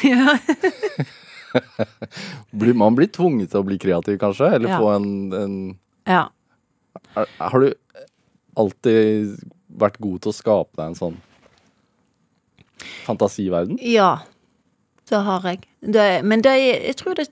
blir, 2.59 2.73
Man 2.77 2.95
blir 2.95 3.09
tvunget 3.11 3.51
til 3.51 3.61
å 3.61 3.67
bli 3.67 3.77
kreativ, 3.81 4.17
kanskje? 4.21 4.47
Eller 4.55 4.71
Ja. 4.71 4.79
få 4.79 4.93
en, 4.95 5.09
en 5.35 5.55
ja. 6.07 6.29
er, 7.15 7.27
Har 7.39 7.59
du 7.59 7.73
alltid 8.55 9.35
vært 9.67 9.99
god 10.03 10.21
til 10.23 10.31
å 10.31 10.35
skape 10.35 10.75
deg 10.79 10.85
en 10.91 10.99
sånn 10.99 11.19
fantasiverden? 13.05 13.79
Ja, 13.85 14.19
det 15.09 15.21
har 15.27 15.45
jeg. 15.47 15.65
Det, 15.81 16.07
men 16.23 16.43
det 16.45 16.55
jeg 16.59 16.95
tror 16.99 17.17
det 17.19 17.29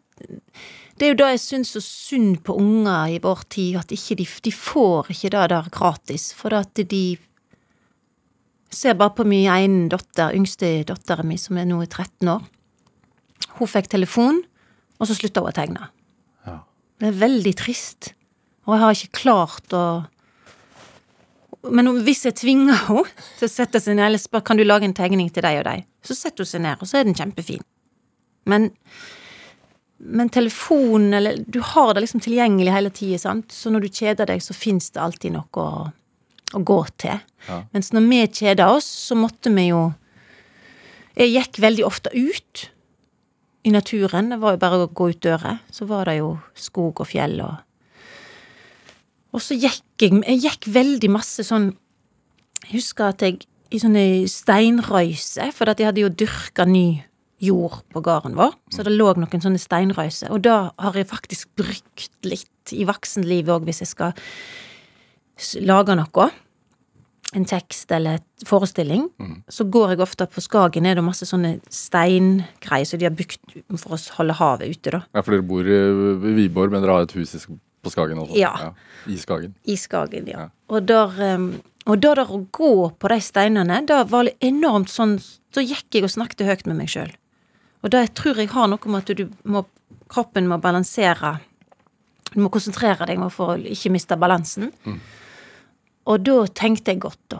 Det 0.99 1.07
er 1.07 1.13
jo 1.13 1.19
det 1.21 1.27
jeg 1.31 1.39
syns 1.39 1.69
så 1.71 1.79
synd 1.79 2.41
på 2.43 2.57
unger 2.59 3.07
i 3.07 3.19
vår 3.23 3.45
tid, 3.47 3.77
at 3.79 3.91
ikke 3.95 4.17
de, 4.19 4.25
de 4.43 4.51
får 4.51 5.07
ikke 5.13 5.29
det 5.31 5.45
der 5.53 5.69
gratis. 5.71 6.33
For 6.35 6.53
at 6.53 6.75
de 6.75 7.17
Ser 8.69 8.93
bare 8.93 9.15
på 9.17 9.25
min 9.25 9.47
ene 9.49 9.87
datter, 9.89 10.35
yngste 10.37 10.83
datteren 10.85 11.25
min, 11.25 11.39
som 11.41 11.57
er 11.57 11.65
nå 11.65 11.79
13 11.87 12.29
år. 12.29 12.43
Hun 13.57 13.69
fikk 13.71 13.89
telefon, 13.89 14.43
og 15.01 15.09
så 15.09 15.15
slutta 15.17 15.41
hun 15.41 15.49
å 15.49 15.55
tegne. 15.57 15.87
Ja. 16.45 16.59
Det 17.01 17.07
er 17.09 17.17
veldig 17.17 17.53
trist. 17.57 18.11
Og 18.67 18.75
jeg 18.75 18.83
har 18.83 18.93
ikke 18.93 19.21
klart 19.23 19.73
å 19.73 19.83
Men 21.67 21.91
hvis 22.05 22.23
jeg 22.23 22.37
tvinger 22.39 22.77
henne 22.87 23.05
til 23.39 23.49
å 23.49 23.51
sette 23.51 23.81
seg 23.83 23.97
ned 23.97 24.07
eller 24.07 24.21
spør 24.21 24.45
kan 24.47 24.59
du 24.59 24.63
lage 24.63 24.87
en 24.87 24.95
tegning 24.95 25.27
til 25.33 25.43
deg 25.43 25.59
og 25.59 25.65
deg, 25.67 25.87
så 26.05 26.15
setter 26.15 26.45
hun 26.45 26.51
seg 26.53 26.63
ned, 26.63 26.79
og 26.79 26.87
så 26.87 26.99
er 26.99 27.07
den 27.09 27.17
kjempefin. 27.17 27.65
Men 28.49 28.69
men 29.99 30.29
telefonen, 30.31 31.13
eller 31.13 31.37
Du 31.47 31.59
har 31.59 31.93
det 31.93 32.05
liksom 32.05 32.21
tilgjengelig 32.23 32.71
hele 32.71 32.89
tida, 32.89 33.17
sant. 33.19 33.51
Så 33.51 33.69
når 33.69 33.83
du 33.83 33.89
kjeder 33.91 34.29
deg, 34.29 34.39
så 34.43 34.55
fins 34.55 34.89
det 34.95 35.01
alltid 35.03 35.35
noe 35.35 35.59
å, 35.59 35.89
å 36.55 36.61
gå 36.63 36.79
til. 36.95 37.19
Ja. 37.49 37.57
Mens 37.75 37.91
når 37.91 38.07
vi 38.07 38.21
kjeda 38.39 38.69
oss, 38.77 38.87
så 38.87 39.17
måtte 39.19 39.51
vi 39.51 39.69
jo 39.69 39.89
Jeg 41.19 41.33
gikk 41.33 41.59
veldig 41.59 41.83
ofte 41.83 42.09
ut 42.15 42.69
i 43.67 43.71
naturen. 43.75 44.29
Det 44.31 44.39
var 44.39 44.55
jo 44.55 44.61
bare 44.61 44.77
å 44.79 44.87
gå 44.87 45.09
ut 45.11 45.19
døra. 45.19 45.57
Så 45.67 45.83
var 45.89 46.07
det 46.07 46.21
jo 46.21 46.37
skog 46.55 47.01
og 47.03 47.09
fjell 47.09 47.41
og 47.43 47.57
Og 49.35 49.43
så 49.43 49.57
gikk 49.57 49.83
jeg 50.01 50.23
Jeg 50.23 50.41
gikk 50.45 50.69
veldig 50.73 51.09
masse 51.11 51.43
sånn 51.45 51.73
Jeg 52.65 52.79
husker 52.79 53.11
at 53.13 53.21
jeg 53.25 53.45
i 53.69 53.77
sånne 53.77 54.25
steinrøyser, 54.25 55.51
for 55.53 55.69
at 55.69 55.77
jeg 55.77 55.85
hadde 55.91 56.01
jo 56.01 56.09
dyrka 56.09 56.65
ny 56.65 57.03
jord 57.39 57.83
på 57.93 58.01
gården 58.01 58.33
vår, 58.37 58.55
så 58.73 58.81
det 58.81 58.95
lå 58.95 59.11
noen 59.13 59.43
sånne 59.43 59.61
steinrøyser. 59.61 60.31
Og 60.33 60.41
da 60.47 60.71
har 60.73 60.97
jeg 60.97 61.07
faktisk 61.11 61.51
brukt 61.59 62.17
litt 62.25 62.73
i 62.73 62.87
voksenlivet 62.89 63.53
òg, 63.53 63.67
hvis 63.69 63.83
jeg 63.83 63.91
skal 63.93 64.17
lage 65.69 65.95
noe. 66.01 66.29
En 67.37 67.45
tekst 67.45 67.91
eller 67.93 68.17
et 68.17 68.47
forestilling. 68.49 69.05
Så 69.53 69.67
går 69.69 69.93
jeg 69.93 70.01
ofte 70.01 70.25
på 70.25 70.41
Skagen, 70.41 70.89
er 70.89 70.97
det 70.97 71.05
masse 71.05 71.29
sånne 71.29 71.59
steingreier 71.69 72.89
som 72.89 72.97
de 72.97 73.05
har 73.05 73.13
bygd 73.13 73.59
for 73.77 73.93
å 73.93 74.01
holde 74.17 74.39
havet 74.41 74.73
ute, 74.73 74.97
da. 74.97 75.03
Ja, 75.13 75.21
for 75.21 75.37
dere 75.37 75.45
bor 75.45 75.69
i 75.69 75.81
Viborg, 76.41 76.73
men 76.73 76.81
dere 76.81 76.97
har 76.97 77.05
et 77.05 77.13
hus 77.13 77.37
i, 77.37 77.43
på 77.83 77.91
Skagen 77.93 78.19
også? 78.21 78.37
Ja. 78.37 78.73
I 79.07 79.17
Skagen. 79.17 79.55
I 79.63 79.75
Skagen, 79.79 80.27
ja. 80.27 80.45
Ja. 80.45 80.47
Og 80.69 80.85
der, 80.89 81.35
um, 81.35 81.49
og 81.89 81.99
da 82.03 82.13
der 82.19 82.31
å 82.31 82.41
gå 82.51 82.73
på 82.99 83.11
de 83.11 83.19
steinene, 83.23 83.81
da 83.87 84.03
var 84.07 84.27
det 84.27 84.37
enormt 84.45 84.91
sånn 84.93 85.19
Så 85.49 85.63
gikk 85.65 85.95
jeg 85.95 86.05
og 86.05 86.11
snakket 86.13 86.45
høyt 86.45 86.67
med 86.69 86.77
meg 86.77 86.91
sjøl. 86.93 87.09
Og 87.81 87.89
det 87.89 88.03
tror 88.13 88.37
jeg 88.37 88.51
har 88.53 88.67
noe 88.69 88.91
med 88.91 89.01
at 89.01 89.17
du 89.17 89.29
må 89.49 89.63
Kroppen 90.09 90.47
må 90.49 90.57
balansere 90.61 91.39
Du 92.33 92.39
må 92.43 92.51
konsentrere 92.53 93.07
deg 93.09 93.21
for 93.33 93.55
å 93.55 93.57
ikke 93.57 93.89
miste 93.93 94.17
balansen. 94.21 94.71
Og 96.09 96.21
da 96.25 96.43
tenkte 96.53 96.93
jeg 96.93 97.01
godt, 97.01 97.21
da. 97.33 97.39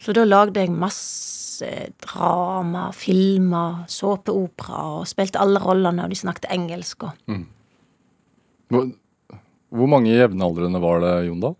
Så 0.00 0.12
da 0.16 0.24
lagde 0.24 0.60
jeg 0.60 0.72
masse 0.72 1.68
drama, 2.04 2.90
filmer, 2.96 3.84
såpeopera, 3.88 4.80
og 5.00 5.06
spilte 5.08 5.40
alle 5.40 5.60
rollene, 5.60 6.04
og 6.04 6.12
de 6.12 6.18
snakket 6.18 6.48
engelsk 6.52 7.04
og 7.08 7.12
Hvor, 8.72 8.88
hvor 9.74 9.90
mange 9.90 10.14
jevnaldrende 10.14 10.80
var 10.82 11.02
det, 11.02 11.12
Jondal? 11.28 11.56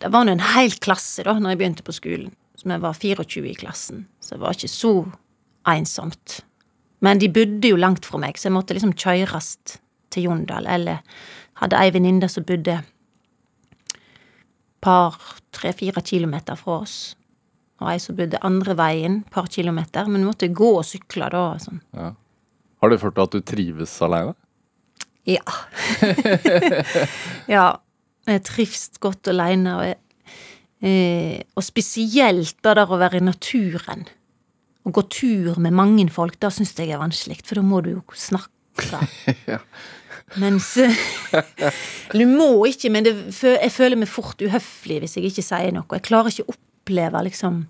Det 0.00 0.10
var 0.12 0.26
nå 0.26 0.34
en 0.36 0.44
hel 0.54 0.74
klasse 0.80 1.24
da 1.26 1.36
når 1.36 1.54
jeg 1.54 1.60
begynte 1.60 1.86
på 1.86 1.94
skolen. 1.96 2.32
Så 2.56 2.68
vi 2.68 2.78
var 2.80 2.96
24 2.96 3.50
i 3.50 3.56
klassen. 3.56 4.06
Så 4.20 4.36
det 4.36 4.44
var 4.44 4.56
ikke 4.56 4.72
så 4.72 4.92
ensomt. 5.68 6.40
Men 7.04 7.20
de 7.20 7.28
bodde 7.32 7.68
jo 7.68 7.80
langt 7.80 8.08
fra 8.08 8.20
meg, 8.20 8.38
så 8.38 8.48
jeg 8.48 8.56
måtte 8.56 8.76
liksom 8.76 8.94
kjøres 8.96 9.50
til 10.12 10.28
Jondal. 10.28 10.68
Eller 10.68 11.02
hadde 11.60 11.80
ei 11.80 11.92
venninne 11.92 12.28
som 12.32 12.46
bodde 12.48 12.78
par, 14.84 15.18
tre-fire 15.56 16.00
kilometer 16.04 16.56
fra 16.56 16.80
oss. 16.86 17.16
Og 17.82 17.90
ei 17.92 18.00
som 18.00 18.16
bodde 18.16 18.40
andre 18.46 18.76
veien, 18.78 19.20
par 19.32 19.50
kilometer. 19.52 20.08
Men 20.08 20.24
måtte 20.24 20.48
gå 20.48 20.72
og 20.78 20.86
sykle 20.88 21.28
da. 21.32 21.44
Sånn. 21.60 21.82
Ja. 21.96 22.14
Har 22.80 22.92
det 22.92 23.00
ført 23.02 23.16
til 23.16 23.28
at 23.28 23.36
du 23.36 23.44
trives 23.44 23.96
aleine? 24.04 24.36
Ja. 25.26 25.42
ja. 27.56 27.66
Jeg 28.26 28.42
trives 28.46 28.88
godt 29.02 29.30
aleine. 29.30 29.74
Og, 29.78 30.38
eh, 30.86 31.42
og 31.54 31.66
spesielt 31.66 32.56
det 32.62 32.76
der 32.78 32.90
å 32.90 32.98
være 33.00 33.20
i 33.20 33.26
naturen. 33.26 34.06
Å 34.86 34.92
gå 34.94 35.02
tur 35.10 35.60
med 35.62 35.74
mange 35.74 36.06
folk, 36.14 36.38
det 36.42 36.52
syns 36.54 36.76
jeg 36.78 36.94
er 36.94 37.02
vanskelig, 37.02 37.40
for 37.46 37.58
da 37.58 37.66
må 37.66 37.82
du 37.84 37.96
jo 37.98 38.02
snakke. 38.14 38.52
Ja. 39.48 39.60
Mens 40.36 40.72
Du 42.18 42.24
må 42.28 42.48
ikke, 42.68 42.90
men 42.92 43.06
det, 43.06 43.12
jeg 43.38 43.72
føler 43.72 43.96
meg 43.96 44.10
fort 44.10 44.42
uhøflig 44.42 44.98
hvis 45.00 45.16
jeg 45.16 45.30
ikke 45.30 45.44
sier 45.46 45.72
noe. 45.72 45.86
Jeg 45.96 46.04
klarer 46.08 46.32
ikke 46.32 46.44
å 46.50 46.56
oppleve 46.56 47.22
liksom 47.28 47.64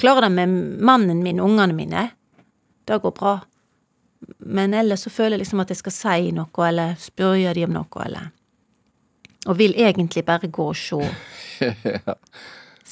Klarer 0.00 0.24
det 0.24 0.30
med 0.32 0.52
mannen 0.80 1.18
min 1.20 1.40
og 1.42 1.50
ungene 1.50 1.76
mine. 1.76 2.04
Det 2.88 2.96
går 3.02 3.12
bra. 3.12 3.34
Men 4.38 4.74
ellers 4.74 5.02
så 5.06 5.10
føler 5.10 5.36
jeg 5.36 5.44
liksom 5.46 5.60
at 5.64 5.68
jeg 5.72 5.80
skal 5.80 5.92
si 5.96 6.30
noe, 6.36 6.66
eller 6.68 6.94
spørre 7.00 7.54
de 7.54 7.64
om 7.66 7.72
noe, 7.74 8.04
eller 8.06 8.30
Og 9.50 9.56
vil 9.58 9.72
egentlig 9.74 10.24
bare 10.24 10.46
gå 10.48 10.68
og 10.70 10.76
se. 10.78 11.00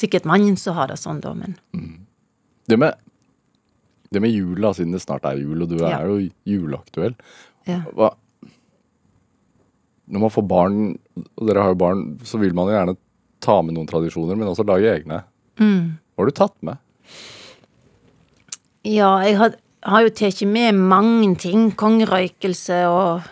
Sikkert 0.01 0.25
mange 0.27 0.57
som 0.59 0.75
har 0.75 0.89
det 0.91 0.97
sånn, 0.99 1.21
da, 1.23 1.35
men 1.35 1.55
Det 2.69 2.77
med, 2.79 2.95
det 4.11 4.21
med 4.23 4.31
jula, 4.35 4.73
siden 4.75 4.93
det 4.95 5.03
snart 5.03 5.25
er 5.29 5.39
jul, 5.39 5.63
og 5.63 5.69
du 5.71 5.77
Ja. 5.79 6.01
er 6.01 6.07
jo 6.09 6.31
juleaktuell 6.47 7.15
ja. 7.67 7.83
Hva 7.95 8.15
Når 10.11 10.21
man 10.25 10.31
får 10.35 10.47
barn, 10.49 10.79
og 11.39 11.47
dere 11.47 11.63
har 11.63 11.69
jo 11.75 11.79
barn, 11.79 12.19
så 12.25 12.39
vil 12.41 12.55
man 12.55 12.67
jo 12.67 12.75
gjerne 12.75 12.97
ta 13.41 13.61
med 13.63 13.75
noen 13.77 13.87
tradisjoner, 13.87 14.35
men 14.37 14.49
også 14.49 14.65
lage 14.67 14.89
egne. 14.91 15.21
Mm. 15.61 15.99
Hva 16.17 16.25
har 16.25 16.27
du 16.27 16.33
tatt 16.35 16.57
med? 16.67 16.79
Ja, 18.85 19.11
jeg 19.23 19.37
har, 19.39 19.55
har 19.83 20.05
jo 20.05 20.13
tatt 20.15 20.43
med 20.49 20.77
mange 20.77 21.35
ting. 21.41 21.71
Kongerøykelse 21.77 22.81
og 22.89 23.29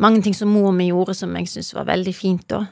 mange 0.00 0.22
ting 0.24 0.36
som 0.36 0.52
mor 0.52 0.72
mi 0.72 0.90
gjorde 0.90 1.16
som 1.18 1.34
jeg 1.36 1.50
syns 1.50 1.74
var 1.76 1.88
veldig 1.90 2.14
fint, 2.16 2.46
da. 2.50 2.66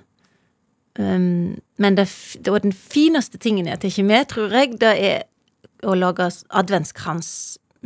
Um, 0.99 1.59
men 1.79 1.95
det, 1.95 2.09
det 2.43 2.51
var 2.51 2.65
den 2.65 2.75
fineste 2.75 3.39
tingen 3.39 3.69
jeg 3.69 3.77
har 3.77 3.83
tatt 3.85 3.99
med, 4.07 4.29
tror 4.33 4.55
jeg, 4.55 4.79
det 4.83 4.95
er 4.99 5.27
å 5.87 5.95
lage 5.95 6.27
adventskrans 6.59 7.31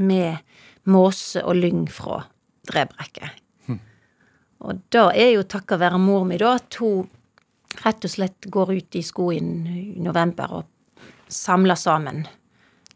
med 0.01 0.41
måse 0.89 1.43
og 1.45 1.59
lyng 1.61 1.85
fra 1.93 2.23
drevbrekket. 2.71 3.39
Og 4.63 4.79
det 4.95 5.03
er 5.19 5.33
jo 5.35 5.43
takka 5.43 5.77
være 5.81 5.99
mor 5.99 6.25
mi, 6.29 6.39
da, 6.39 6.55
at 6.61 6.79
hun 6.79 7.09
rett 7.83 8.05
og 8.07 8.13
slett 8.13 8.47
går 8.53 8.75
ut 8.77 8.99
i 8.99 9.03
skogen 9.03 9.67
i 9.67 10.03
november 10.03 10.59
og 10.61 11.03
samler 11.33 11.79
sammen 11.81 12.23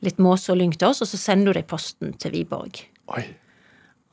litt 0.04 0.20
måse 0.22 0.52
og 0.52 0.60
lyng 0.60 0.74
til 0.76 0.90
oss, 0.90 1.02
og 1.04 1.10
så 1.10 1.18
sender 1.20 1.52
hun 1.52 1.58
det 1.58 1.64
i 1.64 1.70
posten 1.70 2.14
til 2.20 2.34
Viborg. 2.34 2.82
Oi. 3.16 3.24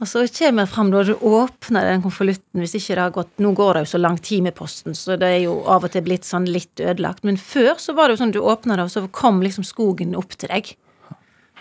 Og 0.02 0.10
så 0.10 0.24
kommer 0.36 0.66
jeg 0.66 0.72
fram 0.74 0.90
da 0.92 1.04
du 1.08 1.14
åpner 1.16 1.86
den 1.88 2.02
konvolutten, 2.04 2.60
hvis 2.60 2.74
ikke 2.76 2.96
det 2.98 3.04
har 3.06 3.14
gått 3.16 3.44
Nå 3.44 3.54
går 3.56 3.78
det 3.78 3.84
jo 3.86 3.92
så 3.94 4.02
lang 4.02 4.18
tid 4.20 4.44
med 4.44 4.56
posten, 4.58 4.98
så 4.98 5.16
det 5.20 5.30
er 5.30 5.42
jo 5.46 5.60
av 5.70 5.86
og 5.88 5.94
til 5.94 6.04
blitt 6.04 6.28
sånn 6.28 6.48
litt 6.50 6.82
ødelagt. 6.82 7.24
Men 7.24 7.40
før 7.40 7.78
så 7.80 7.96
var 7.96 8.10
det 8.10 8.18
jo 8.18 8.24
sånn 8.24 8.34
du 8.36 8.42
åpna 8.42 8.76
det, 8.80 8.88
og 8.90 8.92
så 8.92 9.06
kom 9.16 9.40
liksom 9.46 9.64
skogen 9.68 10.18
opp 10.20 10.36
til 10.36 10.52
deg. 10.52 10.74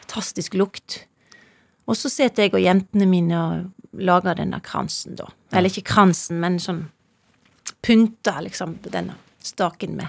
Fantastisk 0.00 0.56
lukt. 0.58 1.04
Og 1.86 1.98
så 1.98 2.10
sitter 2.10 2.46
jeg 2.46 2.56
og 2.56 2.64
jentene 2.64 3.06
mine 3.10 3.42
og 3.42 4.00
lager 4.02 4.38
denne 4.38 4.58
kransen, 4.64 5.14
da. 5.18 5.28
Eller 5.52 5.70
ikke 5.70 5.92
kransen, 5.92 6.40
men 6.42 6.58
sånn 6.62 6.86
pynter 7.82 8.42
liksom 8.46 8.78
denne 8.86 9.18
staken 9.42 9.96
med, 9.98 10.08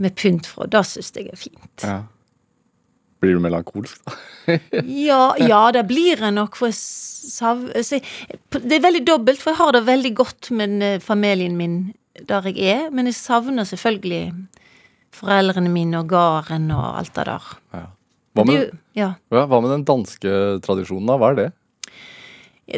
med 0.00 0.16
pynt 0.18 0.48
fra. 0.48 0.66
Det 0.68 0.84
syns 0.88 1.12
jeg 1.14 1.30
er 1.32 1.40
fint. 1.40 1.84
Ja. 1.84 2.02
Blir 3.22 3.36
du 3.38 3.42
melankolsk, 3.44 4.00
da? 4.04 4.16
Ja, 4.84 5.34
ja, 5.40 5.60
det 5.72 5.86
blir 5.88 6.20
jeg 6.20 6.34
nok, 6.36 6.56
for 6.58 6.68
jeg 6.68 8.00
Det 8.52 8.76
er 8.76 8.84
veldig 8.84 9.04
dobbelt, 9.06 9.40
for 9.40 9.54
jeg 9.54 9.60
har 9.62 9.76
det 9.76 9.86
veldig 9.86 10.14
godt 10.18 10.50
med 10.52 10.82
eh, 10.82 11.00
familien 11.00 11.56
min 11.56 11.94
der 12.28 12.46
jeg 12.46 12.60
er, 12.70 12.90
men 12.94 13.08
jeg 13.10 13.16
savner 13.18 13.66
selvfølgelig 13.66 14.28
foreldrene 15.14 15.70
mine 15.70 15.98
og 15.98 16.12
gården 16.12 16.68
og 16.70 16.98
alt 17.00 17.14
det 17.16 17.26
der. 17.26 17.48
Ja. 17.74 17.84
Hva, 18.34 18.44
med, 18.46 18.54
du, 18.54 18.78
ja. 18.98 19.12
ja, 19.30 19.44
hva 19.46 19.60
med 19.62 19.70
den 19.70 19.84
danske 19.86 20.30
tradisjonen, 20.62 21.06
da? 21.10 21.18
Hva 21.18 21.32
er 21.32 21.38
det? 21.38 21.50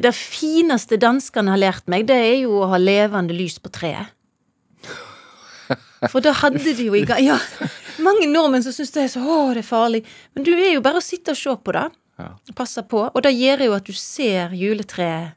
Det 0.02 0.12
fineste 0.16 0.98
danskene 1.00 1.54
har 1.54 1.62
lært 1.62 1.86
meg, 1.88 2.08
det 2.08 2.16
er 2.16 2.38
jo 2.42 2.58
å 2.60 2.70
ha 2.72 2.80
levende 2.80 3.36
lys 3.36 3.56
på 3.62 3.70
treet. 3.72 4.12
For 6.12 6.20
da 6.24 6.34
hadde 6.36 6.60
de 6.64 6.88
jo 6.88 6.94
i 6.94 7.04
gang 7.08 7.22
Ja, 7.24 7.38
mange 8.04 8.26
nordmenn 8.30 8.62
som 8.64 8.72
syns 8.74 8.90
det 8.94 9.02
er 9.04 9.08
så 9.12 9.22
Å, 9.22 9.52
det 9.54 9.62
er 9.64 9.68
farlig. 9.68 10.02
Men 10.34 10.44
du 10.46 10.52
er 10.54 10.72
jo 10.74 10.82
bare 10.84 11.00
å 11.00 11.04
sitte 11.04 11.32
og 11.34 11.38
se 11.40 11.54
på 11.56 11.72
det. 11.76 11.86
Ja. 12.18 12.30
Passe 12.56 12.82
på. 12.88 13.02
Og 13.12 13.22
det 13.22 13.34
gjør 13.36 13.66
jo 13.66 13.74
at 13.76 13.84
du 13.88 13.92
ser 13.92 14.54
juletreet 14.56 15.34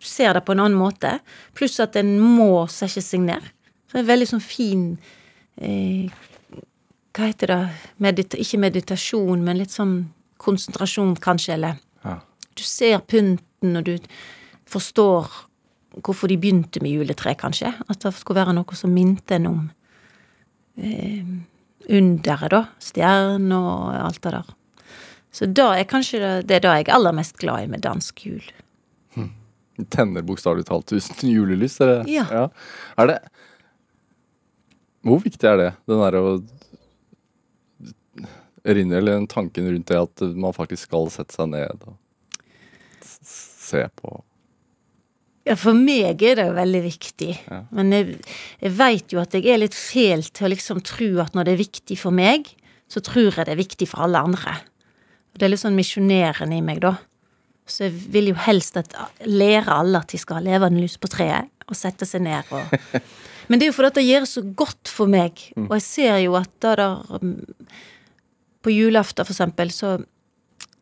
Du 0.00 0.06
ser 0.06 0.32
det 0.34 0.44
på 0.46 0.52
en 0.54 0.60
annen 0.64 0.78
måte. 0.78 1.18
Pluss 1.58 1.80
at 1.82 1.96
en 2.00 2.14
må 2.22 2.66
sette 2.72 3.02
seg 3.04 3.20
ned. 3.26 3.42
Så 3.90 3.98
det 3.98 4.04
er 4.04 4.12
veldig 4.12 4.28
sånn 4.30 4.44
fin 4.44 4.84
eh, 5.60 6.06
Hva 7.12 7.26
heter 7.26 7.50
det? 7.50 7.60
Medita 7.98 8.38
ikke 8.40 8.62
meditasjon, 8.62 9.42
men 9.44 9.58
litt 9.58 9.74
sånn 9.74 9.96
konsentrasjon, 10.40 11.16
kanskje, 11.20 11.54
eller 11.58 11.76
Ja. 12.04 12.20
du 12.56 12.62
ser 12.64 12.98
pynten, 13.04 13.76
og 13.76 13.84
du 13.84 13.98
forstår 14.70 15.26
hvorfor 16.00 16.28
de 16.30 16.38
begynte 16.38 16.80
med 16.80 16.94
juletre, 16.94 17.34
kanskje. 17.36 17.74
At 17.90 18.00
det 18.00 18.14
skulle 18.14 18.40
være 18.40 18.54
noe 18.54 18.78
som 18.78 18.94
minte 18.94 19.34
en 19.36 19.46
om 19.50 19.60
underet, 20.76 22.50
da. 22.50 22.64
Stjerner 22.82 23.56
og 23.58 23.94
alt 23.98 24.22
det 24.22 24.34
der. 24.36 24.54
Så 25.30 25.46
da 25.46 25.68
er 25.78 25.86
kanskje 25.90 26.18
det, 26.20 26.30
det 26.48 26.56
er 26.58 26.64
det 26.64 26.72
jeg 26.80 26.88
er 26.88 26.96
aller 26.96 27.14
mest 27.14 27.36
glad 27.38 27.64
i 27.64 27.70
med 27.70 27.84
dansk 27.86 28.26
jul. 28.26 28.46
Tenner 29.88 30.24
bokstavelig 30.26 30.66
talt 30.68 30.90
tusen 30.90 31.30
julelys? 31.30 31.78
Eller? 31.80 32.02
Ja. 32.10 32.48
Er 33.00 33.06
det 33.08 33.18
Hvor 35.06 35.22
viktig 35.24 35.46
er 35.48 35.56
det? 35.56 35.70
Den 35.88 36.02
derre 36.02 36.20
å 36.20 36.32
Erinner 38.60 38.98
eller 39.00 39.16
den 39.16 39.30
tanken 39.30 39.70
rundt 39.72 39.88
det 39.88 39.96
at 39.96 40.20
man 40.36 40.52
faktisk 40.52 40.90
skal 40.90 41.08
sette 41.08 41.32
seg 41.32 41.48
ned 41.48 41.86
og 41.88 41.94
se 43.00 43.86
på 43.96 44.18
Ja, 45.48 45.56
for 45.56 45.76
meg 45.76 46.20
er 46.20 46.36
det 46.36 46.46
jo 46.50 46.56
veldig 46.56 46.80
viktig. 46.84 47.30
Ja. 47.48 47.60
Men 47.74 47.94
jeg, 47.94 48.18
jeg 48.60 48.74
veit 48.76 49.14
jo 49.14 49.22
at 49.22 49.34
jeg 49.36 49.48
er 49.48 49.62
litt 49.62 49.76
fæl 49.76 50.26
til 50.28 50.48
å 50.48 50.50
liksom 50.52 50.82
tro 50.84 51.08
at 51.24 51.36
når 51.36 51.48
det 51.48 51.54
er 51.54 51.62
viktig 51.62 51.96
for 52.00 52.14
meg, 52.14 52.50
så 52.90 53.02
tror 53.04 53.30
jeg 53.30 53.46
det 53.46 53.54
er 53.54 53.62
viktig 53.62 53.88
for 53.88 54.04
alle 54.04 54.20
andre. 54.20 54.58
Og 55.30 55.38
Det 55.38 55.46
er 55.46 55.52
litt 55.54 55.62
sånn 55.62 55.78
misjonerende 55.78 56.58
i 56.58 56.64
meg, 56.64 56.82
da. 56.84 56.96
Så 57.70 57.86
jeg 57.86 57.94
vil 58.12 58.32
jo 58.32 58.38
helst 58.42 58.76
at, 58.80 58.92
lære 59.24 59.70
alle 59.72 60.02
at 60.02 60.10
de 60.10 60.18
skal 60.18 60.40
ha 60.40 60.44
levende 60.44 60.82
lys 60.82 60.98
på 61.00 61.10
treet, 61.12 61.50
og 61.70 61.78
sette 61.78 62.08
seg 62.08 62.24
ned 62.26 62.48
og 62.50 62.74
Men 63.50 63.58
det 63.58 63.66
er 63.66 63.70
jo 63.72 63.74
fordi 63.74 63.96
det 63.96 64.06
gjør 64.06 64.26
så 64.30 64.42
godt 64.58 64.90
for 64.90 65.10
meg, 65.10 65.40
og 65.58 65.72
jeg 65.74 65.82
ser 65.82 66.18
jo 66.22 66.36
at 66.38 66.50
da 66.62 66.74
der 66.78 67.18
mm, 67.18 67.70
På 68.62 68.70
julaften, 68.70 69.24
for 69.24 69.32
eksempel, 69.32 69.72
så 69.74 69.96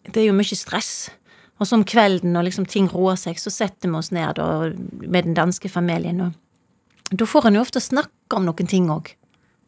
Det 0.05 0.23
er 0.23 0.27
jo 0.29 0.37
mye 0.37 0.57
stress. 0.57 1.11
Og 1.59 1.67
så 1.67 1.79
om 1.79 1.87
kvelden 1.87 2.35
når 2.35 2.49
liksom 2.49 2.67
ting 2.71 2.87
roer 2.93 3.19
seg, 3.19 3.39
så 3.41 3.51
setter 3.51 3.91
vi 3.91 3.99
oss 3.99 4.13
ned 4.15 4.39
da, 4.39 4.69
med 5.03 5.27
den 5.27 5.35
danske 5.39 5.71
familien. 5.71 6.21
Og 6.23 7.17
da 7.19 7.27
får 7.27 7.49
en 7.49 7.59
jo 7.59 7.65
ofte 7.65 7.83
snakke 7.83 8.39
om 8.39 8.47
noen 8.47 8.71
ting 8.71 8.87
òg. 8.93 9.11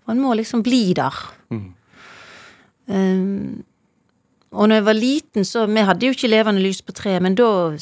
Og 0.06 0.14
en 0.14 0.22
må 0.22 0.34
liksom 0.38 0.62
bli 0.66 0.92
der. 0.96 1.16
Um, 2.90 3.62
og 4.50 4.66
når 4.66 4.80
jeg 4.80 4.84
var 4.86 4.98
liten, 4.98 5.44
så 5.46 5.66
Vi 5.66 5.82
hadde 5.86 6.06
jo 6.06 6.14
ikke 6.14 6.30
levende 6.30 6.62
lys 6.62 6.82
på 6.82 6.92
treet, 6.92 7.22
men 7.22 7.36
da 7.38 7.76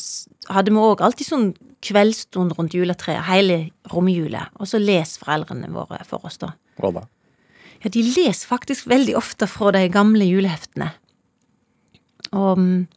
hadde 0.53 0.73
vi 0.73 0.83
òg 0.85 1.01
alltid 1.01 1.29
sånn 1.29 1.47
kveldsstund 1.85 2.57
rundt 2.59 2.75
juletreet 2.75 3.25
hele 3.29 3.71
romjula, 3.93 4.49
Og 4.59 4.67
så 4.67 4.79
leser 4.79 5.25
foreldrene 5.25 5.71
våre 5.73 6.05
for 6.05 6.25
oss, 6.27 6.39
da. 6.39 6.53
Hva 6.79 6.93
da? 6.93 7.07
Ja, 7.83 7.91
de 7.91 8.03
leser 8.03 8.49
faktisk 8.49 8.89
veldig 8.91 9.15
ofte 9.17 9.47
fra 9.47 9.71
de 9.71 9.89
gamle 9.89 10.27
juleheftene. 10.27 10.91
Og, 12.33 12.59
mm, 12.59 12.89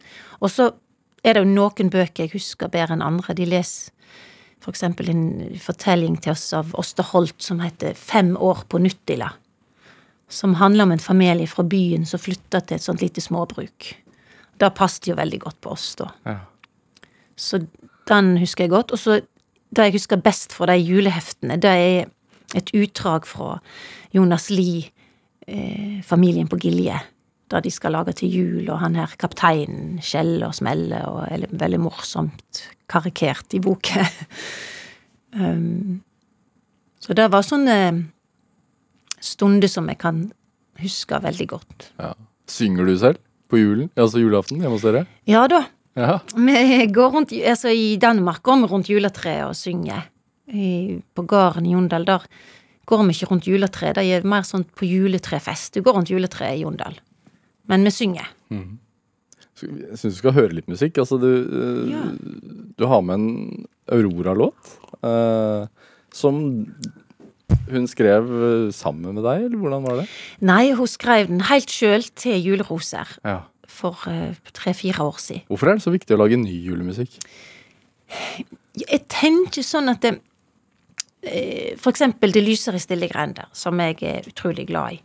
og 0.42 0.50
så 0.50 0.72
er 1.24 1.36
det 1.36 1.44
jo 1.44 1.50
noen 1.50 1.92
bøker 1.94 2.26
jeg 2.26 2.36
husker 2.36 2.72
bedre 2.72 2.96
enn 2.98 3.06
andre. 3.06 3.36
De 3.38 3.46
leser 3.46 3.94
for 4.62 4.74
eksempel 4.74 5.10
en 5.10 5.26
fortelling 5.62 6.20
til 6.22 6.36
oss 6.36 6.52
av 6.54 6.74
Åste 6.78 7.06
Holt 7.12 7.42
som 7.42 7.62
heter 7.64 7.98
Fem 7.98 8.36
år 8.38 8.66
på 8.70 8.82
Nuttila. 8.82 9.32
Som 10.32 10.56
handler 10.62 10.88
om 10.88 10.94
en 10.96 11.04
familie 11.04 11.50
fra 11.50 11.66
byen 11.68 12.06
som 12.08 12.22
flytta 12.22 12.62
til 12.62 12.78
et 12.78 12.86
sånt 12.86 13.02
lite 13.02 13.24
småbruk. 13.24 13.90
Det 14.62 14.74
passet 14.78 15.10
jo 15.10 15.18
veldig 15.18 15.42
godt 15.42 15.60
på 15.66 15.74
oss, 15.74 15.96
da. 16.00 16.12
Ja. 16.26 16.38
Så 17.36 17.64
den 18.10 18.36
husker 18.38 18.68
jeg 18.68 18.74
godt. 18.74 18.94
Og 18.94 19.02
så 19.02 19.20
det 19.72 19.88
jeg 19.88 19.96
husker 19.96 20.22
best 20.22 20.54
fra 20.54 20.68
de 20.70 20.78
juleheftene, 20.80 21.58
det 21.62 21.72
er 21.72 22.10
et 22.60 22.72
utdrag 22.76 23.26
fra 23.28 23.58
Jonas 24.14 24.50
Lie, 24.52 24.90
eh, 25.48 26.02
familien 26.04 26.48
på 26.52 26.60
Gilje. 26.60 27.00
Da 27.52 27.60
de 27.60 27.72
skal 27.74 27.96
lage 27.98 28.16
til 28.22 28.32
jul, 28.32 28.70
og 28.72 28.80
han 28.80 28.96
her 28.96 29.12
kapteinen 29.20 29.98
skjeller 30.04 30.48
og 30.48 30.56
smeller, 30.56 31.04
og 31.10 31.26
er 31.28 31.50
veldig 31.52 31.82
morsomt 31.84 32.62
karikert 32.92 33.56
i 33.58 33.60
boka. 33.64 34.06
um, 35.40 36.00
så 37.02 37.18
det 37.18 37.28
var 37.34 37.44
sånne 37.44 37.76
stunder 39.22 39.72
som 39.72 39.90
jeg 39.92 40.00
kan 40.02 40.24
huske 40.82 41.20
veldig 41.24 41.48
godt. 41.52 41.92
Ja. 42.00 42.14
Synger 42.52 42.88
du 42.88 42.96
selv 42.98 43.22
på 43.52 43.60
julen? 43.60 43.92
Altså 44.00 44.22
julaften 44.22 44.64
hjemme 44.64 44.78
hos 44.78 44.88
dere? 44.88 45.06
Ja 45.30 45.46
da, 45.52 45.66
Ja. 45.96 46.22
Vi 46.36 46.88
går 46.88 47.10
rundt, 47.12 47.34
altså 47.34 47.68
I 47.68 47.98
Danmark 48.00 48.42
går 48.44 48.62
vi 48.62 48.68
rundt 48.72 48.90
juletreet 48.90 49.44
og 49.44 49.56
synger. 49.56 50.08
I, 50.48 51.00
på 51.16 51.24
gården 51.28 51.66
i 51.66 51.74
Jondal 51.74 52.06
der 52.08 52.24
går 52.86 53.04
vi 53.04 53.16
ikke 53.16 53.30
rundt 53.32 53.48
juletreet. 53.48 53.96
Det 53.96 54.04
er 54.08 54.28
mer 54.28 54.44
sånn 54.48 54.64
på 54.64 54.88
juletrefest. 54.88 55.76
Du 55.76 55.82
går 55.84 56.00
rundt 56.00 56.12
juletreet 56.12 56.60
i 56.60 56.64
Jondal. 56.64 56.96
Men 57.70 57.84
vi 57.84 57.92
synger. 57.94 58.28
Jeg 58.52 59.98
syns 60.00 60.16
du 60.16 60.18
skal 60.18 60.34
høre 60.34 60.56
litt 60.58 60.68
musikk. 60.72 60.98
Altså, 60.98 61.20
du, 61.22 61.28
eh, 61.46 61.92
Ja. 61.92 62.02
du 62.78 62.86
har 62.88 63.02
med 63.02 63.14
en 63.20 63.68
Aurora-låt. 63.92 64.78
eh, 65.04 65.68
som 66.14 66.66
hun 67.70 67.88
skrev 67.88 68.24
eh, 68.28 68.72
sammen 68.72 69.14
med 69.16 69.24
deg, 69.24 69.46
eller 69.46 69.58
hvordan 69.58 69.84
var 69.86 69.96
det? 70.02 70.08
Nei, 70.42 70.72
hun 70.74 70.88
skrev 70.88 71.28
den 71.28 71.42
helt 71.42 71.68
sjøl 71.70 72.04
til 72.16 72.42
Juleroser 72.44 73.08
Ja. 73.26 73.42
for 73.68 73.98
eh, 74.08 74.36
tre-fire 74.54 75.00
år 75.04 75.18
siden. 75.20 75.42
Hvorfor 75.50 75.70
er 75.70 75.76
det 75.76 75.84
så 75.84 75.92
viktig 75.92 76.16
å 76.16 76.22
lage 76.22 76.38
ny 76.38 76.58
julemusikk? 76.66 77.18
Jeg 78.76 79.08
tenker 79.08 79.62
sånn 79.64 79.90
at 79.90 80.02
det, 80.02 80.20
For 81.78 81.92
eksempel 81.92 82.32
Det 82.34 82.42
lyser 82.44 82.74
i 82.74 82.80
stille 82.82 83.08
grender, 83.08 83.46
som 83.54 83.78
jeg 83.80 84.02
er 84.02 84.22
utrolig 84.28 84.66
glad 84.68 84.94
i. 84.94 85.02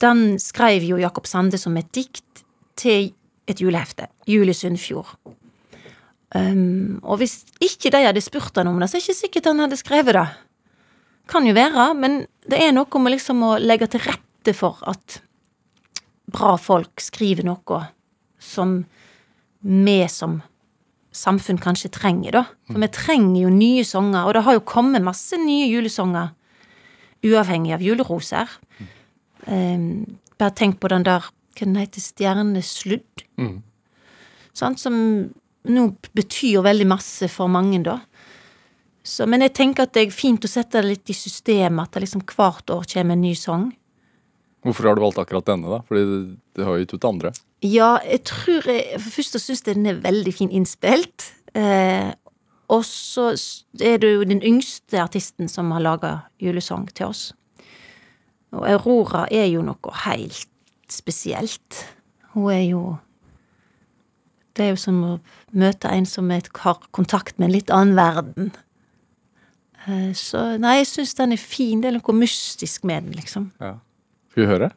Den 0.00 0.38
skrev 0.40 0.84
jo 0.86 1.00
Jakob 1.00 1.26
Sande 1.28 1.58
som 1.60 1.76
et 1.76 1.90
dikt 1.92 2.44
til 2.80 3.12
et 3.50 3.60
julehefte. 3.60 4.08
Jul 4.30 4.48
i. 4.50 4.56
Um, 6.30 7.00
og 7.02 7.18
hvis 7.18 7.40
ikke 7.58 7.90
de 7.90 8.04
hadde 8.06 8.22
spurt 8.22 8.56
han 8.56 8.70
om 8.70 8.78
det, 8.78 8.88
så 8.88 8.96
er 8.96 9.02
det 9.02 9.08
ikke 9.08 9.18
sikkert 9.18 9.50
han 9.50 9.64
hadde 9.64 9.80
skrevet 9.80 10.14
det. 10.14 10.26
Kan 11.30 11.46
jo 11.46 11.54
være, 11.56 11.90
men 11.98 12.22
det 12.48 12.60
er 12.62 12.72
noe 12.74 13.02
med 13.02 13.16
liksom 13.16 13.42
å 13.46 13.56
legge 13.58 13.90
til 13.90 14.04
rette 14.06 14.54
for 14.56 14.78
at 14.88 15.20
bra 16.30 16.54
folk 16.60 17.02
skriver 17.02 17.46
noe 17.46 17.80
som 18.40 18.84
vi 19.60 19.98
som 20.08 20.38
samfunn 21.10 21.58
kanskje 21.60 21.90
trenger, 21.92 22.38
da. 22.38 22.44
For 22.70 22.78
vi 22.80 22.88
trenger 22.94 23.40
jo 23.42 23.50
nye 23.52 23.84
sanger, 23.84 24.22
og 24.24 24.36
det 24.36 24.44
har 24.46 24.56
jo 24.56 24.66
kommet 24.66 25.04
masse 25.04 25.36
nye 25.40 25.66
julesanger 25.66 26.30
uavhengig 27.26 27.74
av 27.74 27.82
juleroser. 27.84 28.52
Um, 29.46 30.18
bare 30.40 30.56
tenk 30.56 30.80
på 30.80 30.90
den 30.92 31.06
der 31.06 31.24
hva 31.24 31.66
den 31.66 31.76
heter, 31.80 32.02
stjernesludd. 32.02 33.24
Mm. 33.40 33.58
Sånn, 34.56 34.78
Som 34.80 34.96
nå 35.68 35.88
betyr 36.16 36.62
veldig 36.64 36.86
masse 36.88 37.28
for 37.28 37.50
mange, 37.52 37.82
da. 37.84 37.98
Så, 39.04 39.26
men 39.28 39.42
jeg 39.44 39.54
tenker 39.56 39.84
at 39.84 39.94
det 39.96 40.06
er 40.06 40.14
fint 40.14 40.44
å 40.44 40.50
sette 40.50 40.80
det 40.80 40.94
litt 40.94 41.12
i 41.12 41.16
systemet, 41.16 41.88
at 41.88 41.96
det 41.96 42.04
liksom 42.04 42.24
hvert 42.28 42.72
år 42.72 42.86
kommer 42.92 43.16
en 43.16 43.24
ny 43.24 43.34
sang. 43.36 43.70
Hvorfor 44.64 44.90
har 44.90 44.96
du 44.96 45.04
valgt 45.04 45.20
akkurat 45.20 45.48
denne, 45.48 45.68
da? 45.72 45.80
Fordi 45.88 46.04
du 46.56 46.64
har 46.64 46.76
jo 46.76 46.84
gitt 46.84 46.94
ut 46.94 47.08
andre. 47.08 47.32
Ja, 47.64 47.94
jeg 48.04 48.24
tror 48.28 48.64
jeg 48.68 49.00
For 49.00 49.16
først 49.18 49.36
syns 49.40 49.64
jeg 49.66 49.76
den 49.76 49.88
er 49.88 50.00
veldig 50.04 50.32
fin 50.36 50.52
innspilt. 50.52 51.30
Eh, 51.56 52.12
og 52.70 52.84
så 52.86 53.32
er 53.82 53.98
det 54.00 54.12
jo 54.14 54.28
den 54.28 54.42
yngste 54.46 55.00
artisten 55.02 55.48
som 55.50 55.72
har 55.74 55.82
laga 55.82 56.12
julesang 56.40 56.86
til 56.94 57.10
oss. 57.10 57.30
Og 58.56 58.66
Aurora 58.66 59.26
er 59.30 59.46
jo 59.50 59.62
noe 59.62 59.94
helt 60.04 60.46
spesielt. 60.90 61.84
Hun 62.34 62.50
er 62.52 62.64
jo 62.70 62.82
Det 64.56 64.64
er 64.66 64.72
jo 64.74 64.80
som 64.82 64.96
å 65.06 65.12
møte 65.56 65.88
en 65.88 66.04
som 66.04 66.28
har 66.28 66.80
kontakt 66.90 67.38
med 67.38 67.46
en 67.48 67.52
litt 67.54 67.70
annen 67.70 67.94
verden. 67.96 68.50
Eh, 69.86 70.10
så 70.12 70.58
nei, 70.60 70.80
jeg 70.80 70.88
syns 70.90 71.14
den 71.16 71.32
er 71.32 71.40
fin. 71.40 71.80
Det 71.80 71.88
er 71.88 71.96
noe 71.96 72.16
mystisk 72.18 72.84
med 72.84 73.06
den, 73.06 73.14
liksom. 73.16 73.46
Ja. 73.62 73.76
Skal 74.32 74.42
vi 74.42 74.48
høre? 74.50 74.70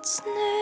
At 0.00 0.59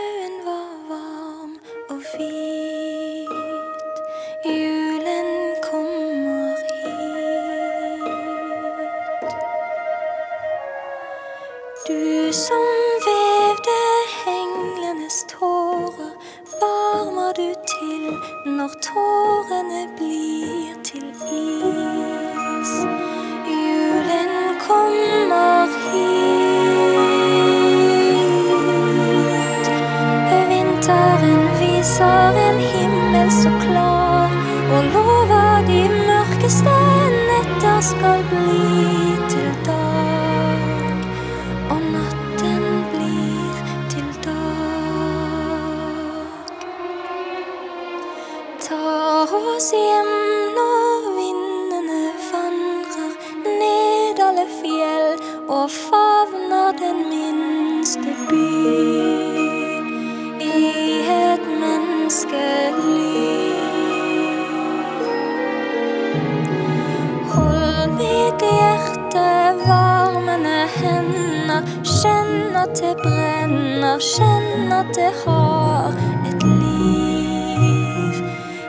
hender, 71.58 71.84
kjenn 71.84 72.56
at 72.56 72.80
det 72.80 72.96
brenner, 73.02 73.98
kjenn 73.98 74.72
at 74.72 74.86
det 74.94 75.12
har 75.24 75.92
et 76.28 76.42
liv 76.42 78.14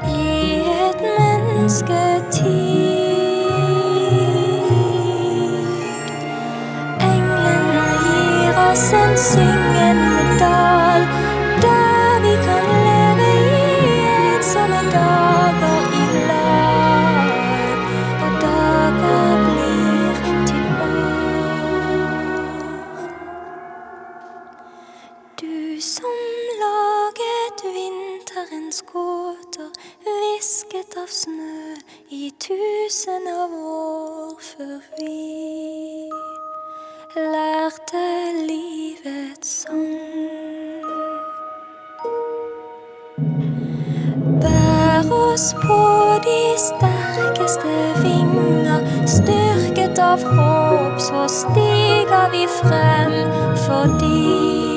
i 0.08 0.62
et 0.89 1.02
mennesketid. 1.02 2.49
Englene 7.02 7.82
gir 8.06 8.54
oss 8.71 8.93
en 8.93 9.17
syngende 9.17 10.23
dal, 10.39 11.02
tusen 32.99 33.27
av 33.31 33.51
år 33.53 34.31
før 34.43 34.79
vi 34.97 36.09
lærte 37.15 38.01
livets 38.47 39.53
sang. 39.62 39.85
Bær 44.43 45.13
oss 45.15 45.47
på 45.63 45.79
de 46.27 46.41
sterkeste 46.65 47.75
vinger, 48.03 48.83
styrket 49.07 50.03
av 50.03 50.25
håp, 50.33 50.99
så 50.99 51.27
stiger 51.39 52.27
vi 52.35 52.47
frem 52.59 53.15
fordi 53.67 54.68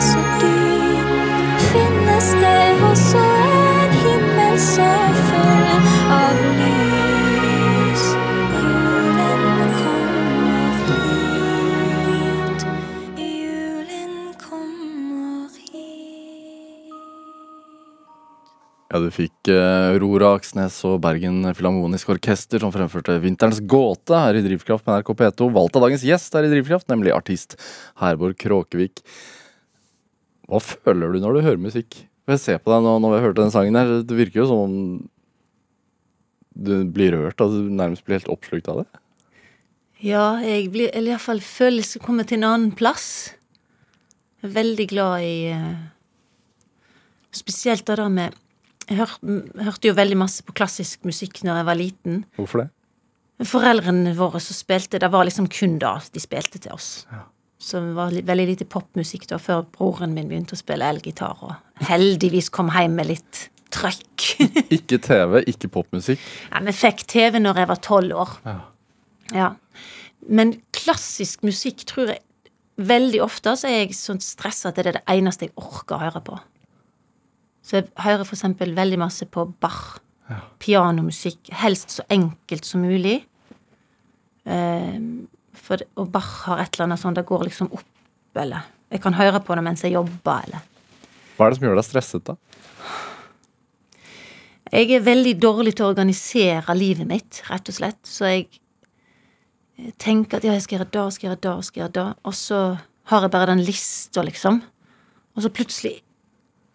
så 0.00 0.20
dyp, 0.40 1.08
finnes 1.70 2.28
det 2.40 2.60
også 2.88 3.20
en 3.20 3.96
himmel 4.00 4.54
så 4.64 4.86
full 5.28 5.66
av 6.14 6.38
lys. 6.56 8.04
Julen 8.56 9.66
kommer 9.76 10.78
hit, 12.08 12.64
julen 13.20 14.14
kommer 14.40 15.58
hit. 15.68 16.94
Ja, 18.88 19.02
du 19.04 19.10
fikk 19.12 19.50
eh, 19.52 19.90
Aurora 19.92 20.32
Aksnes 20.38 20.78
og 20.88 21.02
Bergen 21.04 21.44
Filharmonisk 21.52 22.14
Orkester 22.16 22.64
som 22.64 22.72
fremførte 22.72 23.18
Vinterens 23.20 23.60
gåte 23.60 24.16
her 24.16 24.40
i 24.40 24.46
Drivkraft 24.48 24.88
med 24.88 25.02
NRK 25.02 25.12
P2. 25.20 25.50
Valgt 25.60 25.76
av 25.76 25.84
dagens 25.84 26.08
gjest 26.08 26.40
her 26.40 26.48
i 26.48 26.54
Drivkraft, 26.56 26.88
nemlig 26.88 27.12
artist 27.12 27.60
Herborg 28.00 28.40
Kråkevik. 28.40 29.04
Hva 30.50 30.58
føler 30.64 31.14
du 31.14 31.20
når 31.22 31.36
du 31.36 31.44
hører 31.46 31.62
musikk? 31.62 32.02
For 32.26 32.34
Jeg 32.34 32.42
ser 32.42 32.58
på 32.62 32.72
deg 32.72 32.82
nå 32.84 32.96
når 33.02 33.16
jeg 33.16 33.24
hørte 33.28 33.44
den 33.44 33.54
sangen 33.54 33.78
her, 33.78 33.92
det 34.02 34.16
virker 34.18 34.42
jo 34.42 34.48
som 34.50 34.64
om 34.64 34.74
du 36.60 36.74
blir 36.92 37.14
rørt, 37.14 37.40
at 37.40 37.54
du 37.54 37.70
nærmest 37.72 38.04
blir 38.04 38.18
helt 38.18 38.32
oppslukt 38.32 38.68
av 38.68 38.82
det. 38.82 39.00
Ja, 40.04 40.40
jeg 40.42 40.70
blir 40.72 40.90
Eller 40.96 41.14
iallfall 41.14 41.42
føler 41.44 41.82
jeg 41.82 41.92
skal 41.92 42.04
komme 42.08 42.24
til 42.26 42.40
en 42.40 42.48
annen 42.48 42.74
plass. 42.76 43.36
Jeg 44.40 44.50
er 44.50 44.54
veldig 44.56 44.86
glad 44.90 45.24
i 45.24 45.34
eh, 45.52 45.80
Spesielt 47.36 47.84
det 47.86 47.98
der 48.00 48.08
med 48.10 48.36
Jeg 48.88 48.98
hør, 48.98 49.12
hørte 49.60 49.90
jo 49.90 49.94
veldig 49.94 50.18
masse 50.18 50.42
på 50.42 50.54
klassisk 50.56 51.04
musikk 51.06 51.42
når 51.46 51.60
jeg 51.60 51.68
var 51.68 51.78
liten. 51.78 52.22
Hvorfor 52.40 52.64
det? 52.64 52.70
Foreldrene 53.46 54.16
våre 54.18 54.40
som 54.42 54.56
spilte, 54.56 54.98
det 55.00 55.08
var 55.12 55.24
liksom 55.24 55.46
kun 55.52 55.78
da 55.80 55.94
de 56.12 56.20
spilte 56.20 56.58
til 56.60 56.74
oss. 56.74 57.06
Så 57.06 57.20
det 57.60 57.94
var 57.96 58.14
veldig 58.14 58.46
lite 58.48 58.66
popmusikk 58.68 59.26
da, 59.28 59.38
før 59.40 59.66
broren 59.74 60.14
min 60.16 60.30
begynte 60.30 60.56
å 60.56 60.60
spille 60.60 60.86
elgitar, 60.88 61.36
og 61.44 61.84
heldigvis 61.90 62.48
kom 62.54 62.72
hjem 62.72 62.96
med 62.96 63.10
litt 63.10 63.46
trøkk. 63.74 64.26
Ikke 64.72 64.98
TV, 65.02 65.42
ikke 65.50 65.68
popmusikk. 65.72 66.22
Ja, 66.50 66.62
Vi 66.64 66.72
fikk 66.74 67.04
TV 67.10 67.38
når 67.40 67.60
jeg 67.62 67.70
var 67.70 67.82
tolv 67.84 68.16
år. 68.24 68.32
Ja. 68.46 68.56
Ja. 69.30 69.50
Men 70.28 70.56
klassisk 70.74 71.44
musikk 71.46 71.86
tror 71.88 72.14
jeg 72.14 72.24
Veldig 72.80 73.18
ofte 73.20 73.52
så 73.60 73.68
er 73.68 73.82
jeg 73.82 73.92
sånn 73.92 74.22
stressa 74.24 74.70
at 74.70 74.78
det 74.78 74.86
er 74.88 74.96
det 74.96 75.02
eneste 75.12 75.44
jeg 75.44 75.52
orker 75.60 75.98
å 75.98 76.00
høre 76.00 76.22
på. 76.24 76.38
Så 77.60 77.76
jeg 77.76 77.90
hører 78.00 78.24
eksempel 78.24 78.72
veldig 78.72 78.96
masse 79.02 79.26
på 79.28 79.44
Bach. 79.60 79.98
Pianomusikk. 80.64 81.50
Helst 81.60 81.92
så 81.98 82.06
enkelt 82.08 82.64
som 82.64 82.80
mulig. 82.80 83.18
Eh, 84.48 84.96
for, 85.62 85.82
og 86.00 86.10
Bach 86.12 86.30
har 86.46 86.62
et 86.62 86.74
eller 86.74 86.88
annet 86.88 87.02
sånn, 87.02 87.16
det 87.16 87.26
går 87.28 87.46
liksom 87.48 87.72
opp, 87.76 87.88
eller 88.38 88.68
Jeg 88.90 89.02
kan 89.04 89.14
høre 89.14 89.38
på 89.46 89.54
det 89.54 89.62
mens 89.62 89.84
jeg 89.86 89.94
jobber, 89.94 90.46
eller 90.48 90.64
Hva 91.36 91.46
er 91.46 91.52
det 91.52 91.58
som 91.60 91.66
gjør 91.68 91.78
deg 91.78 91.86
stresset, 91.86 92.26
da? 92.26 92.36
Jeg 94.70 94.90
er 94.94 95.02
veldig 95.02 95.34
dårlig 95.42 95.74
til 95.74 95.86
å 95.86 95.90
organisere 95.90 96.74
livet 96.78 97.08
mitt, 97.08 97.40
rett 97.50 97.70
og 97.72 97.74
slett. 97.74 97.98
Så 98.06 98.28
jeg 98.28 98.60
tenker 99.98 100.38
at 100.38 100.46
ja, 100.46 100.54
jeg 100.54 100.62
skal 100.62 100.78
gjøre 100.78 100.92
det, 100.94 101.06
skal 101.16 101.28
gjøre 101.28 101.40
det, 101.46 101.54
skal 101.66 101.82
gjøre 101.82 101.94
det. 101.96 102.04
Og 102.22 102.36
så 102.38 102.60
har 103.10 103.26
jeg 103.26 103.32
bare 103.34 103.48
den 103.50 103.64
lista, 103.66 104.22
liksom. 104.22 104.60
Og 105.34 105.42
så 105.42 105.50
plutselig 105.54 105.96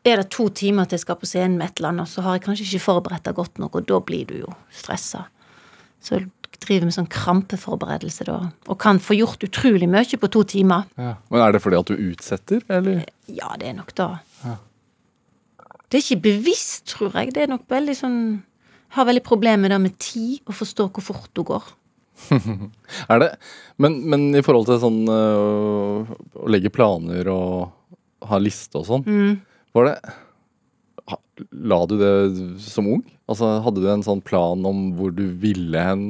er 0.05 0.19
det 0.19 0.27
to 0.33 0.49
timer 0.53 0.86
til 0.86 0.99
jeg 0.99 1.05
skal 1.05 1.17
på 1.21 1.29
scenen 1.29 1.55
med 1.59 1.71
et 1.71 1.79
eller 1.79 1.93
annet, 1.93 2.09
og 2.09 2.11
så 2.11 2.25
har 2.25 2.36
jeg 2.36 2.45
kanskje 2.45 2.67
ikke 2.67 2.83
forberedt 2.83 3.25
det 3.25 3.36
godt 3.38 3.63
nok, 3.63 3.79
og 3.79 3.88
da 3.89 4.01
blir 4.05 4.27
du 4.29 4.36
jo 4.43 4.51
stressa. 4.73 5.25
Så 6.03 6.19
driver 6.64 6.88
med 6.89 6.95
sånn 6.95 7.10
krampeforberedelse 7.12 8.26
da, 8.28 8.38
og 8.70 8.78
kan 8.82 8.99
få 9.03 9.18
gjort 9.18 9.43
utrolig 9.47 9.88
mye 9.91 10.20
på 10.22 10.30
to 10.32 10.43
timer. 10.43 10.84
Men 10.97 11.41
er 11.41 11.51
det 11.56 11.62
fordi 11.64 11.80
at 11.80 11.91
du 11.91 11.95
utsetter, 12.12 12.62
eller? 12.70 13.03
Ja, 13.28 13.53
det 13.60 13.70
er 13.72 13.78
nok 13.80 13.93
da. 13.97 14.10
Det 15.89 15.99
er 15.99 16.03
ikke 16.03 16.22
bevisst, 16.26 16.86
tror 16.95 17.14
jeg. 17.16 17.34
Det 17.36 17.43
er 17.45 17.51
nok 17.51 17.66
veldig 17.72 17.95
sånn 17.97 18.20
har 18.95 19.08
veldig 19.10 19.24
problemer 19.26 19.70
med 19.74 19.82
med 19.89 19.97
tid, 19.99 20.39
og 20.47 20.56
forstå 20.56 20.89
hvor 20.93 21.03
fort 21.03 21.32
du 21.36 21.43
går. 21.43 21.64
Er 23.12 23.20
det? 23.20 23.32
Men, 23.78 23.97
men 24.10 24.30
i 24.36 24.43
forhold 24.45 24.70
til 24.70 24.80
sånn 24.80 25.01
øh, 25.12 26.14
å 26.39 26.47
legge 26.47 26.72
planer 26.72 27.28
og 27.28 27.74
ha 28.30 28.39
liste 28.39 28.80
og 28.80 28.86
sånn, 28.88 29.03
Mm. 29.06 29.41
var 29.76 29.89
det 29.91 29.97
La 31.51 31.82
du 31.86 31.97
det 31.99 32.14
som 32.64 32.88
ung? 32.88 33.01
Altså 33.30 33.62
Hadde 33.66 33.82
du 33.84 33.89
en 33.91 34.06
sånn 34.06 34.22
plan 34.24 34.64
om 34.66 34.93
hvor 34.97 35.12
du 35.14 35.26
ville 35.41 35.78
hen 35.84 36.06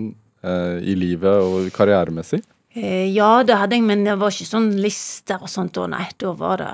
i 0.46 0.93
livet 1.00 1.41
og 1.41 1.72
karrieremessig? 1.74 2.41
Eh, 2.76 3.08
ja, 3.16 3.39
det 3.48 3.56
hadde 3.56 3.78
jeg, 3.78 3.86
men 3.88 4.04
det 4.04 4.18
var 4.20 4.34
ikke 4.34 4.50
sånn 4.50 4.74
lister 4.84 5.39
og 5.39 5.52
sånt. 5.52 5.78
Og 5.80 5.89
nei, 5.93 6.06
da 6.20 6.34
var 6.36 6.60
det 6.62 6.72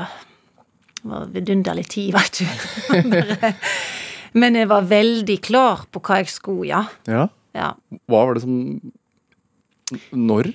det 1.02 1.10
var 1.10 1.30
vidunderlig 1.34 1.88
tid, 1.90 2.14
veit 2.18 2.42
du. 2.42 3.54
Men 4.38 4.56
jeg 4.56 4.70
var 4.72 4.88
veldig 4.88 5.38
klar 5.44 5.86
på 5.92 6.02
hva 6.06 6.22
jeg 6.22 6.32
skulle, 6.32 6.68
ja. 6.70 6.82
Ja. 7.10 7.28
ja. 7.58 7.72
Hva 8.10 8.26
var 8.28 8.38
det 8.38 8.44
som 8.46 8.60
Når? 10.16 10.54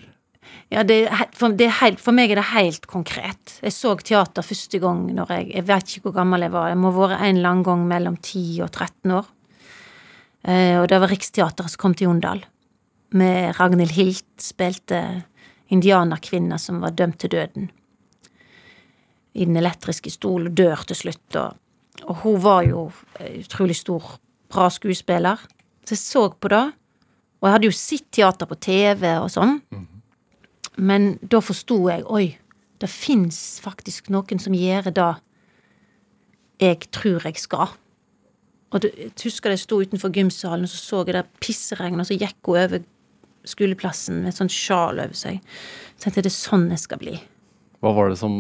Ja, 0.72 0.82
det, 0.86 0.96
for, 1.36 1.54
det 1.54 1.68
for 2.00 2.14
meg 2.16 2.32
er 2.32 2.40
det 2.40 2.48
helt 2.54 2.86
konkret. 2.90 3.58
Jeg 3.62 3.74
så 3.74 3.92
teater 4.00 4.46
første 4.46 4.80
gang 4.82 5.04
når 5.14 5.34
jeg 5.34 5.50
Jeg 5.52 5.66
vet 5.68 5.92
ikke 5.92 6.08
hvor 6.08 6.16
gammel 6.22 6.46
jeg 6.46 6.54
var. 6.54 6.70
Jeg 6.72 6.80
må 6.80 6.90
ha 6.94 7.02
vært 7.02 7.22
en 7.26 7.42
annen 7.42 7.64
gang 7.66 7.84
mellom 7.86 8.16
10 8.18 8.64
og 8.64 8.70
13 8.70 9.14
år. 9.18 9.28
Eh, 10.46 10.74
og 10.80 10.88
det 10.90 11.02
var 11.02 11.10
Riksteatret 11.10 11.74
som 11.74 11.82
kom 11.82 11.94
til 11.94 12.08
Jondal. 12.08 12.42
Med 13.14 13.54
Ragnhild 13.60 13.94
Hilt 13.94 14.42
spilte 14.42 15.00
indianerkvinna 15.68 16.58
som 16.58 16.80
var 16.82 16.94
dømt 16.98 17.20
til 17.22 17.30
døden. 17.30 17.70
I 19.34 19.44
den 19.44 19.56
elektriske 19.56 20.10
stol, 20.10 20.48
og 20.48 20.56
dør 20.56 20.82
til 20.88 20.96
slutt. 20.96 21.36
Og, 21.36 21.56
og 22.04 22.22
hun 22.24 22.40
var 22.42 22.62
jo 22.66 22.88
utrolig 23.40 23.76
stor, 23.76 24.16
bra 24.50 24.68
skuespiller. 24.70 25.42
Så 25.86 25.94
jeg 25.94 26.02
så 26.02 26.24
på 26.30 26.50
det. 26.50 26.64
Og 27.40 27.48
jeg 27.48 27.54
hadde 27.54 27.68
jo 27.68 27.76
sett 27.76 28.08
teater 28.10 28.48
på 28.48 28.58
TV 28.58 29.12
og 29.20 29.30
sånn. 29.30 29.60
Men 30.76 31.16
da 31.22 31.40
forsto 31.44 31.78
jeg 31.88 32.04
oi, 32.12 32.26
det 32.80 32.90
fins 32.92 33.60
faktisk 33.64 34.10
noen 34.12 34.40
som 34.42 34.56
gjør 34.56 34.90
det 34.92 35.12
jeg 36.60 36.88
tror 36.92 37.24
jeg 37.24 37.40
skal. 37.40 37.72
Og 38.74 38.82
du, 38.82 38.88
jeg 38.96 39.12
husker 39.22 39.52
jeg 39.52 39.62
sto 39.62 39.78
utenfor 39.80 40.12
gymsalen, 40.12 40.64
og 40.66 40.72
så 40.72 40.80
så 40.80 41.02
jeg 41.06 41.16
det 41.16 41.24
pisseregnet, 41.40 42.02
og 42.02 42.08
så 42.08 42.16
gikk 42.18 42.48
hun 42.48 42.60
over 42.60 42.84
skoleplassen 43.48 44.22
med 44.22 44.32
et 44.32 44.38
sånt 44.40 44.54
sjal 44.54 45.00
over 45.02 45.16
seg. 45.16 45.40
Så 45.96 46.06
tenkte 46.06 46.20
jeg 46.20 46.28
det 46.28 46.32
er 46.32 46.38
sånn 46.38 46.68
jeg 46.74 46.82
skal 46.82 47.02
bli. 47.02 47.16
Hva 47.84 47.92
var 47.96 48.10
det 48.12 48.18
som 48.20 48.38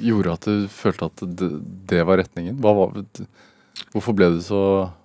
gjorde 0.00 0.36
at 0.36 0.46
du 0.48 0.68
følte 0.72 1.10
at 1.10 1.24
det, 1.40 1.50
det 1.90 2.04
var 2.08 2.22
retningen? 2.22 2.60
Var, 2.62 3.02
hvorfor 3.92 4.16
ble 4.16 4.30
du 4.36 4.40
så 4.44 4.62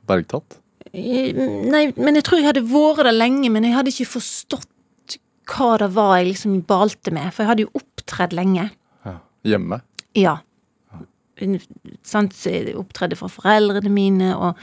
bergtatt? 0.07 0.59
Eh, 0.93 1.35
Nei, 1.35 1.89
men 1.97 2.17
jeg 2.17 2.25
tror 2.27 2.39
jeg 2.41 2.49
hadde 2.51 2.65
vært 2.69 3.05
der 3.07 3.15
lenge, 3.15 3.51
men 3.51 3.67
jeg 3.67 3.75
hadde 3.75 3.93
ikke 3.93 4.13
forstått 4.15 4.71
hva 5.51 5.75
det 5.81 5.91
var 5.93 6.17
jeg 6.19 6.31
liksom 6.31 6.59
balte 6.67 7.13
med. 7.13 7.29
For 7.33 7.43
jeg 7.43 7.51
hadde 7.51 7.65
jo 7.67 7.73
opptredd 7.81 8.35
lenge. 8.37 8.69
Ja. 9.05 9.17
Hjemme? 9.45 9.81
Ja. 10.17 10.39
Sant, 12.07 12.37
opptredde 12.79 13.17
for 13.19 13.33
foreldrene 13.33 13.91
mine, 13.91 14.31
og 14.39 14.55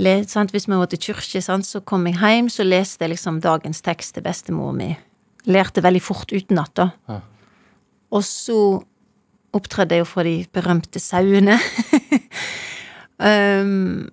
le, 0.00 0.14
sant, 0.28 0.52
hvis 0.54 0.68
vi 0.68 0.78
var 0.78 0.90
til 0.90 1.02
kirke, 1.10 1.42
så 1.42 1.80
kom 1.86 2.06
jeg 2.08 2.18
hjem, 2.18 2.50
så 2.52 2.66
leste 2.66 3.04
jeg 3.04 3.14
liksom 3.14 3.40
dagens 3.44 3.82
tekst 3.86 4.16
til 4.16 4.24
bestemor 4.24 4.72
mi. 4.76 4.92
Lærte 5.48 5.84
veldig 5.84 6.02
fort 6.04 6.32
utenat, 6.32 6.72
da. 6.76 6.90
Ja. 7.08 7.20
Og 8.10 8.24
så 8.26 8.58
opptredde 9.56 9.96
jeg 9.96 10.04
jo 10.04 10.08
for 10.08 10.26
de 10.26 10.44
berømte 10.52 11.00
sauene. 11.02 11.56
um, 13.30 14.08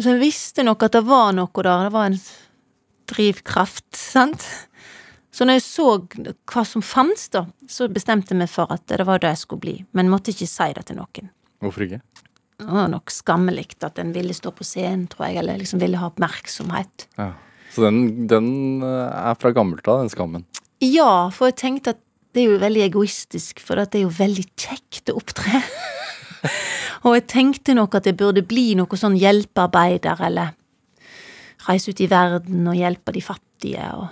så 0.00 0.14
jeg 0.14 0.22
visste 0.22 0.64
nok 0.66 0.86
at 0.86 0.96
det 0.96 1.04
var 1.08 1.34
noe 1.36 1.64
der, 1.64 1.86
det 1.86 1.94
var 1.94 2.10
en 2.10 2.18
drivkraft, 3.10 3.90
sant? 3.96 4.46
Så 5.30 5.46
når 5.46 5.60
jeg 5.60 5.66
så 5.66 5.86
hva 6.50 6.64
som 6.66 6.82
fantes, 6.82 7.28
da, 7.30 7.44
så 7.70 7.86
bestemte 7.92 8.34
jeg 8.34 8.40
meg 8.40 8.50
for 8.50 8.70
at 8.74 8.82
det 8.90 9.06
var 9.06 9.22
det 9.22 9.34
jeg 9.34 9.44
skulle 9.44 9.62
bli, 9.62 9.76
men 9.94 10.10
måtte 10.10 10.34
ikke 10.34 10.48
si 10.50 10.72
det 10.74 10.88
til 10.88 10.98
noen. 10.98 11.30
Hvorfor 11.62 11.86
ikke? 11.86 12.00
Det 12.60 12.74
var 12.76 12.90
nok 12.92 13.12
skammelig 13.12 13.70
at 13.86 13.98
en 14.02 14.12
ville 14.14 14.34
stå 14.36 14.52
på 14.54 14.66
scenen, 14.66 15.06
tror 15.10 15.28
jeg, 15.28 15.40
eller 15.42 15.60
liksom 15.60 15.80
ville 15.82 16.00
ha 16.00 16.10
oppmerksomhet. 16.10 17.06
Ja. 17.18 17.32
Så 17.70 17.86
den, 17.86 18.26
den 18.30 18.50
eh, 18.82 19.30
er 19.30 19.38
fra 19.40 19.52
gammelt 19.54 19.86
av, 19.88 20.02
den 20.02 20.12
skammen. 20.12 20.46
Ja, 20.82 21.30
for 21.34 21.50
jeg 21.50 21.60
tenkte 21.60 21.94
at 21.94 22.02
det 22.34 22.44
er 22.44 22.52
jo 22.52 22.62
veldig 22.62 22.84
egoistisk, 22.86 23.62
for 23.64 23.80
at 23.80 23.92
det 23.92 24.00
er 24.00 24.06
jo 24.06 24.14
veldig 24.14 24.46
kjekt 24.58 25.10
å 25.10 25.18
opptre. 25.18 25.62
og 27.04 27.16
jeg 27.16 27.26
tenkte 27.30 27.74
nok 27.78 27.96
at 27.98 28.06
jeg 28.10 28.18
burde 28.18 28.46
bli 28.46 28.72
noe 28.78 28.98
sånn 28.98 29.18
hjelpearbeider, 29.18 30.22
eller 30.28 30.56
reise 31.66 31.92
ut 31.92 32.00
i 32.00 32.08
verden 32.10 32.68
og 32.70 32.78
hjelpe 32.78 33.14
de 33.14 33.22
fattige, 33.24 33.90
og 33.98 34.08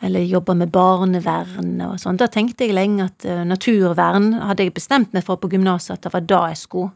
eller 0.00 0.22
jobbe 0.22 0.54
med 0.54 0.70
barnevern 0.70 1.80
og 1.88 1.96
sånn. 1.98 2.18
Da 2.20 2.28
tenkte 2.30 2.66
jeg 2.66 2.76
lenge 2.76 3.08
at 3.08 3.24
uh, 3.26 3.42
naturvern 3.42 4.30
hadde 4.46 4.68
jeg 4.68 4.76
bestemt 4.76 5.14
meg 5.16 5.24
for 5.26 5.40
på 5.42 5.50
gymnaset 5.50 5.96
at 5.96 6.06
det 6.06 6.12
var 6.14 6.26
da 6.28 6.42
jeg 6.52 6.60
skulle. 6.60 6.92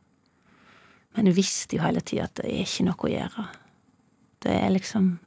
Men 1.16 1.26
jeg 1.28 1.36
visste 1.36 1.76
jo 1.76 1.82
hele 1.82 2.00
tida 2.00 2.24
at 2.24 2.34
det 2.40 2.46
er 2.48 2.62
ikke 2.64 2.84
noe 2.88 2.96
å 3.08 3.10
gjøre. 3.12 3.46
Det 4.42 4.54
er 4.62 4.70
liksom 4.78 5.18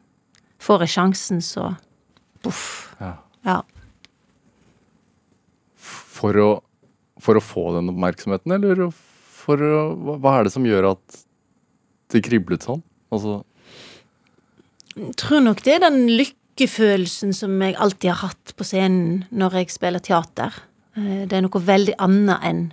Får 0.66 0.82
jeg 0.86 0.90
sjansen, 0.96 1.42
så 1.46 1.76
Boff. 2.42 2.96
Ja. 3.02 3.12
Ja. 3.46 3.60
For 6.16 6.38
å, 6.42 6.48
for 7.22 7.38
å 7.38 7.44
få 7.44 7.66
den 7.76 7.92
oppmerksomheten, 7.92 8.54
eller 8.56 8.88
for 8.96 9.62
å 9.62 9.82
hva- 10.00 10.18
Hva 10.24 10.34
er 10.40 10.44
det 10.48 10.54
som 10.56 10.66
gjør 10.66 10.92
at 10.94 11.20
det 12.14 12.24
kriblet 12.26 12.64
sånn? 12.66 12.82
Altså 13.12 13.44
Jeg 14.96 15.14
tror 15.20 15.44
nok 15.44 15.62
det 15.64 15.76
er 15.76 15.84
den 15.90 16.08
lykkefølelsen 16.08 17.34
som 17.36 17.60
jeg 17.62 17.76
alltid 17.76 18.10
har 18.14 18.30
hatt 18.30 18.54
på 18.56 18.64
scenen 18.66 19.26
når 19.32 19.60
jeg 19.60 19.70
spiller 19.76 20.00
teater. 20.00 20.54
Eh, 20.96 21.26
Det 21.28 21.34
er 21.34 21.42
noe 21.46 21.62
veldig 21.62 21.96
annet 22.00 22.40
enn 22.44 22.64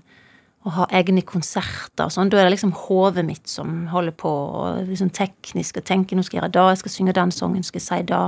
å 0.62 0.72
ha 0.76 0.86
egne 0.94 1.24
konserter 1.26 2.06
og 2.06 2.14
sånn. 2.14 2.30
Da 2.30 2.38
er 2.38 2.46
det 2.46 2.54
liksom 2.56 2.74
hodet 2.84 3.24
mitt 3.26 3.50
som 3.50 3.88
holder 3.90 4.14
på, 4.18 4.30
og 4.30 4.86
liksom 4.90 5.10
teknisk 5.14 5.80
og 5.80 5.86
tenker 5.88 6.18
nå 6.18 6.24
skal 6.26 6.38
jeg 6.38 6.42
gjøre 6.44 6.54
det, 6.56 6.68
jeg 6.70 6.82
skal 6.84 6.94
synge 6.96 7.16
den 7.18 7.34
sangen, 7.34 7.66
skal 7.66 7.82
jeg 7.82 7.88
si 7.88 8.00
det. 8.12 8.22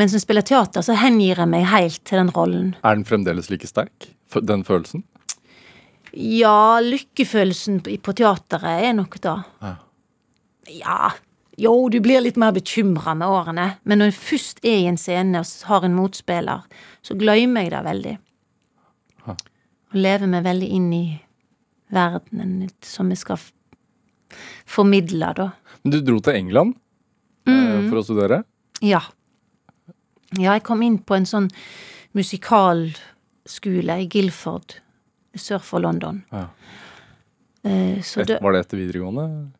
Mens 0.00 0.14
som 0.14 0.22
spiller 0.22 0.46
teater, 0.46 0.84
så 0.86 0.96
hengir 0.96 1.42
jeg 1.42 1.50
meg 1.50 1.66
helt 1.68 2.00
til 2.08 2.22
den 2.22 2.32
rollen. 2.34 2.74
Er 2.82 2.96
den 2.96 3.06
fremdeles 3.08 3.50
like 3.52 3.68
sterk? 3.68 4.12
Den 4.46 4.62
følelsen? 4.64 5.04
Ja, 6.14 6.80
lykkefølelsen 6.82 7.82
på 7.84 7.96
på 8.02 8.14
teateret 8.18 8.86
er 8.86 8.94
nok 8.96 9.18
da. 9.22 9.36
Ja. 9.62 9.74
Ja, 10.70 11.10
jo, 11.60 11.74
du 11.90 11.98
blir 12.00 12.22
litt 12.22 12.38
mer 12.40 12.54
bekymra 12.56 13.12
med 13.18 13.28
årene, 13.28 13.66
men 13.82 14.00
når 14.00 14.12
jeg 14.12 14.20
først 14.20 14.60
er 14.64 14.78
i 14.84 14.88
en 14.88 14.98
scene 15.00 15.42
og 15.42 15.68
har 15.68 15.84
en 15.84 15.96
motspiller, 15.96 16.62
så 17.02 17.16
glemmer 17.18 17.66
jeg 17.66 17.74
det 17.74 17.82
veldig. 17.84 18.14
Og 19.90 19.98
lever 19.98 20.30
meg 20.30 20.44
veldig 20.46 20.68
inn 20.76 20.90
i 20.94 21.04
verdenen 21.90 22.68
som 22.86 23.10
vi 23.10 23.18
skal 23.18 23.40
formidle, 24.70 25.32
da. 25.34 25.48
Men 25.82 25.94
du 25.94 26.00
dro 26.04 26.20
til 26.22 26.38
England 26.38 26.76
mm. 27.48 27.88
for 27.88 28.00
å 28.00 28.04
studere? 28.06 28.42
Ja. 28.84 29.02
Ja, 30.38 30.54
jeg 30.54 30.62
kom 30.66 30.84
inn 30.86 31.00
på 31.02 31.16
en 31.18 31.26
sånn 31.26 31.48
musikalskole 32.14 33.96
i 34.04 34.06
Guilford, 34.10 34.76
sør 35.34 35.62
for 35.66 35.82
London. 35.82 36.22
Ja. 36.30 36.46
Eh, 37.66 37.98
Så 38.06 38.22
det, 38.24 38.38
var 38.42 38.54
det 38.54 38.62
etter 38.64 38.78
videregående? 38.80 39.50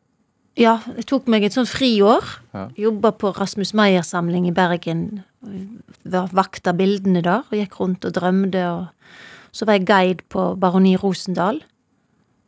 Ja, 0.59 0.77
jeg 0.97 1.07
tok 1.07 1.27
meg 1.31 1.45
et 1.47 1.55
sånt 1.55 1.71
friår. 1.71 2.25
Ja. 2.55 2.65
Jobba 2.87 3.13
på 3.15 3.31
Rasmus 3.35 3.71
Meyer-samling 3.77 4.49
i 4.49 4.55
Bergen. 4.55 5.23
Vakta 6.03 6.73
bildene 6.75 7.23
der 7.23 7.45
og 7.47 7.55
gikk 7.55 7.77
rundt 7.79 8.07
og 8.07 8.15
drømte. 8.17 8.65
Og 8.67 8.87
så 9.51 9.67
var 9.67 9.77
jeg 9.77 9.87
guide 9.89 10.27
på 10.31 10.51
Baroni 10.59 10.95
Rosendal. 10.99 11.61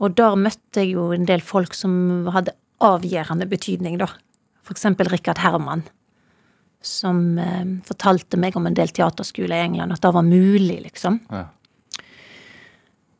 Og 0.03 0.15
der 0.17 0.35
møtte 0.39 0.83
jeg 0.83 0.95
jo 0.95 1.11
en 1.15 1.27
del 1.27 1.43
folk 1.43 1.75
som 1.77 2.29
hadde 2.33 2.55
avgjørende 2.83 3.47
betydning, 3.47 3.99
da. 4.01 4.09
For 4.63 4.75
eksempel 4.75 5.11
Richard 5.11 5.43
Herman. 5.43 5.85
som 6.83 7.37
eh, 7.39 7.79
fortalte 7.87 8.35
meg 8.35 8.57
om 8.59 8.65
en 8.67 8.75
del 8.75 8.89
teaterskoler 8.91 9.55
i 9.55 9.67
England, 9.69 9.93
at 9.95 10.01
det 10.03 10.09
var 10.11 10.25
mulig, 10.27 10.81
liksom. 10.83 11.21
Ja. 11.31 11.45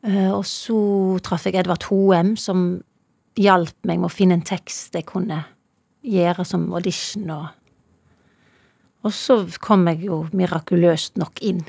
Eh, 0.04 0.28
og 0.28 0.44
så 0.44 0.76
traff 1.24 1.46
jeg 1.48 1.56
Edvard 1.56 1.86
Hoem, 1.88 2.34
som 2.36 2.82
hjalp 3.40 3.74
meg 3.88 4.02
med 4.02 4.10
å 4.10 4.12
finne 4.12 4.36
en 4.36 4.44
tekst 4.44 4.94
jeg 4.94 5.08
kunne 5.08 5.40
gjøre 6.04 6.44
som 6.44 6.66
audition. 6.76 7.30
Og, 7.32 7.46
og 9.08 9.16
så 9.16 9.40
kom 9.64 9.88
jeg 9.88 10.04
jo 10.10 10.26
mirakuløst 10.36 11.16
nok 11.20 11.40
inn. 11.40 11.64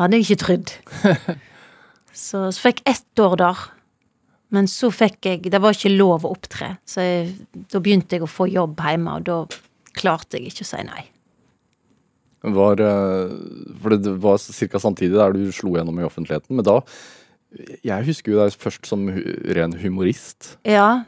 Hadde 0.00 0.16
jeg 0.16 0.26
ikke 0.26 0.40
trodd. 0.40 0.72
så, 2.26 2.48
så 2.48 2.62
fikk 2.62 2.82
jeg 2.84 2.96
ett 2.96 3.22
år 3.22 3.36
der. 3.40 3.62
Men 4.50 4.66
så 4.70 4.90
fikk 4.90 5.28
jeg 5.28 5.52
Det 5.52 5.60
var 5.62 5.76
ikke 5.76 5.92
lov 5.92 6.24
å 6.26 6.32
opptre, 6.34 6.72
så 6.88 7.04
jeg, 7.04 7.28
da 7.70 7.78
begynte 7.82 8.16
jeg 8.16 8.26
å 8.26 8.30
få 8.30 8.48
jobb 8.50 8.80
hjemme, 8.82 9.20
og 9.20 9.28
da 9.28 9.94
klarte 9.94 10.38
jeg 10.38 10.50
ikke 10.50 10.66
å 10.66 10.70
si 10.72 10.80
nei. 10.88 11.04
Var, 12.40 12.80
eh, 12.80 13.32
for 13.82 13.94
det 13.94 14.16
var 14.24 14.40
ca. 14.40 14.80
samtidig 14.80 15.18
der 15.18 15.36
du 15.36 15.52
slo 15.52 15.76
gjennom 15.76 15.98
i 16.00 16.06
offentligheten. 16.06 16.56
Men 16.56 16.66
da 16.66 16.78
Jeg 17.82 18.06
husker 18.06 18.30
jo 18.30 18.38
deg 18.38 18.54
først 18.54 18.86
som 18.86 19.08
ren 19.10 19.72
humorist. 19.80 20.52
Ja, 20.62 21.04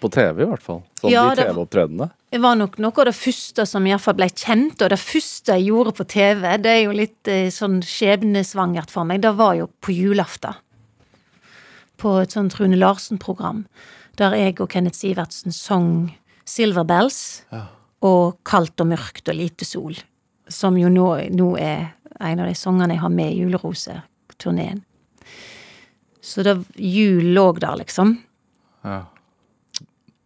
På 0.00 0.08
TV, 0.12 0.42
i 0.44 0.48
hvert 0.48 0.64
fall. 0.64 0.82
Sånn 1.00 1.12
Ja, 1.12 1.26
de 1.36 1.44
TV-opptredenene. 1.44 2.10
Det 2.30 2.38
var 2.40 2.56
nok 2.56 2.76
noe 2.80 3.02
av 3.02 3.08
det 3.08 3.16
første 3.16 3.64
som 3.66 3.86
iallfall 3.88 4.16
ble 4.16 4.28
kjent, 4.28 4.80
og 4.80 4.92
det 4.92 5.00
første 5.00 5.56
jeg 5.56 5.66
gjorde 5.70 5.92
på 5.96 6.06
TV, 6.08 6.44
det 6.62 6.72
er 6.72 6.82
jo 6.84 6.94
litt 6.94 7.28
eh, 7.28 7.48
sånn 7.52 7.80
skjebnesvangert 7.84 8.92
for 8.92 9.08
meg, 9.08 9.22
det 9.24 9.32
var 9.36 9.56
jo 9.58 9.66
på 9.82 9.92
julaften. 9.96 10.56
På 12.00 12.14
et 12.22 12.36
sånt 12.36 12.56
Rune 12.60 12.78
Larsen-program, 12.80 13.64
der 14.20 14.36
jeg 14.38 14.60
og 14.60 14.70
Kenneth 14.72 15.00
Sivertsen 15.00 15.52
sang 15.52 16.14
Silver 16.48 16.86
Bells 16.88 17.42
og 18.04 18.38
Kaldt 18.48 18.80
og 18.80 18.92
mørkt 18.92 19.28
og 19.28 19.36
lite 19.36 19.68
sol, 19.68 19.96
som 20.48 20.78
jo 20.80 20.88
nå, 20.92 21.08
nå 21.36 21.50
er 21.60 21.90
en 22.20 22.40
av 22.40 22.48
de 22.48 22.56
sangene 22.56 22.96
jeg 22.96 23.04
har 23.04 23.12
med 23.12 23.32
i 23.34 23.42
Julerose-turneen. 23.42 24.84
Så 26.20 26.44
da 26.44 26.56
jul 26.76 27.32
lå 27.34 27.46
der, 27.58 27.78
liksom. 27.80 28.18
Ja. 28.84 29.04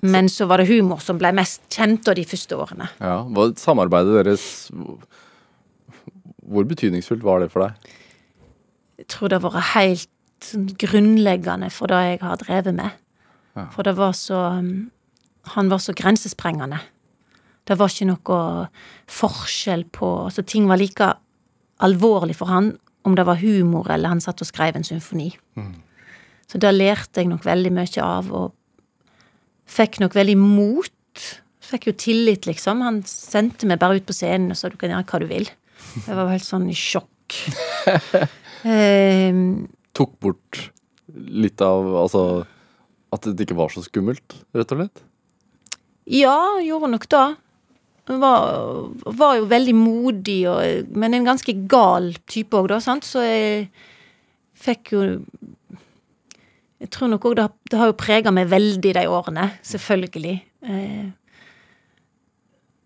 Men 0.05 0.29
så 0.29 0.47
var 0.47 0.61
det 0.61 0.69
humor 0.69 1.01
som 1.01 1.19
ble 1.21 1.31
mest 1.33 1.63
kjent 1.73 2.09
av 2.11 2.19
de 2.19 2.27
første 2.29 2.57
årene. 2.61 2.91
Ja, 3.01 3.23
Samarbeidet 3.57 4.19
deres 4.27 4.69
Hvor 6.45 6.67
betydningsfullt 6.69 7.25
var 7.25 7.41
det 7.41 7.49
for 7.55 7.65
deg? 7.65 7.95
Jeg 9.01 9.09
tror 9.09 9.31
det 9.31 9.39
har 9.41 9.47
vært 9.47 9.71
helt 9.73 10.11
sånn 10.45 10.67
grunnleggende 10.77 11.71
for 11.73 11.89
det 11.89 12.03
jeg 12.05 12.21
har 12.21 12.43
drevet 12.43 12.77
med. 12.77 13.01
Ja. 13.57 13.69
For 13.73 13.87
det 13.87 13.95
var 13.97 14.13
så 14.19 14.43
um, 14.59 14.91
Han 15.55 15.71
var 15.73 15.81
så 15.81 15.95
grensesprengende. 15.97 16.83
Det 17.65 17.79
var 17.81 17.89
ikke 17.89 18.11
noe 18.11 18.39
forskjell 19.09 19.87
på 19.95 20.11
Altså, 20.27 20.45
ting 20.45 20.69
var 20.69 20.81
like 20.81 21.15
alvorlig 21.85 22.37
for 22.37 22.53
han 22.53 22.75
om 23.05 23.15
det 23.17 23.25
var 23.29 23.41
humor 23.41 23.89
eller 23.93 24.13
han 24.13 24.23
satt 24.25 24.41
og 24.43 24.49
skrev 24.49 24.77
en 24.79 24.87
symfoni. 24.87 25.31
Så 26.49 26.61
da 26.61 26.71
lærte 26.75 27.21
jeg 27.23 27.31
nok 27.31 27.45
veldig 27.47 27.73
mye 27.75 28.05
av, 28.05 28.31
og 28.33 28.53
fikk 29.71 30.01
nok 30.03 30.15
veldig 30.17 30.37
mot. 30.41 31.25
Fikk 31.65 31.89
jo 31.89 31.95
tillit, 31.97 32.47
liksom. 32.49 32.83
Han 32.85 33.03
sendte 33.09 33.69
meg 33.69 33.81
bare 33.81 34.01
ut 34.01 34.07
på 34.09 34.17
scenen 34.17 34.53
og 34.53 34.59
sa 34.61 34.69
du 34.69 34.77
kan 34.81 34.93
gjøre 34.93 35.07
hva 35.09 35.21
du 35.23 35.29
vil. 35.31 35.49
Jeg 36.05 36.17
var 36.17 36.33
helt 36.33 36.47
sånn 36.47 36.69
i 36.73 36.77
sjokk. 36.79 37.39
Ehm, 38.65 39.67
Tok 39.93 40.15
bort 40.25 40.59
litt 41.13 41.61
av 41.61 41.85
Altså 42.01 42.21
at 43.13 43.27
det 43.29 43.45
ikke 43.45 43.59
var 43.59 43.69
så 43.69 43.83
skummelt, 43.85 44.39
rett 44.57 44.73
og 44.73 44.79
slett? 44.81 45.03
Ja, 46.09 46.57
gjorde 46.65 46.89
nok 46.95 47.05
det. 47.13 47.27
Han 48.09 48.19
var, 48.21 48.91
var 49.17 49.37
jo 49.39 49.47
veldig 49.49 49.75
modig, 49.79 50.39
og, 50.51 50.91
men 50.93 51.15
en 51.17 51.25
ganske 51.25 51.55
gal 51.73 52.11
type 52.29 52.53
òg, 52.59 52.69
da, 52.75 52.79
sant. 52.85 53.07
Så 53.09 53.23
jeg 53.25 53.69
fikk 54.65 54.93
jo 54.93 55.03
Jeg 56.85 56.91
tror 56.93 57.09
nok 57.09 57.25
òg 57.31 57.37
det, 57.39 57.45
har- 57.47 57.71
det 57.71 57.79
har 57.81 57.87
jo 57.89 57.97
prega 57.97 58.31
meg 58.35 58.51
veldig 58.51 58.91
de 58.93 59.05
årene, 59.09 59.47
selvfølgelig. 59.65 60.35
Eh, 60.69 61.07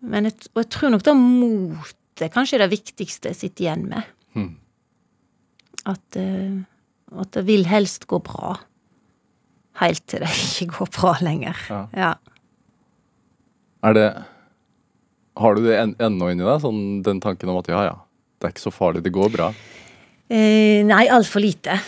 men 0.07 0.23
jeg, 0.29 0.35
og 0.55 0.61
jeg 0.63 0.69
tror 0.71 0.93
nok 0.93 1.03
det 1.03 1.15
motet 1.19 2.31
kanskje 2.31 2.55
er 2.55 2.63
det 2.63 2.71
viktigste 2.77 3.33
jeg 3.33 3.35
sitter 3.41 3.65
igjen 3.65 3.83
med. 3.91 4.07
Hmm. 4.37 4.53
At, 5.89 6.15
eh, 6.15 6.61
at 7.19 7.31
det 7.35 7.43
vil 7.49 7.65
helst 7.67 8.07
gå 8.07 8.21
bra. 8.23 8.53
Helt 9.83 10.05
til 10.07 10.23
det 10.23 10.31
ikke 10.31 10.77
går 10.77 10.93
bra 10.95 11.13
lenger. 11.25 11.59
Ja. 11.67 11.81
ja. 11.99 12.13
Er 13.83 13.93
det 13.99 14.07
Har 15.39 15.55
du 15.55 15.63
det 15.65 15.77
en, 15.79 15.95
ennå 16.09 16.31
inni 16.33 16.45
deg, 16.45 16.59
sånn 16.63 16.83
den 17.05 17.21
tanken 17.23 17.51
om 17.51 17.61
at 17.61 17.69
ja, 17.71 17.85
ja, 17.87 17.95
det 18.39 18.49
er 18.49 18.53
ikke 18.55 18.67
så 18.67 18.75
farlig, 18.75 19.03
det 19.05 19.15
går 19.15 19.31
bra? 19.33 19.53
Eh, 20.29 20.83
nei, 20.85 21.05
altfor 21.09 21.41
lite. 21.43 21.79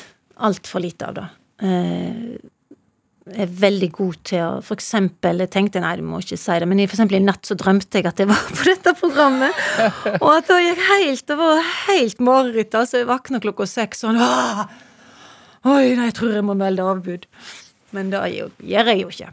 Altfor 0.41 0.81
lite 0.83 1.09
av 1.09 1.17
det. 1.19 1.27
Eh, 1.67 2.39
jeg 3.31 3.45
er 3.45 3.51
veldig 3.61 3.89
god 3.93 4.15
til 4.25 4.41
å 4.41 4.61
For 4.65 4.73
eksempel, 4.73 5.43
jeg 5.43 5.51
tenkte 5.53 5.81
nei, 5.83 5.93
du 5.99 6.05
må 6.07 6.19
ikke 6.23 6.39
si 6.41 6.55
det, 6.57 6.67
men 6.67 6.81
for 6.87 6.97
eksempel 6.97 7.19
i 7.19 7.23
natt 7.23 7.45
så 7.47 7.55
drømte 7.59 7.99
jeg 8.01 8.09
at 8.09 8.23
jeg 8.23 8.29
var 8.31 8.47
på 8.57 8.65
dette 8.65 8.95
programmet, 8.97 9.59
og 10.17 10.29
at 10.33 10.49
det 10.49 10.61
gikk 10.65 10.85
helt 10.87 11.27
Det 11.29 11.37
var 11.39 11.67
helt 11.87 12.23
mareritt. 12.23 12.79
Altså, 12.79 13.03
jeg 13.03 13.11
våkna 13.11 13.43
klokka 13.43 13.67
seks 13.69 14.01
sånn 14.05 14.19
«Åh! 14.21 14.63
Oi, 15.61 15.91
nei, 15.93 16.07
jeg 16.09 16.17
tror 16.17 16.33
jeg 16.33 16.45
må 16.47 16.55
melde 16.57 16.81
avbud. 16.81 17.27
Men 17.93 18.09
det 18.09 18.23
gjør 18.31 18.89
jeg 18.89 19.03
jo 19.03 19.11
ikke. 19.11 19.29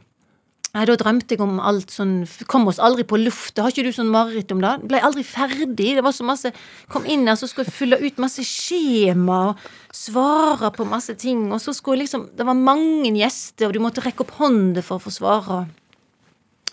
Nei, 0.74 0.84
Da 0.84 0.96
drømte 1.00 1.34
jeg 1.34 1.40
om 1.40 1.58
alt 1.64 1.92
sånn 1.92 2.26
Kom 2.50 2.68
oss 2.68 2.80
aldri 2.82 3.04
på 3.08 3.18
lufta. 3.20 3.64
Har 3.64 3.72
ikke 3.72 3.86
du 3.86 3.92
sånn 3.96 4.10
mareritt 4.12 4.52
om 4.52 4.60
det? 4.62 4.74
Ble 4.90 5.00
aldri 5.04 5.24
ferdig. 5.26 5.94
Det 5.96 6.04
var 6.04 6.12
så 6.16 6.26
masse 6.28 6.52
Kom 6.92 7.06
inn 7.08 7.26
her, 7.28 7.38
så 7.40 7.48
skulle 7.48 7.68
jeg 7.70 7.76
fylle 7.78 8.00
ut 8.02 8.20
masse 8.20 8.44
skjema 8.46 9.38
og 9.50 9.62
svare 9.96 10.70
på 10.76 10.86
masse 10.88 11.16
ting. 11.20 11.46
Og 11.54 11.62
så 11.64 11.74
skulle 11.76 12.02
jeg 12.02 12.08
liksom 12.08 12.28
Det 12.36 12.46
var 12.48 12.58
mange 12.58 13.14
gjester, 13.16 13.68
og 13.68 13.76
du 13.76 13.82
måtte 13.84 14.04
rekke 14.04 14.26
opp 14.26 14.36
hånda 14.40 14.84
for 14.84 15.00
å 15.00 15.06
få 15.06 15.14
svare. 15.14 15.62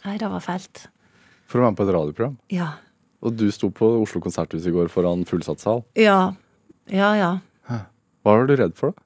Nei, 0.05 0.17
det 0.21 0.29
var 0.29 0.43
fælt. 0.43 0.87
For 1.49 1.59
å 1.59 1.65
være 1.65 1.73
med 1.73 1.79
på 1.79 1.85
et 1.87 1.95
radioprogram. 1.95 2.35
Ja. 2.53 2.73
Og 3.25 3.33
du 3.39 3.47
sto 3.53 3.71
på 3.73 3.87
Oslo 4.03 4.19
konserthus 4.21 4.67
i 4.69 4.73
går 4.73 4.91
foran 4.93 5.23
fullsatt 5.25 5.63
sal. 5.63 5.81
Ja. 5.97 6.35
Ja, 6.91 7.15
ja. 7.17 7.31
Hva 7.65 8.33
var 8.33 8.47
du 8.49 8.55
redd 8.57 8.73
for, 8.77 8.91
da? 8.93 9.04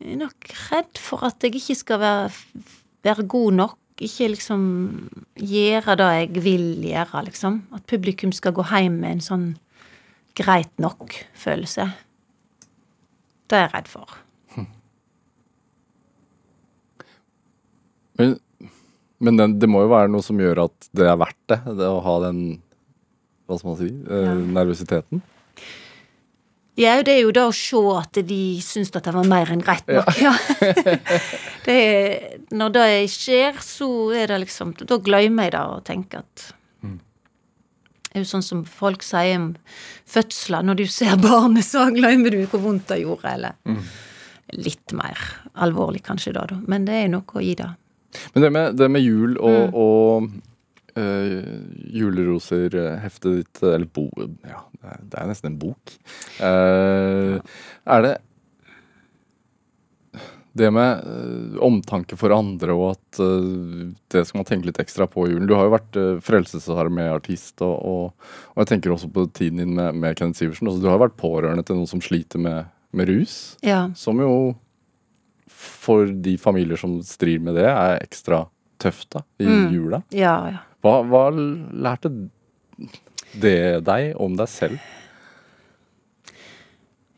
Jeg 0.00 0.14
er 0.14 0.20
nok 0.22 0.52
redd 0.70 0.98
for 1.00 1.24
at 1.28 1.44
jeg 1.44 1.58
ikke 1.58 1.74
skal 1.76 2.00
være, 2.00 2.30
være 3.04 3.26
god 3.28 3.52
nok. 3.58 3.76
Ikke 4.00 4.30
liksom 4.32 4.62
gjøre 5.36 5.96
det 6.00 6.06
jeg 6.16 6.42
vil 6.44 6.68
gjøre, 6.88 7.20
liksom. 7.26 7.58
At 7.76 7.84
publikum 7.90 8.32
skal 8.32 8.54
gå 8.56 8.64
hjem 8.70 8.96
med 9.02 9.18
en 9.18 9.20
sånn 9.26 9.44
greit 10.40 10.72
nok-følelse. 10.80 11.84
Det 13.50 13.58
er 13.58 13.66
jeg 13.66 13.74
redd 13.74 13.90
for. 13.92 14.16
Men, 18.20 18.34
men 19.20 19.36
den, 19.40 19.58
det 19.60 19.68
må 19.68 19.84
jo 19.84 19.92
være 19.92 20.10
noe 20.12 20.24
som 20.24 20.40
gjør 20.40 20.64
at 20.66 20.88
det 20.96 21.06
er 21.08 21.20
verdt 21.20 21.38
det, 21.52 21.60
det 21.80 21.86
å 21.88 22.00
ha 22.04 22.16
den 22.26 22.40
hva 23.48 23.56
skal 23.58 23.72
man 23.72 23.78
si, 23.80 23.88
eh, 23.90 24.26
Ja. 24.28 24.34
nervøsiteten. 24.60 25.22
Ja, 26.80 26.94
det 27.04 27.12
er 27.12 27.24
jo 27.26 27.32
da 27.36 27.46
å 27.50 27.56
se 27.56 27.80
at 27.98 28.20
de 28.26 28.40
syns 28.64 28.92
at 28.96 29.04
det 29.04 29.12
var 29.12 29.26
mer 29.28 29.50
enn 29.52 29.64
greit 29.64 29.88
nok. 29.90 30.08
Ja. 30.20 30.32
det 31.66 31.76
er, 31.76 32.38
når 32.56 32.74
det 32.76 32.86
skjer, 33.12 33.60
så 33.64 33.90
er 34.16 34.32
det 34.32 34.40
liksom 34.46 34.72
Da 34.80 34.96
glemmer 35.04 35.48
jeg 35.48 35.54
det 35.56 35.64
og 35.74 35.84
tenker 35.86 36.24
at 36.24 36.46
Det 36.80 38.14
er 38.16 38.24
jo 38.24 38.30
sånn 38.32 38.46
som 38.46 38.62
folk 38.66 39.04
sier 39.06 39.36
om 39.38 39.50
fødsler. 40.08 40.64
Når 40.66 40.80
du 40.80 40.86
ser 40.90 41.20
barnet, 41.20 41.68
så 41.68 41.84
glemmer 41.94 42.32
du 42.34 42.40
hvor 42.50 42.64
vondt 42.64 42.88
det 42.90 43.02
gjorde. 43.04 43.36
Eller 43.36 43.76
litt 44.56 44.96
mer 44.96 45.20
alvorlig 45.62 46.02
kanskje 46.06 46.34
da, 46.34 46.46
da. 46.50 46.58
Men 46.66 46.88
det 46.88 47.04
er 47.04 47.12
noe 47.12 47.38
å 47.38 47.44
gi 47.44 47.54
det. 47.60 47.68
Men 48.34 48.42
det 48.42 48.50
med, 48.50 48.78
det 48.80 48.88
med 48.90 49.04
jul 49.04 49.36
og, 49.38 49.76
og 49.78 50.30
eh, 50.98 51.44
juleroser, 51.94 52.74
eh, 52.74 53.06
ditt 53.26 53.62
Eller 53.62 53.86
bo... 53.86 54.08
Ja, 54.46 54.64
det 54.80 55.18
er, 55.18 55.28
nesten 55.30 55.52
en 55.52 55.60
bok. 55.60 55.94
Eh, 56.40 57.38
Er 57.84 58.06
det 58.06 58.16
det 60.52 60.70
med 60.74 61.04
uh, 61.06 61.58
omtanke 61.62 62.16
for 62.18 62.32
andre 62.34 62.74
og 62.74 62.96
at 62.96 63.20
eh, 63.22 63.90
det 64.10 64.24
skal 64.26 64.40
man 64.40 64.48
tenke 64.48 64.66
litt 64.66 64.80
ekstra 64.82 65.06
på 65.10 65.26
i 65.26 65.34
julen. 65.34 65.46
Du 65.46 65.54
har 65.54 65.68
jo 65.68 65.74
vært 65.76 65.98
uh, 65.98 66.08
Frelsesarmé-artist, 66.26 67.60
og, 67.62 67.76
og, 67.78 68.32
og 68.54 68.62
jeg 68.64 68.72
tenker 68.72 68.94
også 68.94 69.10
på 69.14 69.28
tiden 69.36 69.62
din 69.62 69.76
med, 69.78 69.94
med 70.02 70.18
Kenneth 70.18 70.40
Sivertsen. 70.40 70.66
Altså, 70.66 70.82
du 70.82 70.88
har 70.90 70.98
jo 70.98 71.04
vært 71.04 71.20
pårørende 71.20 71.64
til 71.66 71.78
noen 71.78 71.90
som 71.90 72.02
sliter 72.04 72.42
med, 72.42 72.70
med 72.90 73.12
rus. 73.12 73.36
Ja. 73.66 73.84
Som 73.98 74.22
jo 74.24 74.34
for 75.60 76.10
de 76.10 76.36
familier 76.40 76.80
som 76.80 76.98
strir 77.06 77.42
med 77.42 77.58
det, 77.58 77.68
er 77.68 78.00
ekstra 78.00 78.44
tøft 78.80 79.10
da, 79.14 79.22
i 79.40 79.46
Mm. 79.46 79.68
jula. 79.74 80.02
Ja, 80.16 80.34
ja. 80.54 80.62
Hva, 80.82 80.94
hva 81.04 81.26
lærte 81.34 82.10
det 83.40 83.84
deg 83.84 84.14
om 84.16 84.36
deg 84.38 84.48
selv? 84.48 84.78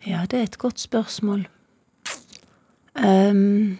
Ja, 0.06 0.24
det 0.26 0.38
er 0.40 0.42
et 0.48 0.58
godt 0.58 0.82
spørsmål. 0.82 1.44
Um, 2.98 3.78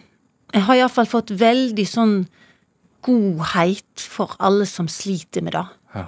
jeg 0.53 0.63
har 0.65 0.79
iallfall 0.79 1.09
fått 1.09 1.33
veldig 1.37 1.85
sånn 1.89 2.15
godhet 3.03 3.99
for 3.99 4.31
alle 4.39 4.65
som 4.69 4.87
sliter 4.87 5.43
med 5.43 5.53
det. 5.57 5.65
Ja. 5.97 6.05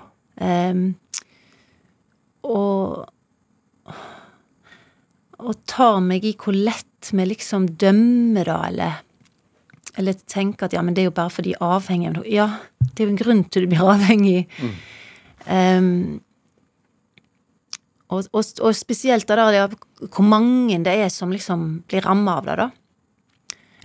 Um, 0.72 0.96
og 2.48 3.04
og 5.46 5.58
tar 5.68 6.00
meg 6.02 6.24
i 6.26 6.32
hvor 6.40 6.56
lett 6.56 7.12
vi 7.12 7.26
liksom 7.28 7.68
dømmer 7.78 8.48
det, 8.48 8.60
eller 8.70 9.02
eller 9.98 10.18
tenker 10.28 10.68
at 10.68 10.76
ja, 10.76 10.84
men 10.84 10.96
det 10.96 11.04
er 11.04 11.10
jo 11.10 11.16
bare 11.16 11.32
fordi 11.34 11.54
de 11.54 11.64
avhengig 11.64 12.10
av 12.10 12.16
noe. 12.18 12.28
Ja, 12.30 12.48
det 12.84 13.04
er 13.04 13.08
jo 13.08 13.14
en 13.14 13.22
grunn 13.22 13.43
til 13.50 13.66
du 13.66 13.72
blir 13.72 13.84
avhengig. 13.93 14.46
Ehm, 15.52 16.20
og, 18.14 18.28
og, 18.32 18.43
og 18.62 18.76
spesielt 18.78 19.28
da, 19.28 19.48
da 19.52 19.68
hvor 20.12 20.28
mange 20.28 20.78
det 20.86 20.93
er 21.06 21.10
som 21.14 21.32
liksom 21.34 21.66
blir 21.89 22.06
ramma 22.06 22.39
av 22.39 22.50
det, 22.50 22.58
da. 22.62 22.70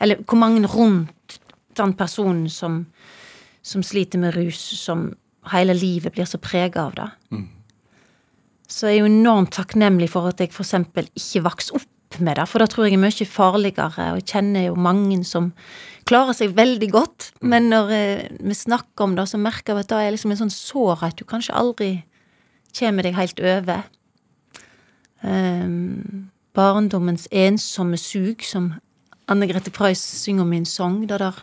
Eller 0.01 0.21
hvor 0.25 0.41
mange 0.41 0.69
rundt 0.69 1.41
den 1.77 1.95
personen 1.97 2.49
som, 2.53 2.85
som 3.63 3.85
sliter 3.85 4.21
med 4.21 4.35
rus, 4.37 4.61
som 4.81 5.11
hele 5.53 5.77
livet 5.77 6.15
blir 6.17 6.29
så 6.29 6.41
prega 6.43 6.89
av 6.89 6.97
det. 6.99 7.09
Så 8.71 8.87
jeg 8.87 9.01
er 9.01 9.05
jo 9.05 9.11
enormt 9.11 9.53
takknemlig 9.57 10.11
for 10.13 10.31
at 10.31 10.41
jeg 10.41 10.53
eksempel 10.53 11.09
ikke 11.19 11.45
vokste 11.49 11.79
opp 11.81 11.89
med 12.19 12.37
det, 12.37 12.47
for 12.51 12.59
da 12.59 12.67
tror 12.67 12.89
jeg 12.89 12.97
er 12.97 13.03
mye 13.05 13.27
farligere, 13.29 14.07
og 14.11 14.19
jeg 14.19 14.27
kjenner 14.33 14.67
jo 14.67 14.75
mange 14.75 15.21
som 15.25 15.53
klarer 16.09 16.35
seg 16.35 16.57
veldig 16.57 16.89
godt, 16.91 17.31
men 17.47 17.69
når 17.71 17.93
eh, 17.95 18.25
vi 18.41 18.57
snakker 18.57 19.07
om 19.07 19.15
det, 19.17 19.29
så 19.31 19.39
merker 19.39 19.77
vi 19.77 19.85
at 19.85 19.93
det 19.93 20.01
er 20.01 20.15
liksom 20.15 20.35
en 20.35 20.41
sånn 20.43 20.55
sårhet 20.55 21.21
du 21.21 21.25
kanskje 21.29 21.55
aldri 21.55 21.91
kommer 22.77 23.07
deg 23.07 23.19
helt 23.19 23.41
over. 23.43 23.85
Um, 25.23 26.31
barndommens 26.57 27.29
ensomme 27.31 27.99
sug, 28.01 28.43
som 28.43 28.73
Anne 29.31 29.47
Grete 29.47 29.71
Preus 29.71 30.01
synger 30.01 30.47
om 30.47 30.55
i 30.55 30.63
en 30.63 30.67
sang, 30.67 31.03
det 31.07 31.21
der 31.21 31.43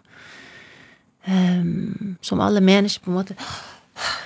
um, 1.27 2.17
Som 2.21 2.41
alle 2.41 2.63
mennesker 2.63 3.03
på 3.05 3.11
en 3.11 3.19
måte 3.19 3.37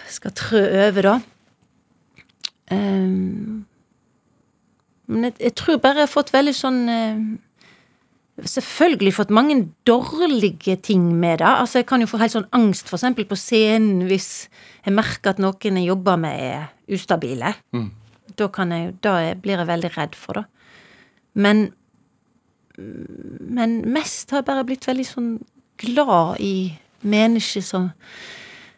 skal 0.10 0.34
trø 0.38 0.64
over, 0.88 1.02
da. 1.02 1.20
Ehm, 2.72 3.66
men 5.12 5.28
jeg, 5.28 5.36
jeg 5.44 5.56
tror 5.60 5.80
bare 5.84 6.02
jeg 6.02 6.08
har 6.08 6.14
fått 6.14 6.34
veldig 6.34 6.54
sånn 6.56 6.82
eh, 6.92 7.24
Selvfølgelig 8.42 9.12
fått 9.14 9.30
mange 9.36 9.58
dårlige 9.86 10.78
ting 10.82 11.04
med 11.20 11.42
det. 11.44 11.50
Altså 11.52 11.82
Jeg 11.82 11.86
kan 11.92 12.02
jo 12.02 12.08
få 12.10 12.18
helt 12.18 12.34
sånn 12.34 12.48
angst 12.58 12.88
eksempel 12.90 13.28
på 13.30 13.38
scenen 13.38 14.08
hvis 14.10 14.48
jeg 14.86 14.96
merker 14.96 15.36
at 15.36 15.42
noen 15.44 15.78
jeg 15.78 15.90
jobber 15.92 16.18
med, 16.18 16.40
er 16.40 16.96
ustabile. 16.96 17.52
Da, 18.40 18.48
kan 18.50 18.72
jeg, 18.74 18.96
da 19.04 19.18
blir 19.36 19.60
jeg 19.62 19.68
veldig 19.70 19.92
redd 19.98 20.16
for 20.18 20.40
det. 20.40 20.46
Men 21.34 21.68
Men 23.52 23.82
mest 23.94 24.32
har 24.32 24.42
jeg 24.42 24.48
bare 24.48 24.66
blitt 24.66 24.88
veldig 24.88 25.06
sånn 25.06 25.32
glad 25.78 26.40
i 26.40 26.72
mennesker 27.04 27.62
som, 27.62 27.92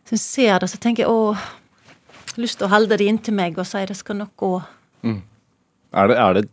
som 0.09 0.17
ser 0.19 0.59
det. 0.59 0.71
Så 0.73 0.81
tenker 0.81 1.05
jeg 1.05 1.13
å, 1.13 1.38
lyst 2.41 2.57
til 2.59 2.67
å 2.67 2.73
holde 2.73 2.97
det 2.97 3.07
inntil 3.07 3.38
meg 3.38 3.57
og 3.61 3.69
si 3.69 3.86
det 3.86 3.95
skal 3.95 4.17
nok 4.25 4.34
gå. 4.36 4.53
Er 5.94 6.10
det, 6.10 6.18
er 6.18 6.38
det 6.39 6.44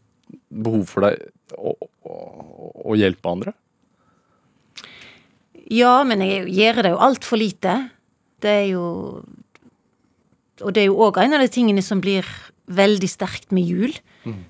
behov 0.50 0.84
for 0.90 1.06
deg 1.06 1.20
å, 1.56 1.74
å, 2.04 2.14
å 2.92 2.98
hjelpe 2.98 3.32
andre? 3.32 3.54
Ja, 5.70 6.00
men 6.06 6.22
jeg 6.24 6.50
gjør 6.50 6.82
det 6.82 6.92
jo 6.94 7.02
altfor 7.06 7.40
lite. 7.40 7.76
Det 8.42 8.54
er 8.64 8.68
jo 8.72 8.84
Og 10.60 10.74
det 10.76 10.82
er 10.82 10.90
jo 10.90 11.00
òg 11.06 11.20
en 11.22 11.36
av 11.36 11.40
de 11.40 11.48
tingene 11.48 11.82
som 11.84 12.02
blir 12.02 12.26
veldig 12.70 13.08
sterkt 13.08 13.52
med 13.54 13.66
jul. 13.66 13.94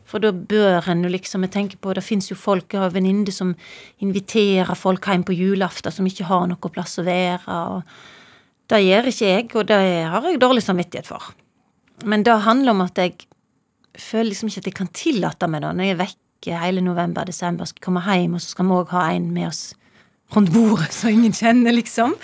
For 0.08 0.22
da 0.22 0.32
bør 0.32 0.88
en 0.90 1.04
jo 1.04 1.10
liksom 1.12 1.44
Jeg 1.46 1.52
tenker 1.54 1.78
på, 1.78 1.94
det 1.94 2.04
fins 2.04 2.30
jo 2.30 2.36
folk, 2.36 2.72
jeg 2.72 2.82
har 2.82 2.90
venninner 2.90 3.32
som 3.32 3.54
inviterer 4.02 4.74
folk 4.74 5.06
hjem 5.06 5.24
på 5.24 5.36
julaften 5.36 5.92
som 5.92 6.06
ikke 6.06 6.26
har 6.26 6.48
noe 6.50 6.72
plass 6.74 6.98
å 6.98 7.06
være. 7.06 7.46
og 7.46 7.82
Det 8.66 8.82
gjør 8.82 9.10
ikke 9.12 9.26
jeg, 9.26 9.50
og 9.54 9.68
det 9.68 9.80
har 10.10 10.26
jeg 10.26 10.40
dårlig 10.40 10.62
samvittighet 10.62 11.06
for. 11.06 11.32
Men 12.04 12.24
det 12.26 12.42
handler 12.42 12.72
om 12.72 12.80
at 12.80 12.98
jeg 12.98 13.29
føler 14.02 14.30
liksom 14.30 14.50
ikke 14.50 14.64
at 14.64 14.70
jeg 14.70 14.78
kan 14.78 14.90
tillate 14.96 15.48
meg 15.50 15.64
det 15.64 15.74
når 15.76 15.88
jeg 15.88 15.96
er 15.96 16.00
vekke 16.04 16.62
hele 16.62 16.84
november, 16.84 17.28
desember, 17.28 17.68
skal 17.68 17.84
komme 17.84 18.02
hjem, 18.04 18.36
og 18.38 18.42
så 18.42 18.54
skal 18.54 18.68
vi 18.68 18.78
òg 18.78 18.94
ha 18.94 19.04
en 19.12 19.30
med 19.34 19.50
oss 19.50 19.62
rundt 20.34 20.52
bordet 20.54 20.92
så 20.98 21.12
ingen 21.12 21.34
kjenner, 21.36 21.74
liksom. 21.76 22.16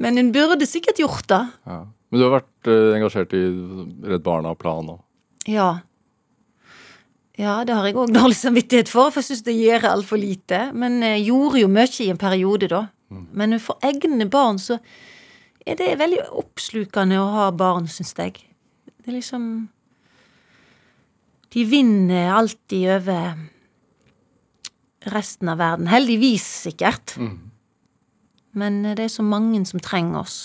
Men 0.00 0.18
en 0.18 0.32
burde 0.32 0.66
sikkert 0.68 1.02
gjort 1.02 1.28
det. 1.28 1.42
Ja. 1.68 1.82
Men 2.12 2.20
du 2.20 2.26
har 2.26 2.34
vært 2.40 2.68
eh, 2.68 2.92
engasjert 2.98 3.32
i 3.36 3.40
Redd 4.08 4.24
Barna 4.24 4.52
Plan 4.58 4.90
òg? 4.92 5.00
Ja. 5.48 5.70
Ja, 7.40 7.62
det 7.64 7.74
har 7.74 7.86
jeg 7.88 7.96
òg 7.96 8.12
dårlig 8.12 8.36
samvittighet 8.36 8.90
for, 8.92 9.10
for 9.12 9.22
jeg 9.22 9.30
syns 9.32 9.46
det 9.46 9.54
gjør 9.56 9.88
altfor 9.88 10.20
lite. 10.20 10.66
Men 10.76 11.00
jeg 11.04 11.24
gjorde 11.30 11.62
jo 11.62 11.70
mye 11.72 12.04
i 12.04 12.10
en 12.12 12.20
periode, 12.20 12.68
da. 12.68 12.82
Men 13.36 13.58
for 13.60 13.80
egne 13.84 14.28
barn 14.30 14.60
så 14.60 14.78
er 15.68 15.76
det 15.78 15.90
veldig 16.00 16.24
oppslukende 16.40 17.20
å 17.20 17.28
ha 17.36 17.46
barn, 17.54 17.88
syns 17.90 18.14
jeg. 18.18 18.40
Det 18.88 19.10
er 19.10 19.18
liksom 19.18 19.46
De 21.52 21.64
vinner 21.68 22.32
alltid 22.32 22.88
over 22.96 23.34
resten 25.12 25.50
av 25.52 25.58
verden. 25.60 25.90
Heldigvis, 25.90 26.44
sikkert. 26.68 27.16
Men 28.56 28.82
det 28.96 29.06
er 29.06 29.12
så 29.12 29.24
mange 29.26 29.60
som 29.68 29.82
trenger 29.82 30.22
oss. 30.22 30.38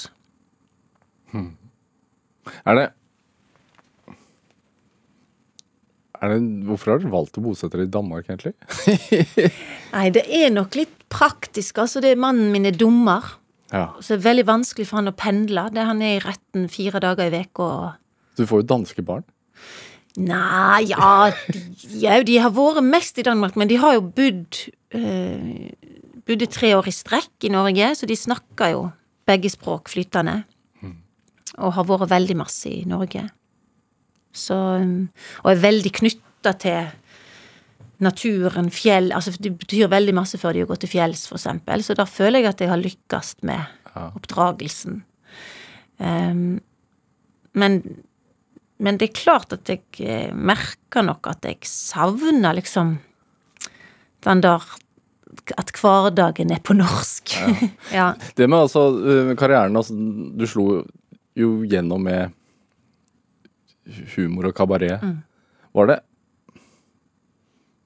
Er 2.64 2.80
det 2.80 2.88
er 6.18 6.32
det, 6.34 6.38
Hvorfor 6.66 6.92
har 6.92 7.02
dere 7.02 7.14
valgt 7.14 7.38
å 7.38 7.44
bosette 7.46 7.78
dere 7.78 7.86
i 7.86 7.92
Danmark, 7.94 8.30
egentlig? 8.30 8.56
Nei, 9.96 10.08
det 10.16 10.24
er 10.34 10.50
nok 10.54 10.78
litt 10.80 10.96
praktisk. 11.14 11.78
Altså, 11.84 12.02
det 12.04 12.16
er 12.16 12.22
mannen 12.22 12.50
min 12.54 12.66
er 12.66 12.76
dommer. 12.76 13.36
Ja. 13.70 13.92
Så 14.00 14.16
det 14.16 14.22
er 14.22 14.30
veldig 14.32 14.48
vanskelig 14.48 14.88
for 14.90 15.02
han 15.02 15.12
å 15.12 15.16
pendle. 15.18 15.68
Det 15.76 15.86
Han 15.86 16.02
er 16.02 16.18
i 16.18 16.24
retten 16.24 16.68
fire 16.72 17.02
dager 17.04 17.30
i 17.30 17.34
veka. 17.36 17.70
Du 18.40 18.46
får 18.50 18.64
jo 18.64 18.70
danske 18.74 19.06
barn. 19.06 19.28
Nei, 20.18 20.88
ja 20.90 21.30
de, 21.54 22.24
de 22.26 22.38
har 22.42 22.54
vært 22.56 22.82
mest 22.86 23.20
i 23.22 23.26
Danmark, 23.28 23.58
men 23.60 23.70
de 23.70 23.78
har 23.78 23.98
jo 24.00 24.08
bodd 24.18 24.64
eh, 24.98 25.74
Bodde 26.28 26.50
tre 26.52 26.74
år 26.76 26.90
i 26.90 26.92
strekk 26.92 27.46
i 27.48 27.52
Norge, 27.54 27.94
så 27.96 28.08
de 28.10 28.16
snakker 28.20 28.74
jo 28.74 28.82
begge 29.30 29.48
språk 29.54 29.88
flytende. 29.88 30.42
Og 31.64 31.72
har 31.78 31.86
vært 31.88 32.10
veldig 32.12 32.36
masse 32.36 32.68
i 32.68 32.82
Norge. 32.90 33.22
Så 34.36 34.58
um, 34.82 35.08
Og 35.46 35.52
er 35.54 35.62
veldig 35.64 35.92
knytta 36.02 36.52
til 36.60 36.90
naturen, 38.04 38.68
fjell 38.70 39.10
Altså 39.16 39.32
det 39.40 39.54
betyr 39.58 39.88
veldig 39.90 40.14
masse 40.20 40.38
før 40.38 40.54
de 40.54 40.66
har 40.66 40.70
gått 40.70 40.84
til 40.84 40.92
fjells, 40.98 41.24
for 41.30 41.40
eksempel. 41.40 41.84
Så 41.84 41.96
da 41.98 42.04
føler 42.04 42.44
jeg 42.44 42.52
at 42.52 42.66
jeg 42.66 42.74
har 42.74 42.82
lykkes 42.82 43.32
med 43.48 43.96
oppdragelsen. 44.20 45.00
Um, 45.98 46.60
men 47.58 47.80
men 48.78 48.98
det 49.00 49.10
er 49.10 49.18
klart 49.18 49.54
at 49.56 49.70
jeg 49.72 49.82
eh, 50.06 50.34
merker 50.34 51.06
nok 51.06 51.30
at 51.32 51.46
jeg 51.48 51.66
savner 51.70 52.58
liksom 52.58 52.98
den 54.26 54.44
der 54.44 54.64
At 55.58 55.72
hverdagen 55.78 56.52
er 56.52 56.60
på 56.66 56.74
norsk. 56.74 57.38
Ja. 57.94 58.14
Det 58.38 58.48
med 58.50 58.66
altså 58.66 58.90
eh, 58.98 59.36
karrieren 59.38 59.78
altså, 59.78 59.94
Du 59.94 60.46
slo 60.50 60.84
jo 61.38 61.50
gjennom 61.70 62.02
med 62.02 62.34
humor 64.16 64.50
og 64.50 64.56
kabaret. 64.58 65.04
Var 65.74 65.90
det 65.92 66.00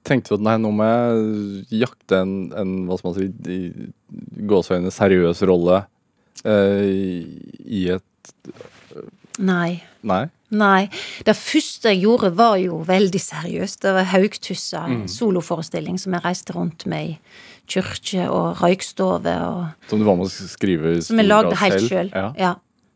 Tenkte 0.02 0.32
du 0.32 0.40
at 0.40 0.44
nei, 0.48 0.56
nå 0.58 0.72
må 0.74 0.86
jeg 0.88 1.82
jakte 1.84 2.24
en, 2.24 2.32
en 2.58 2.70
hva 2.88 2.96
skal 2.98 3.12
man 3.12 3.18
si, 3.20 3.28
i 3.54 4.46
gåseøyne 4.50 4.90
seriøs 4.90 5.44
rolle 5.46 5.76
eh, 6.42 6.88
i 7.62 7.84
et 7.94 8.32
Nei. 9.38 9.82
Nei? 10.02 10.26
Nei. 10.52 10.88
Det 11.24 11.32
første 11.38 11.94
jeg 11.94 12.02
gjorde, 12.04 12.32
var 12.36 12.56
jo 12.60 12.82
veldig 12.84 13.20
seriøst. 13.20 13.80
Det 13.86 13.94
var 13.96 14.04
Haugtussa, 14.10 14.82
en 14.90 15.06
soloforestilling 15.08 15.96
som 16.00 16.12
jeg 16.12 16.24
reiste 16.26 16.52
rundt 16.52 16.84
med 16.86 17.14
i 17.14 17.18
kirke 17.72 18.26
og 18.28 18.58
røykstove 18.60 19.32
og 19.46 19.88
Som 19.88 20.02
du 20.02 20.04
var 20.04 20.16
med 20.18 20.26
å 20.26 20.48
skrive 20.50 21.00
Som 21.02 21.16
jeg 21.22 21.28
lagde 21.30 21.56
helt 21.56 21.78
selv? 21.80 21.88
sjøl. 21.88 22.10
Ja. 22.12 22.32
Ja. 22.36 22.52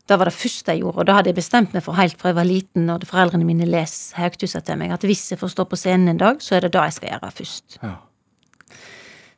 Det 0.07 0.15
var 0.19 0.29
det 0.29 0.37
første 0.37 0.71
jeg 0.71 0.81
gjorde, 0.85 1.01
og 1.01 1.05
da 1.09 1.15
hadde 1.17 1.27
jeg 1.33 1.35
bestemt 1.35 1.73
meg 1.75 1.83
for 1.83 1.97
helt 1.97 2.15
fra 2.19 2.29
jeg 2.29 2.35
var 2.37 2.45
liten, 2.47 2.85
og 2.93 3.01
foreldrene 3.03 3.43
mine 3.43 3.65
leser 3.67 4.15
Haugtussa 4.21 4.61
til 4.63 4.77
meg, 4.79 4.93
at 4.95 5.03
hvis 5.03 5.25
jeg 5.33 5.39
får 5.41 5.51
stå 5.51 5.65
på 5.67 5.75
scenen 5.75 6.13
en 6.13 6.21
dag, 6.21 6.37
så 6.39 6.55
er 6.55 6.63
det 6.63 6.71
det 6.77 6.79
jeg 6.85 6.93
skal 6.95 7.09
gjøre 7.11 7.31
først. 7.41 7.79
Ja. 7.83 7.95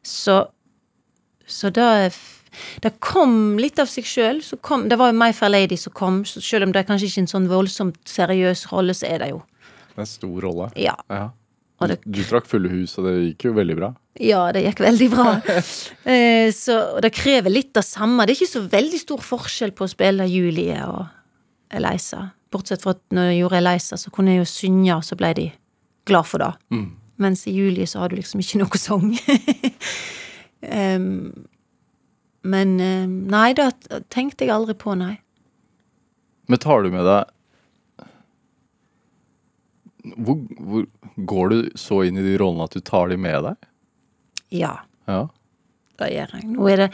Så 0.04 0.48
Så 1.48 1.72
det 1.74 2.14
det 2.84 2.94
kom 3.04 3.58
litt 3.62 3.80
av 3.80 3.88
seg 3.92 4.06
sjøl. 4.08 4.40
Det 4.90 4.98
var 5.00 5.12
jo 5.12 5.18
My 5.18 5.32
Fair 5.34 5.50
Lady 5.54 5.78
som 5.78 5.94
kom, 5.94 6.22
så 6.26 6.42
selv 6.44 6.68
om 6.68 6.72
det 6.76 6.84
er 6.84 6.88
kanskje 6.90 7.08
ikke 7.12 7.24
en 7.26 7.32
sånn 7.34 7.48
voldsomt 7.52 8.00
seriøs 8.10 8.68
rolle, 8.72 8.94
så 8.98 9.08
er 9.10 9.20
det 9.24 9.30
jo 9.34 9.42
Det 9.96 9.98
er 9.98 10.06
en 10.06 10.14
stor 10.14 10.42
rolle. 10.48 10.70
Ja. 10.80 10.96
Ja. 11.10 11.30
Du, 11.80 11.88
det- 11.88 12.02
du 12.06 12.22
trakk 12.28 12.46
fulle 12.48 12.70
hus, 12.70 12.98
og 13.00 13.06
det 13.08 13.14
gikk 13.32 13.46
jo 13.50 13.54
veldig 13.56 13.76
bra. 13.80 13.94
Ja, 14.20 14.52
det 14.52 14.66
gikk 14.66 14.82
veldig 14.84 15.10
bra. 15.14 15.30
eh, 16.12 16.50
så, 16.52 17.00
det 17.00 17.14
krever 17.16 17.50
litt 17.54 17.74
det 17.74 17.86
samme. 17.88 18.26
Det 18.28 18.34
er 18.36 18.42
ikke 18.42 18.52
så 18.58 18.64
veldig 18.68 19.00
stor 19.00 19.22
forskjell 19.24 19.72
på 19.78 19.86
å 19.88 19.92
spille 19.92 20.28
Julie 20.28 20.76
og 20.84 21.06
Eliza. 21.72 22.26
Bortsett 22.52 22.82
fra 22.84 22.92
at 22.98 23.02
når 23.16 23.30
jeg 23.32 23.40
gjorde 23.44 23.60
Eliza, 23.62 23.96
så 24.02 24.12
kunne 24.12 24.34
jeg 24.34 24.42
jo 24.42 24.50
synge, 24.52 24.96
og 24.98 25.06
så 25.08 25.16
ble 25.16 25.30
de 25.38 25.48
glad 26.10 26.26
for 26.28 26.44
det. 26.44 26.52
Mens 27.20 27.46
i 27.48 27.54
Julie 27.56 27.88
så 27.88 28.00
har 28.04 28.10
du 28.12 28.16
liksom 28.20 28.40
ikke 28.44 28.60
noe 28.60 28.80
sang. 28.80 29.12
Em, 30.62 31.48
men 32.42 32.78
nei, 33.28 33.54
det 33.54 33.70
tenkte 34.10 34.46
jeg 34.46 34.54
aldri 34.56 34.76
på, 34.80 34.94
nei. 34.98 35.18
Men 36.50 36.60
tar 36.64 36.82
du 36.86 36.90
med 36.94 37.06
deg 37.06 37.36
hvor, 40.16 40.40
hvor 40.64 40.86
Går 41.30 41.50
du 41.52 41.58
så 41.76 41.98
inn 42.08 42.18
i 42.18 42.24
de 42.24 42.38
rollene 42.40 42.64
at 42.70 42.76
du 42.78 42.80
tar 42.86 43.10
de 43.12 43.18
med 43.20 43.44
deg? 43.44 43.66
Ja, 44.56 44.78
Ja. 45.10 45.28
det 46.00 46.08
gjør 46.14 46.32
jeg. 46.38 46.46
Nå 46.54 46.68
er 46.72 46.78
det 46.86 46.90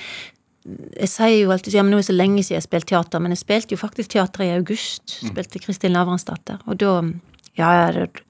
Jeg 0.97 1.09
sier 1.11 1.35
jo 1.43 1.51
alltid 1.53 1.75
ja, 1.77 1.83
men 1.85 1.91
nå 1.93 1.99
er 1.99 2.01
det 2.01 2.09
så 2.09 2.15
lenge 2.17 2.41
siden 2.41 2.55
jeg 2.55 2.63
har 2.63 2.65
spilt 2.65 2.87
teater, 2.89 3.21
men 3.21 3.31
jeg 3.35 3.43
spilte 3.43 3.75
jo 3.75 3.77
faktisk 3.77 4.09
teater 4.15 4.41
i 4.47 4.55
august. 4.55 5.19
Spilte 5.21 5.61
Kristin 5.61 5.93
Lavransdatter. 5.93 6.57
Og 6.65 6.79
da 6.81 6.95
Ja, 7.55 7.91
det, 7.93 8.23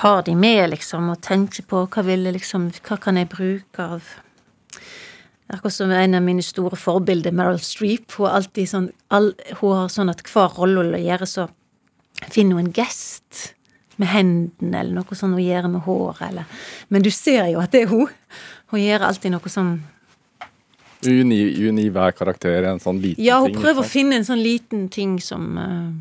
har 0.00 0.22
de 0.22 0.34
med, 0.34 0.70
liksom, 0.70 1.10
og 1.10 1.20
tenker 1.20 1.62
på 1.68 1.84
hva 1.86 2.02
ville 2.06 2.32
liksom 2.32 2.70
Hva 2.80 2.96
kan 2.98 3.16
jeg 3.20 3.28
bruke 3.28 3.78
av 3.84 4.02
Akkurat 5.48 5.72
som 5.72 5.90
en 5.90 6.14
av 6.14 6.24
mine 6.24 6.42
store 6.44 6.76
forbilder, 6.76 7.32
Meryl 7.32 7.60
Streep. 7.64 8.12
Hun, 8.18 8.26
har 8.26 8.42
alltid 8.42 8.68
sånn, 8.68 8.90
all, 9.08 9.30
hun 9.62 9.76
har 9.78 9.92
sånn 9.92 10.12
at 10.12 10.20
hver 10.28 10.58
rolle 10.58 10.98
hun 10.98 11.06
gjør, 11.06 11.24
så 11.24 11.46
finner 12.28 12.58
hun 12.58 12.66
en 12.66 12.74
gest 12.76 13.54
med 13.98 14.10
hendene, 14.12 14.80
eller 14.82 15.00
noe 15.00 15.16
sånn 15.18 15.34
hun 15.34 15.42
gjør 15.42 15.70
med 15.72 15.86
håret, 15.86 16.26
eller 16.28 16.64
Men 16.88 17.02
du 17.02 17.10
ser 17.10 17.48
jo 17.50 17.62
at 17.62 17.72
det 17.72 17.86
er 17.86 17.94
hun. 17.94 18.10
Hun 18.72 18.82
gjør 18.82 19.06
alltid 19.08 19.34
noe 19.34 19.52
sånn 19.52 19.78
Uni, 21.06 21.38
uni 21.68 21.84
hver 21.94 22.10
karakter 22.10 22.64
en 22.66 22.80
sånn 22.82 22.98
liten 22.98 23.20
ting? 23.20 23.26
Ja, 23.28 23.38
hun 23.38 23.52
ting. 23.52 23.60
prøver 23.62 23.84
å 23.84 23.86
finne 23.86 24.16
en 24.18 24.26
sånn 24.26 24.42
liten 24.42 24.88
ting 24.90 25.20
som 25.22 25.44
eh, 25.62 25.92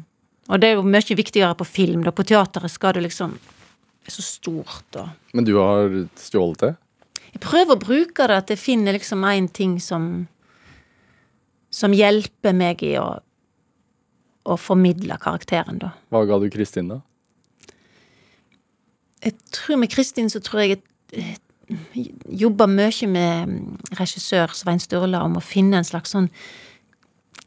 Og 0.49 0.61
det 0.61 0.71
er 0.71 0.79
jo 0.79 0.85
mye 0.89 1.17
viktigere 1.19 1.53
på 1.53 1.67
film. 1.69 2.01
da 2.03 2.11
På 2.11 2.25
teateret 2.25 2.73
skal 2.73 2.97
det 2.97 3.03
liksom 3.05 3.35
Det 3.37 4.09
er 4.09 4.15
så 4.15 4.25
stort 4.25 4.97
og 4.97 5.37
Men 5.37 5.45
du 5.45 5.53
har 5.59 5.93
stjålet 6.17 6.63
det? 6.65 6.73
Jeg 7.37 7.43
prøver 7.45 7.75
å 7.75 7.81
bruke 7.81 8.27
det 8.27 8.41
at 8.41 8.49
jeg 8.49 8.57
finner 8.57 8.97
liksom 8.97 9.21
én 9.29 9.47
ting 9.53 9.77
som 9.83 10.27
Som 11.69 11.93
hjelper 11.93 12.55
meg 12.55 12.81
i 12.81 12.95
å 12.97 13.19
å 14.47 14.55
formidle 14.55 15.17
karakteren, 15.19 15.79
da. 15.81 15.91
Hva 16.13 16.23
ga 16.27 16.37
du 16.39 16.47
Kristin, 16.51 16.91
da? 16.91 17.01
Jeg 19.25 19.35
tror 19.51 19.81
med 19.81 19.91
Kristin 19.91 20.31
så 20.31 20.39
tror 20.43 20.63
jeg 20.63 20.77
jeg 20.77 21.25
eh, 21.25 22.07
jobba 22.43 22.67
mye 22.71 23.09
med 23.11 23.51
mm, 23.51 23.59
regissør 23.99 24.53
Svein 24.55 24.79
Sturla 24.79 25.23
om 25.25 25.39
å 25.39 25.43
finne 25.43 25.81
en 25.81 25.87
slags 25.87 26.13
sånn 26.15 26.29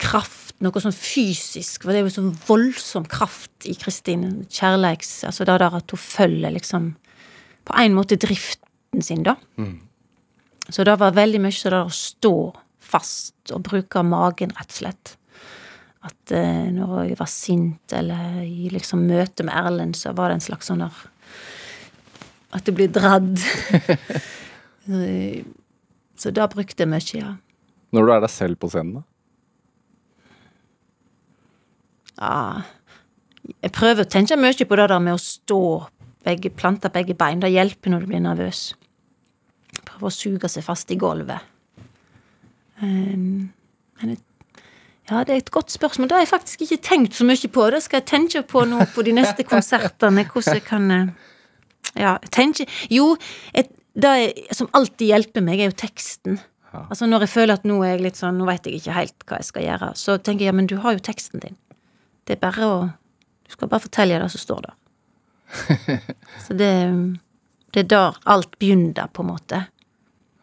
kraft, 0.01 0.57
noe 0.65 0.83
sånn 0.83 0.97
fysisk. 0.97 1.85
For 1.85 1.93
det 1.93 2.01
er 2.01 2.09
jo 2.09 2.15
sånn 2.19 2.35
voldsom 2.49 3.07
kraft 3.09 3.69
i 3.69 3.77
Kristin. 3.81 4.43
Kjærleiks 4.53 5.23
Altså 5.29 5.47
det 5.49 5.57
der 5.63 5.81
at 5.81 5.95
hun 5.95 6.01
følger 6.01 6.53
liksom 6.57 6.95
På 7.69 7.77
en 7.81 7.97
måte 7.97 8.21
driften 8.91 9.03
sin, 9.03 9.23
da. 9.23 9.37
Så 10.69 10.85
det 10.85 10.97
var 10.99 11.13
veldig 11.13 11.41
mye 11.41 11.71
det 11.71 11.81
å 11.81 11.91
stå 11.91 12.53
fast 12.81 13.51
og 13.53 13.63
bruke 13.63 14.03
magen, 14.03 14.51
rett 14.51 14.71
og 14.71 14.77
slett. 14.83 15.17
At 16.03 16.33
eh, 16.33 16.71
når 16.73 17.11
jeg 17.11 17.19
var 17.19 17.27
sint, 17.29 17.93
eller 17.93 18.43
i 18.43 18.71
liksom 18.71 19.07
møte 19.07 19.45
med 19.45 19.55
Erlend, 19.55 19.97
så 19.97 20.13
var 20.13 20.29
det 20.29 20.35
en 20.39 20.41
slags 20.47 20.67
sånn 20.67 20.81
der 20.81 20.93
At 22.53 22.65
det 22.65 22.75
blir 22.75 22.89
dradd. 22.89 23.39
Så 26.21 26.31
da 26.35 26.49
brukte 26.49 26.83
jeg 26.83 26.89
mye, 26.91 27.21
ja. 27.21 27.37
Når 27.93 28.07
du 28.07 28.13
er 28.13 28.21
deg 28.21 28.31
selv 28.31 28.59
på 28.59 28.69
scenen, 28.69 29.01
da? 29.01 29.03
ja. 32.21 32.63
Jeg 33.63 33.73
prøver 33.73 34.05
å 34.05 34.09
tenke 34.09 34.37
mye 34.37 34.67
på 34.67 34.77
det 34.77 34.89
der 34.91 35.01
med 35.01 35.15
å 35.15 35.21
stå, 35.21 35.87
begge, 36.25 36.51
plante 36.51 36.91
begge 36.93 37.15
bein. 37.15 37.41
Det 37.41 37.51
hjelper 37.51 37.91
når 37.91 38.01
du 38.05 38.07
blir 38.11 38.21
nervøs. 38.25 38.75
Prøve 39.87 40.11
å 40.11 40.15
suge 40.15 40.51
seg 40.51 40.67
fast 40.67 40.91
i 40.93 40.99
gulvet. 41.01 41.47
Um, 42.81 43.51
men 44.01 44.15
jeg, 44.15 44.21
ja, 45.11 45.25
det 45.27 45.35
er 45.35 45.41
et 45.43 45.51
godt 45.53 45.73
spørsmål. 45.75 46.09
Det 46.09 46.17
har 46.17 46.25
jeg 46.25 46.31
faktisk 46.31 46.63
ikke 46.67 46.81
tenkt 46.87 47.19
så 47.19 47.27
mye 47.27 47.51
på. 47.53 47.67
Det 47.75 47.83
skal 47.85 48.01
jeg 48.01 48.09
tenke 48.13 48.43
på 48.47 48.63
nå 48.69 48.85
på 48.95 49.05
de 49.07 49.17
neste 49.17 49.45
konsertene. 49.53 50.25
Hvordan 50.31 50.61
jeg 50.61 50.67
kan 50.69 50.91
eh, 50.95 51.11
Ja, 51.99 52.15
tenke 52.31 52.69
Jo, 52.93 53.17
et, 53.53 53.73
det 53.99 54.15
som 54.55 54.71
alltid 54.73 55.11
hjelper 55.11 55.45
meg, 55.45 55.61
er 55.61 55.73
jo 55.73 55.79
teksten. 55.83 56.39
Altså 56.71 57.09
Når 57.11 57.27
jeg 57.27 57.33
føler 57.33 57.59
at 57.59 57.65
nå 57.67 57.81
er 57.83 57.97
jeg 57.97 58.05
litt 58.05 58.21
sånn, 58.21 58.39
nå 58.39 58.47
vet 58.47 58.69
jeg 58.69 58.79
ikke 58.79 58.95
helt 58.95 59.27
hva 59.27 59.41
jeg 59.41 59.49
skal 59.49 59.67
gjøre, 59.67 59.89
så 59.99 60.17
tenker 60.23 60.47
jeg 60.47 60.53
ja, 60.53 60.57
men 60.61 60.71
du 60.71 60.77
har 60.85 60.95
jo 60.95 61.03
teksten 61.03 61.43
din. 61.43 61.59
Det 62.29 62.37
er 62.37 62.45
bare 62.45 62.69
å 62.69 62.77
Du 63.51 63.57
skal 63.57 63.67
bare 63.73 63.83
fortelle 63.83 64.21
det 64.23 64.29
som 64.31 64.39
står 64.39 64.61
der. 64.69 64.75
Så 66.47 66.55
det, 66.55 66.71
det 67.75 67.85
er 67.85 67.91
der 67.93 68.19
alt 68.31 68.59
begynner, 68.59 69.09
på 69.13 69.23
en 69.25 69.31
måte. 69.31 69.63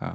Ja. 0.02 0.14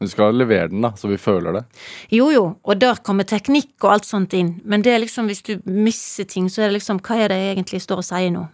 Men 0.00 0.08
du 0.08 0.12
skal 0.14 0.32
levere 0.32 0.70
den, 0.72 0.80
da, 0.80 0.94
så 0.96 1.10
vi 1.10 1.18
føler 1.20 1.52
det. 1.58 1.60
Jo, 2.08 2.30
jo, 2.32 2.44
og 2.64 2.78
der 2.80 3.02
kommer 3.04 3.26
teknikk 3.28 3.74
og 3.84 3.90
alt 3.98 4.06
sånt 4.08 4.32
inn, 4.32 4.54
men 4.64 4.80
det 4.80 4.94
er 4.94 5.02
liksom, 5.02 5.28
hvis 5.28 5.44
du 5.44 5.58
misser 5.68 6.24
ting, 6.24 6.46
så 6.48 6.62
er 6.62 6.70
det 6.70 6.78
liksom 6.78 7.02
Hva 7.04 7.18
er 7.20 7.28
det 7.28 7.36
jeg 7.36 7.58
egentlig 7.58 7.82
står 7.84 8.00
og 8.00 8.06
sier 8.08 8.32
nå? 8.32 8.46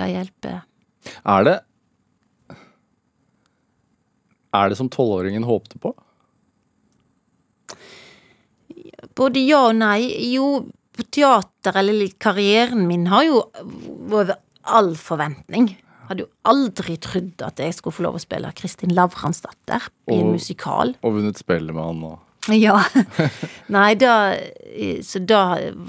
Det 0.00 0.06
hjelper. 0.08 0.62
Er 1.28 1.44
det 1.44 1.58
Er 4.56 4.72
det 4.72 4.78
som 4.80 4.88
tolvåringen 4.88 5.44
håpte 5.44 5.78
på? 5.78 5.92
Både 9.14 9.44
ja 9.44 9.60
og 9.68 9.76
nei. 9.76 10.08
Jo, 10.32 10.48
på 10.96 11.04
teater, 11.12 11.76
eller 11.84 12.16
karrieren 12.18 12.88
min, 12.88 13.06
har 13.12 13.28
jo 13.28 13.44
over 14.08 14.34
all 14.64 14.94
forventning. 14.96 15.74
Hadde 16.10 16.24
jo 16.24 16.30
aldri 16.50 16.96
trodd 16.98 17.42
at 17.46 17.60
jeg 17.62 17.76
skulle 17.76 17.94
få 17.94 18.02
lov 18.08 18.16
å 18.18 18.22
spille 18.22 18.50
Kristin 18.58 18.90
Lavransdatter 18.96 19.84
i 20.10 20.16
en 20.18 20.32
Og- 20.32 20.34
musikal. 20.40 20.96
Og 21.06 21.14
vunnet 21.20 21.38
Spellemann 21.38 22.02
og 22.08 22.18
Ja. 22.56 22.80
Nei, 23.76 23.94
da 24.00 24.34
Så 25.06 25.20
da 25.28 25.42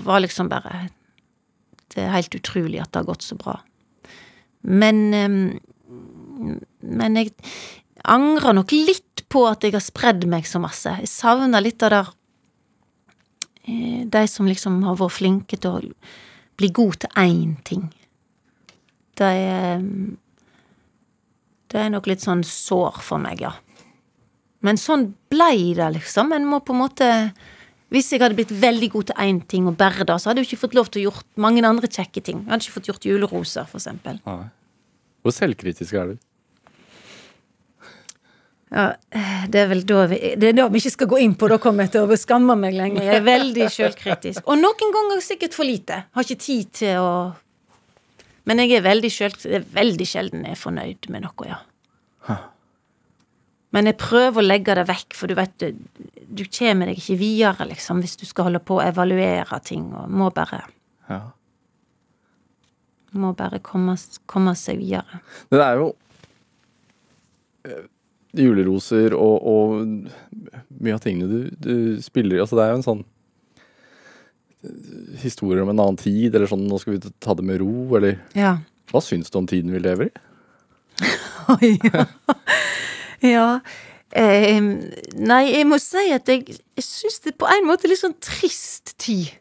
var 0.05 0.19
liksom 0.21 0.49
bare 0.51 0.89
Det 1.89 2.03
er 2.03 2.11
helt 2.13 2.35
utrolig 2.37 2.81
at 2.83 2.91
det 2.91 3.01
har 3.01 3.07
gått 3.09 3.23
så 3.25 3.35
bra. 3.39 3.55
Men 4.61 5.59
Men 6.81 7.15
jeg 7.17 7.33
angrer 8.05 8.53
nok 8.57 8.71
litt 8.73 9.23
på 9.31 9.45
at 9.49 9.63
jeg 9.63 9.73
har 9.73 9.83
spredd 9.83 10.25
meg 10.27 10.45
så 10.49 10.59
masse. 10.59 10.91
Jeg 11.01 11.07
savner 11.09 11.61
litt 11.63 11.81
av 11.85 11.89
det 11.93 12.01
der 12.01 12.13
eh, 13.67 14.05
De 14.11 14.23
som 14.27 14.47
liksom 14.49 14.81
har 14.83 14.97
vært 14.99 15.17
flinke 15.17 15.57
til 15.61 15.71
å 15.71 15.81
bli 16.59 16.69
god 16.75 16.99
til 17.05 17.09
én 17.21 17.55
ting. 17.65 17.87
Det 19.19 19.27
er 19.27 19.81
Det 21.71 21.79
er 21.79 21.91
nok 21.93 22.07
litt 22.07 22.23
sånn 22.23 22.43
sår 22.43 23.01
for 23.03 23.21
meg, 23.23 23.41
ja. 23.41 23.53
Men 24.61 24.77
sånn 24.77 25.13
blei 25.31 25.73
det, 25.77 25.87
liksom. 25.97 26.31
En 26.35 26.45
må 26.45 26.59
på 26.61 26.75
en 26.75 26.83
måte 26.83 27.07
Hvis 27.91 28.11
jeg 28.13 28.21
hadde 28.21 28.37
blitt 28.37 28.51
veldig 28.51 28.89
god 28.93 29.09
til 29.09 29.21
én 29.23 29.39
ting 29.47 29.67
og 29.67 29.77
bare 29.79 30.05
det, 30.07 30.15
så 30.21 30.29
hadde 30.29 30.43
jeg 30.43 30.51
ikke 30.51 30.63
fått 30.65 30.75
lov 30.77 30.91
til 30.91 31.01
å 31.01 31.05
gjort 31.09 31.27
mange 31.35 31.63
andre 31.67 31.89
kjekke 31.91 32.21
ting. 32.23 32.43
Jeg 32.45 32.51
hadde 32.53 32.63
ikke 32.63 32.75
fått 32.77 32.87
gjort 32.87 33.07
juleroser, 33.09 33.67
for 33.67 33.81
eksempel. 33.81 34.21
Nei. 34.23 34.45
Hvor 35.21 35.35
selvkritisk 35.35 35.97
er 35.99 36.13
du? 36.13 36.19
Ja, 38.71 38.85
det 39.51 39.59
er 39.59 39.67
vel 39.67 39.81
da 39.83 40.05
vi, 40.07 40.17
det 40.39 40.53
er 40.53 40.55
da 40.55 40.69
vi 40.71 40.79
ikke 40.79 40.93
skal 40.93 41.09
gå 41.11 41.19
inn 41.19 41.33
på, 41.35 41.49
da 41.51 41.57
kommer 41.59 41.83
jeg 41.83 41.97
til 41.97 42.07
å 42.07 42.15
skamme 42.19 42.55
meg 42.55 42.77
lenger. 42.77 43.03
Jeg 43.03 43.19
er 43.19 43.25
veldig 43.27 43.67
sjølkritisk. 43.75 44.45
Og 44.47 44.61
noen 44.61 44.95
ganger 44.95 45.19
sikkert 45.25 45.57
for 45.57 45.67
lite. 45.67 46.05
Har 46.15 46.23
ikke 46.23 46.39
tid 46.39 46.71
til 46.79 47.03
å 47.03 47.11
Men 48.51 48.59
jeg 48.65 48.81
er 48.81 48.83
veldig 48.83 49.09
er 49.47 49.67
veldig 49.71 50.05
sjelden 50.07 50.41
jeg 50.43 50.57
er 50.57 50.59
fornøyd 50.59 51.07
med 51.13 51.23
noe, 51.23 51.45
ja. 51.47 51.61
Men 53.71 53.87
jeg 53.87 53.95
prøver 54.01 54.41
å 54.41 54.43
legge 54.43 54.75
det 54.75 54.83
vekk, 54.89 55.15
for 55.15 55.31
du 55.31 55.37
vet 55.37 55.53
du, 55.63 55.77
du 56.27 56.41
kommer 56.51 56.91
deg 56.91 56.99
ikke 56.99 57.15
videre, 57.21 57.69
liksom, 57.69 58.01
hvis 58.03 58.17
du 58.19 58.25
skal 58.27 58.49
holde 58.49 58.59
på 58.67 58.81
å 58.81 58.83
evaluere 58.83 59.61
ting, 59.63 59.87
og 59.95 60.11
må 60.11 60.27
bare 60.35 60.65
Ja. 61.07 61.21
Må 63.11 63.33
bare 63.35 63.59
komme, 63.59 63.97
komme 64.27 64.53
seg 64.55 64.79
videre. 64.79 65.19
Det 65.51 65.59
er 65.59 65.79
jo 65.79 65.87
eh, 67.67 67.87
juleroser 68.39 69.15
og, 69.15 69.47
og 69.47 70.77
mye 70.79 70.95
av 70.95 71.01
tingene 71.03 71.27
du, 71.27 71.49
du 71.55 71.73
spiller 72.03 72.37
i. 72.37 72.43
Altså 72.43 72.59
det 72.59 72.63
er 72.67 72.71
jo 72.71 72.79
en 72.79 72.87
sånn 72.87 73.03
eh, 74.63 75.21
historie 75.23 75.63
om 75.63 75.71
en 75.71 75.79
annen 75.79 75.99
tid, 75.99 76.35
eller 76.35 76.49
sånn 76.49 76.67
'nå 76.67 76.79
skal 76.79 76.97
vi 76.97 77.13
ta 77.19 77.33
det 77.33 77.45
med 77.45 77.61
ro', 77.61 77.95
eller 77.97 78.19
Ja. 78.35 78.57
Hva 78.91 78.99
syns 79.01 79.31
du 79.31 79.37
om 79.37 79.47
tiden 79.47 79.71
vi 79.71 79.79
lever 79.79 80.09
i? 80.09 80.11
Oi, 81.61 81.79
ja. 81.83 82.05
ja. 83.35 83.59
Eh, 84.11 84.59
nei, 85.15 85.43
jeg 85.53 85.67
må 85.67 85.79
si 85.79 86.11
at 86.11 86.27
jeg, 86.27 86.57
jeg 86.75 86.83
syns 86.83 87.21
det 87.23 87.37
på 87.39 87.47
en 87.47 87.67
måte 87.69 87.87
er 87.87 87.93
litt 87.93 88.01
sånn 88.03 88.17
trist 88.19 88.97
tid. 88.99 89.31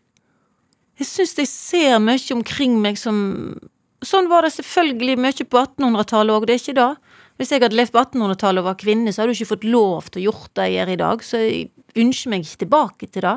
Jeg 1.01 1.09
syns 1.09 1.35
jeg 1.41 1.49
ser 1.51 1.99
mye 1.99 2.35
omkring 2.37 2.81
meg 2.81 2.99
som 3.01 3.59
Sånn 4.01 4.31
var 4.31 4.47
det 4.47 4.55
selvfølgelig 4.55 5.18
mye 5.21 5.45
på 5.45 5.59
1800-tallet 5.61 6.33
òg, 6.33 6.47
det 6.49 6.55
er 6.55 6.61
ikke 6.62 6.77
det. 6.79 7.16
Hvis 7.37 7.51
jeg 7.53 7.61
hadde 7.61 7.77
levd 7.77 7.93
på 7.93 8.01
1800-tallet 8.01 8.62
og 8.62 8.68
var 8.71 8.79
kvinne, 8.81 9.12
så 9.12 9.21
hadde 9.21 9.35
du 9.35 9.37
ikke 9.37 9.51
fått 9.51 9.66
lov 9.68 10.07
til 10.09 10.23
å 10.23 10.25
gjort 10.31 10.55
det 10.57 10.64
jeg 10.71 10.75
gjør 10.79 10.93
i 10.93 10.97
dag, 11.03 11.25
så 11.25 11.41
jeg 11.43 12.01
ønsker 12.01 12.33
meg 12.33 12.47
ikke 12.47 12.62
tilbake 12.62 13.09
til 13.12 13.27
det. 13.27 13.35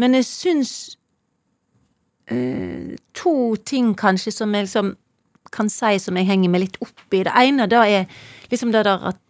Men 0.00 0.16
jeg 0.16 0.26
syns 0.28 0.72
eh, 2.30 2.96
to 3.16 3.34
ting 3.68 3.92
kanskje 3.98 4.32
som 4.34 4.54
jeg 4.56 4.68
liksom 4.68 4.94
kan 5.54 5.70
si 5.72 5.96
som 5.98 6.18
jeg 6.18 6.28
henger 6.28 6.52
meg 6.52 6.64
litt 6.66 6.78
opp 6.84 7.16
i. 7.16 7.24
Det 7.26 7.34
ene 7.34 7.66
da 7.70 7.82
er 7.88 8.06
liksom 8.52 8.72
det 8.74 8.84
der 8.86 9.10
at 9.12 9.20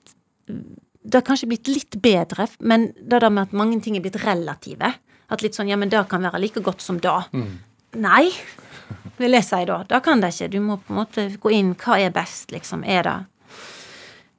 det 1.00 1.16
har 1.16 1.24
kanskje 1.24 1.48
blitt 1.48 1.70
litt 1.70 1.96
bedre, 2.02 2.46
men 2.60 2.90
det 3.00 3.22
der 3.22 3.32
med 3.32 3.48
at 3.48 3.56
mange 3.56 3.80
ting 3.80 3.96
er 3.96 4.04
blitt 4.04 4.20
relative. 4.24 4.92
At 5.30 5.42
litt 5.42 5.56
sånn 5.56 5.70
Ja, 5.70 5.78
men 5.78 5.88
det 5.88 6.02
kan 6.10 6.22
være 6.26 6.40
like 6.42 6.60
godt 6.60 6.82
som 6.82 6.98
det. 7.00 7.14
Nei, 8.02 8.30
vil 9.20 9.36
jeg 9.38 9.46
si 9.46 9.62
da. 9.68 9.80
Det 9.88 10.00
kan 10.04 10.20
det 10.22 10.32
ikke. 10.34 10.50
Du 10.50 10.60
må 10.60 10.76
på 10.82 10.92
en 10.92 10.98
måte 11.00 11.26
gå 11.40 11.52
inn 11.54 11.74
Hva 11.78 11.98
er 12.02 12.10
best, 12.14 12.50
liksom? 12.50 12.84
Er 12.84 13.06
det 13.06 13.16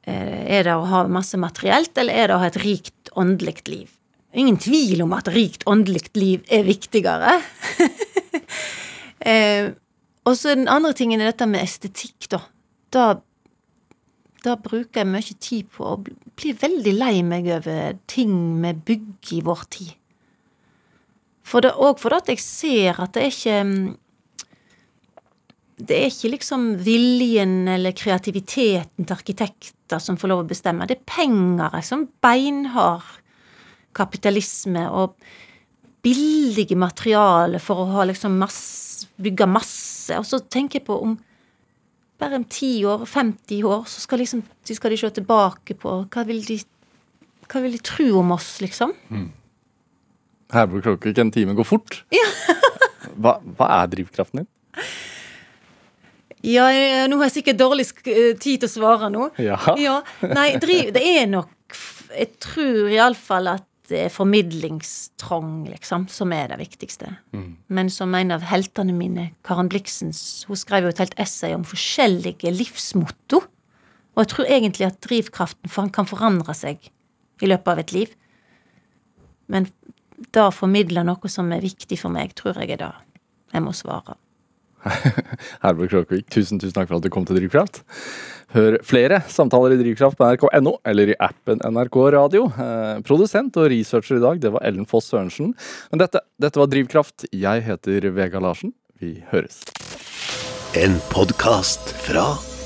eh, 0.03 0.59
Er 0.59 0.67
det 0.67 0.75
å 0.75 0.85
ha 0.91 1.05
masse 1.07 1.39
materielt, 1.39 1.97
eller 1.97 2.13
er 2.13 2.27
det 2.27 2.35
å 2.35 2.41
ha 2.43 2.51
et 2.51 2.61
rikt 2.61 3.11
åndelig 3.15 3.63
liv? 3.71 3.89
Ingen 4.31 4.57
tvil 4.63 5.01
om 5.03 5.11
at 5.17 5.27
rikt 5.33 5.65
åndelig 5.67 6.05
liv 6.15 6.45
er 6.47 6.63
viktigere. 6.63 7.33
eh, 9.31 9.73
og 10.23 10.37
så 10.37 10.55
den 10.55 10.69
andre 10.71 10.93
tingen 10.95 11.19
er 11.21 11.31
dette 11.33 11.47
med 11.49 11.65
estetikk, 11.65 12.29
da. 12.31 12.39
Da, 12.95 13.05
da 14.45 14.55
bruker 14.61 15.01
jeg 15.01 15.09
mye 15.11 15.35
tid 15.43 15.71
på 15.75 15.87
å 15.89 15.97
bli- 16.01 16.55
veldig 16.61 16.93
lei 16.95 17.15
meg 17.27 17.49
over 17.57 17.97
ting 18.07 18.35
vi 18.63 18.73
bygger 18.91 19.33
i 19.37 19.41
vår 19.49 19.65
tid. 19.75 19.97
For 21.43 21.65
det, 21.65 21.73
og 21.75 21.99
for 21.99 22.15
at 22.15 22.29
jeg 22.31 22.39
ser 22.39 23.01
at 23.03 23.17
det 23.17 23.25
er 23.25 23.33
ikke 23.33 23.57
mm, 23.67 23.97
Det 25.81 25.95
er 25.97 26.11
ikke 26.11 26.29
liksom 26.35 26.65
viljen 26.85 27.67
eller 27.67 27.95
kreativiteten 27.97 29.01
til 29.01 29.15
arkitekter 29.15 29.97
som 29.97 30.13
får 30.15 30.29
lov 30.29 30.43
å 30.43 30.49
bestemme. 30.51 30.85
Det 30.85 30.99
er 30.99 31.07
penger, 31.09 31.79
som 31.81 32.03
Beinhard 32.21 33.20
kapitalisme 33.95 34.85
og 34.89 35.15
billige 36.01 36.77
materialer 36.79 37.61
for 37.61 37.83
å 37.83 37.89
ha 37.97 38.07
liksom 38.09 38.39
masse, 38.41 39.09
bygge 39.21 39.47
masse. 39.49 40.17
Og 40.17 40.25
så 40.25 40.41
tenker 40.41 40.79
jeg 40.79 40.87
på 40.87 40.97
om 41.03 41.19
bare 42.21 42.37
om 42.37 42.43
10 42.45 42.85
år, 42.85 43.05
50 43.09 43.63
år, 43.65 43.85
så 43.89 44.03
skal, 44.03 44.21
liksom, 44.21 44.43
de 44.67 44.75
skal 44.77 44.93
de 44.93 44.97
se 45.01 45.09
tilbake 45.15 45.73
på 45.81 45.95
hva 46.05 46.25
vil 46.27 46.43
de 46.45 46.59
hva 47.51 47.61
vil 47.65 47.75
de 47.75 47.81
tro 47.83 48.07
om 48.21 48.31
oss, 48.31 48.53
liksom? 48.63 48.93
Her 50.53 50.67
burde 50.71 50.85
klokka 50.85 51.11
ikke 51.11 51.25
en 51.25 51.33
time 51.35 51.55
gå 51.57 51.65
fort. 51.67 52.01
hva, 53.21 53.39
hva 53.57 53.71
er 53.81 53.89
drivkraften 53.91 54.43
din? 54.43 54.49
Ja, 56.47 56.69
nå 57.11 57.19
har 57.19 57.27
jeg 57.27 57.41
sikkert 57.41 57.59
dårlig 57.59 57.85
eh, 58.09 58.31
tid 58.39 58.63
til 58.63 58.69
å 58.69 58.71
svare 58.71 59.11
nå. 59.13 59.27
Ja. 59.41 59.59
Nei, 60.23 60.47
driv, 60.61 60.89
det 60.95 61.03
er 61.05 61.27
nok 61.29 61.51
Jeg 62.15 62.31
tror 62.41 62.89
iallfall 62.89 63.51
at 63.51 63.67
det 63.91 63.99
er 64.05 64.13
formidlingstrang, 64.13 65.65
liksom, 65.69 66.07
som 66.11 66.31
er 66.35 66.51
det 66.51 66.59
viktigste. 66.61 67.11
Men 67.67 67.91
som 67.93 68.15
en 68.15 68.33
av 68.33 68.45
heltene 68.47 68.95
mine, 68.95 69.29
Karen 69.47 69.69
Bliksens, 69.71 70.45
hun 70.47 70.59
skrev 70.59 70.87
jo 70.87 70.93
et 70.93 71.01
helt 71.03 71.17
essay 71.21 71.53
om 71.55 71.67
forskjellige 71.67 72.53
livsmotto. 72.55 73.43
Og 74.15 74.23
jeg 74.23 74.31
tror 74.33 74.49
egentlig 74.49 74.87
at 74.87 74.99
drivkraften 75.03 75.71
for, 75.71 75.91
kan 75.93 76.09
forandre 76.09 76.55
seg 76.57 76.89
i 77.41 77.49
løpet 77.49 77.71
av 77.73 77.83
et 77.83 77.93
liv. 77.95 78.15
Men 79.51 79.67
da 80.31 80.47
å 80.47 80.55
formidle 80.55 81.03
noe 81.07 81.31
som 81.31 81.51
er 81.51 81.63
viktig 81.63 81.99
for 81.99 82.13
meg, 82.13 82.35
tror 82.37 82.59
jeg 82.61 82.75
er 82.75 82.83
det 82.85 82.91
jeg 83.51 83.63
må 83.65 83.73
svare. 83.75 84.15
Herborg 85.63 85.91
Kråkevik, 85.91 86.27
tusen, 86.33 86.59
tusen 86.61 86.75
takk 86.75 86.89
for 86.89 86.99
at 86.99 87.05
du 87.05 87.11
kom 87.13 87.25
til 87.27 87.37
Drivkraft. 87.39 87.81
Hør 88.51 88.77
flere 88.83 89.21
samtaler 89.31 89.77
i 89.77 89.79
Drivkraft 89.79 90.17
på 90.19 90.27
nrk.no 90.27 90.73
eller 90.87 91.13
i 91.13 91.17
appen 91.23 91.61
NRK 91.63 91.97
Radio. 92.17 92.49
Eh, 92.51 92.99
produsent 93.07 93.55
og 93.61 93.69
researcher 93.71 94.19
i 94.19 94.23
dag, 94.23 94.41
det 94.43 94.51
var 94.51 94.65
Ellen 94.67 94.87
Foss 94.89 95.07
Sørensen. 95.13 95.53
Men 95.91 96.03
dette, 96.03 96.23
dette 96.41 96.59
var 96.59 96.71
Drivkraft. 96.71 97.29
Jeg 97.31 97.63
heter 97.67 98.09
Vega 98.15 98.41
Larsen. 98.43 98.73
Vi 98.99 99.19
høres. 99.31 99.61
En 100.77 100.99
podkast 101.11 101.93
fra 102.03 102.25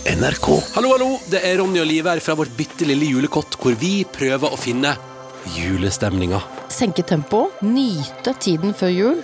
NRK. 0.09 0.49
Hallo, 0.75 0.91
hallo! 0.93 1.11
Det 1.31 1.39
er 1.45 1.59
Ronny 1.61 1.79
og 1.81 1.87
Liv 1.89 2.09
her 2.09 2.21
fra 2.21 2.35
vårt 2.37 2.53
bitte 2.57 2.85
lille 2.85 3.07
julekott, 3.09 3.57
hvor 3.61 3.77
vi 3.81 4.03
prøver 4.05 4.53
å 4.53 4.59
finne 4.59 4.91
julestemninga. 5.55 6.41
senke 6.69 7.05
tempoet, 7.05 7.61
nyte 7.61 8.33
tiden 8.41 8.73
før 8.77 8.93
jul. 8.93 9.23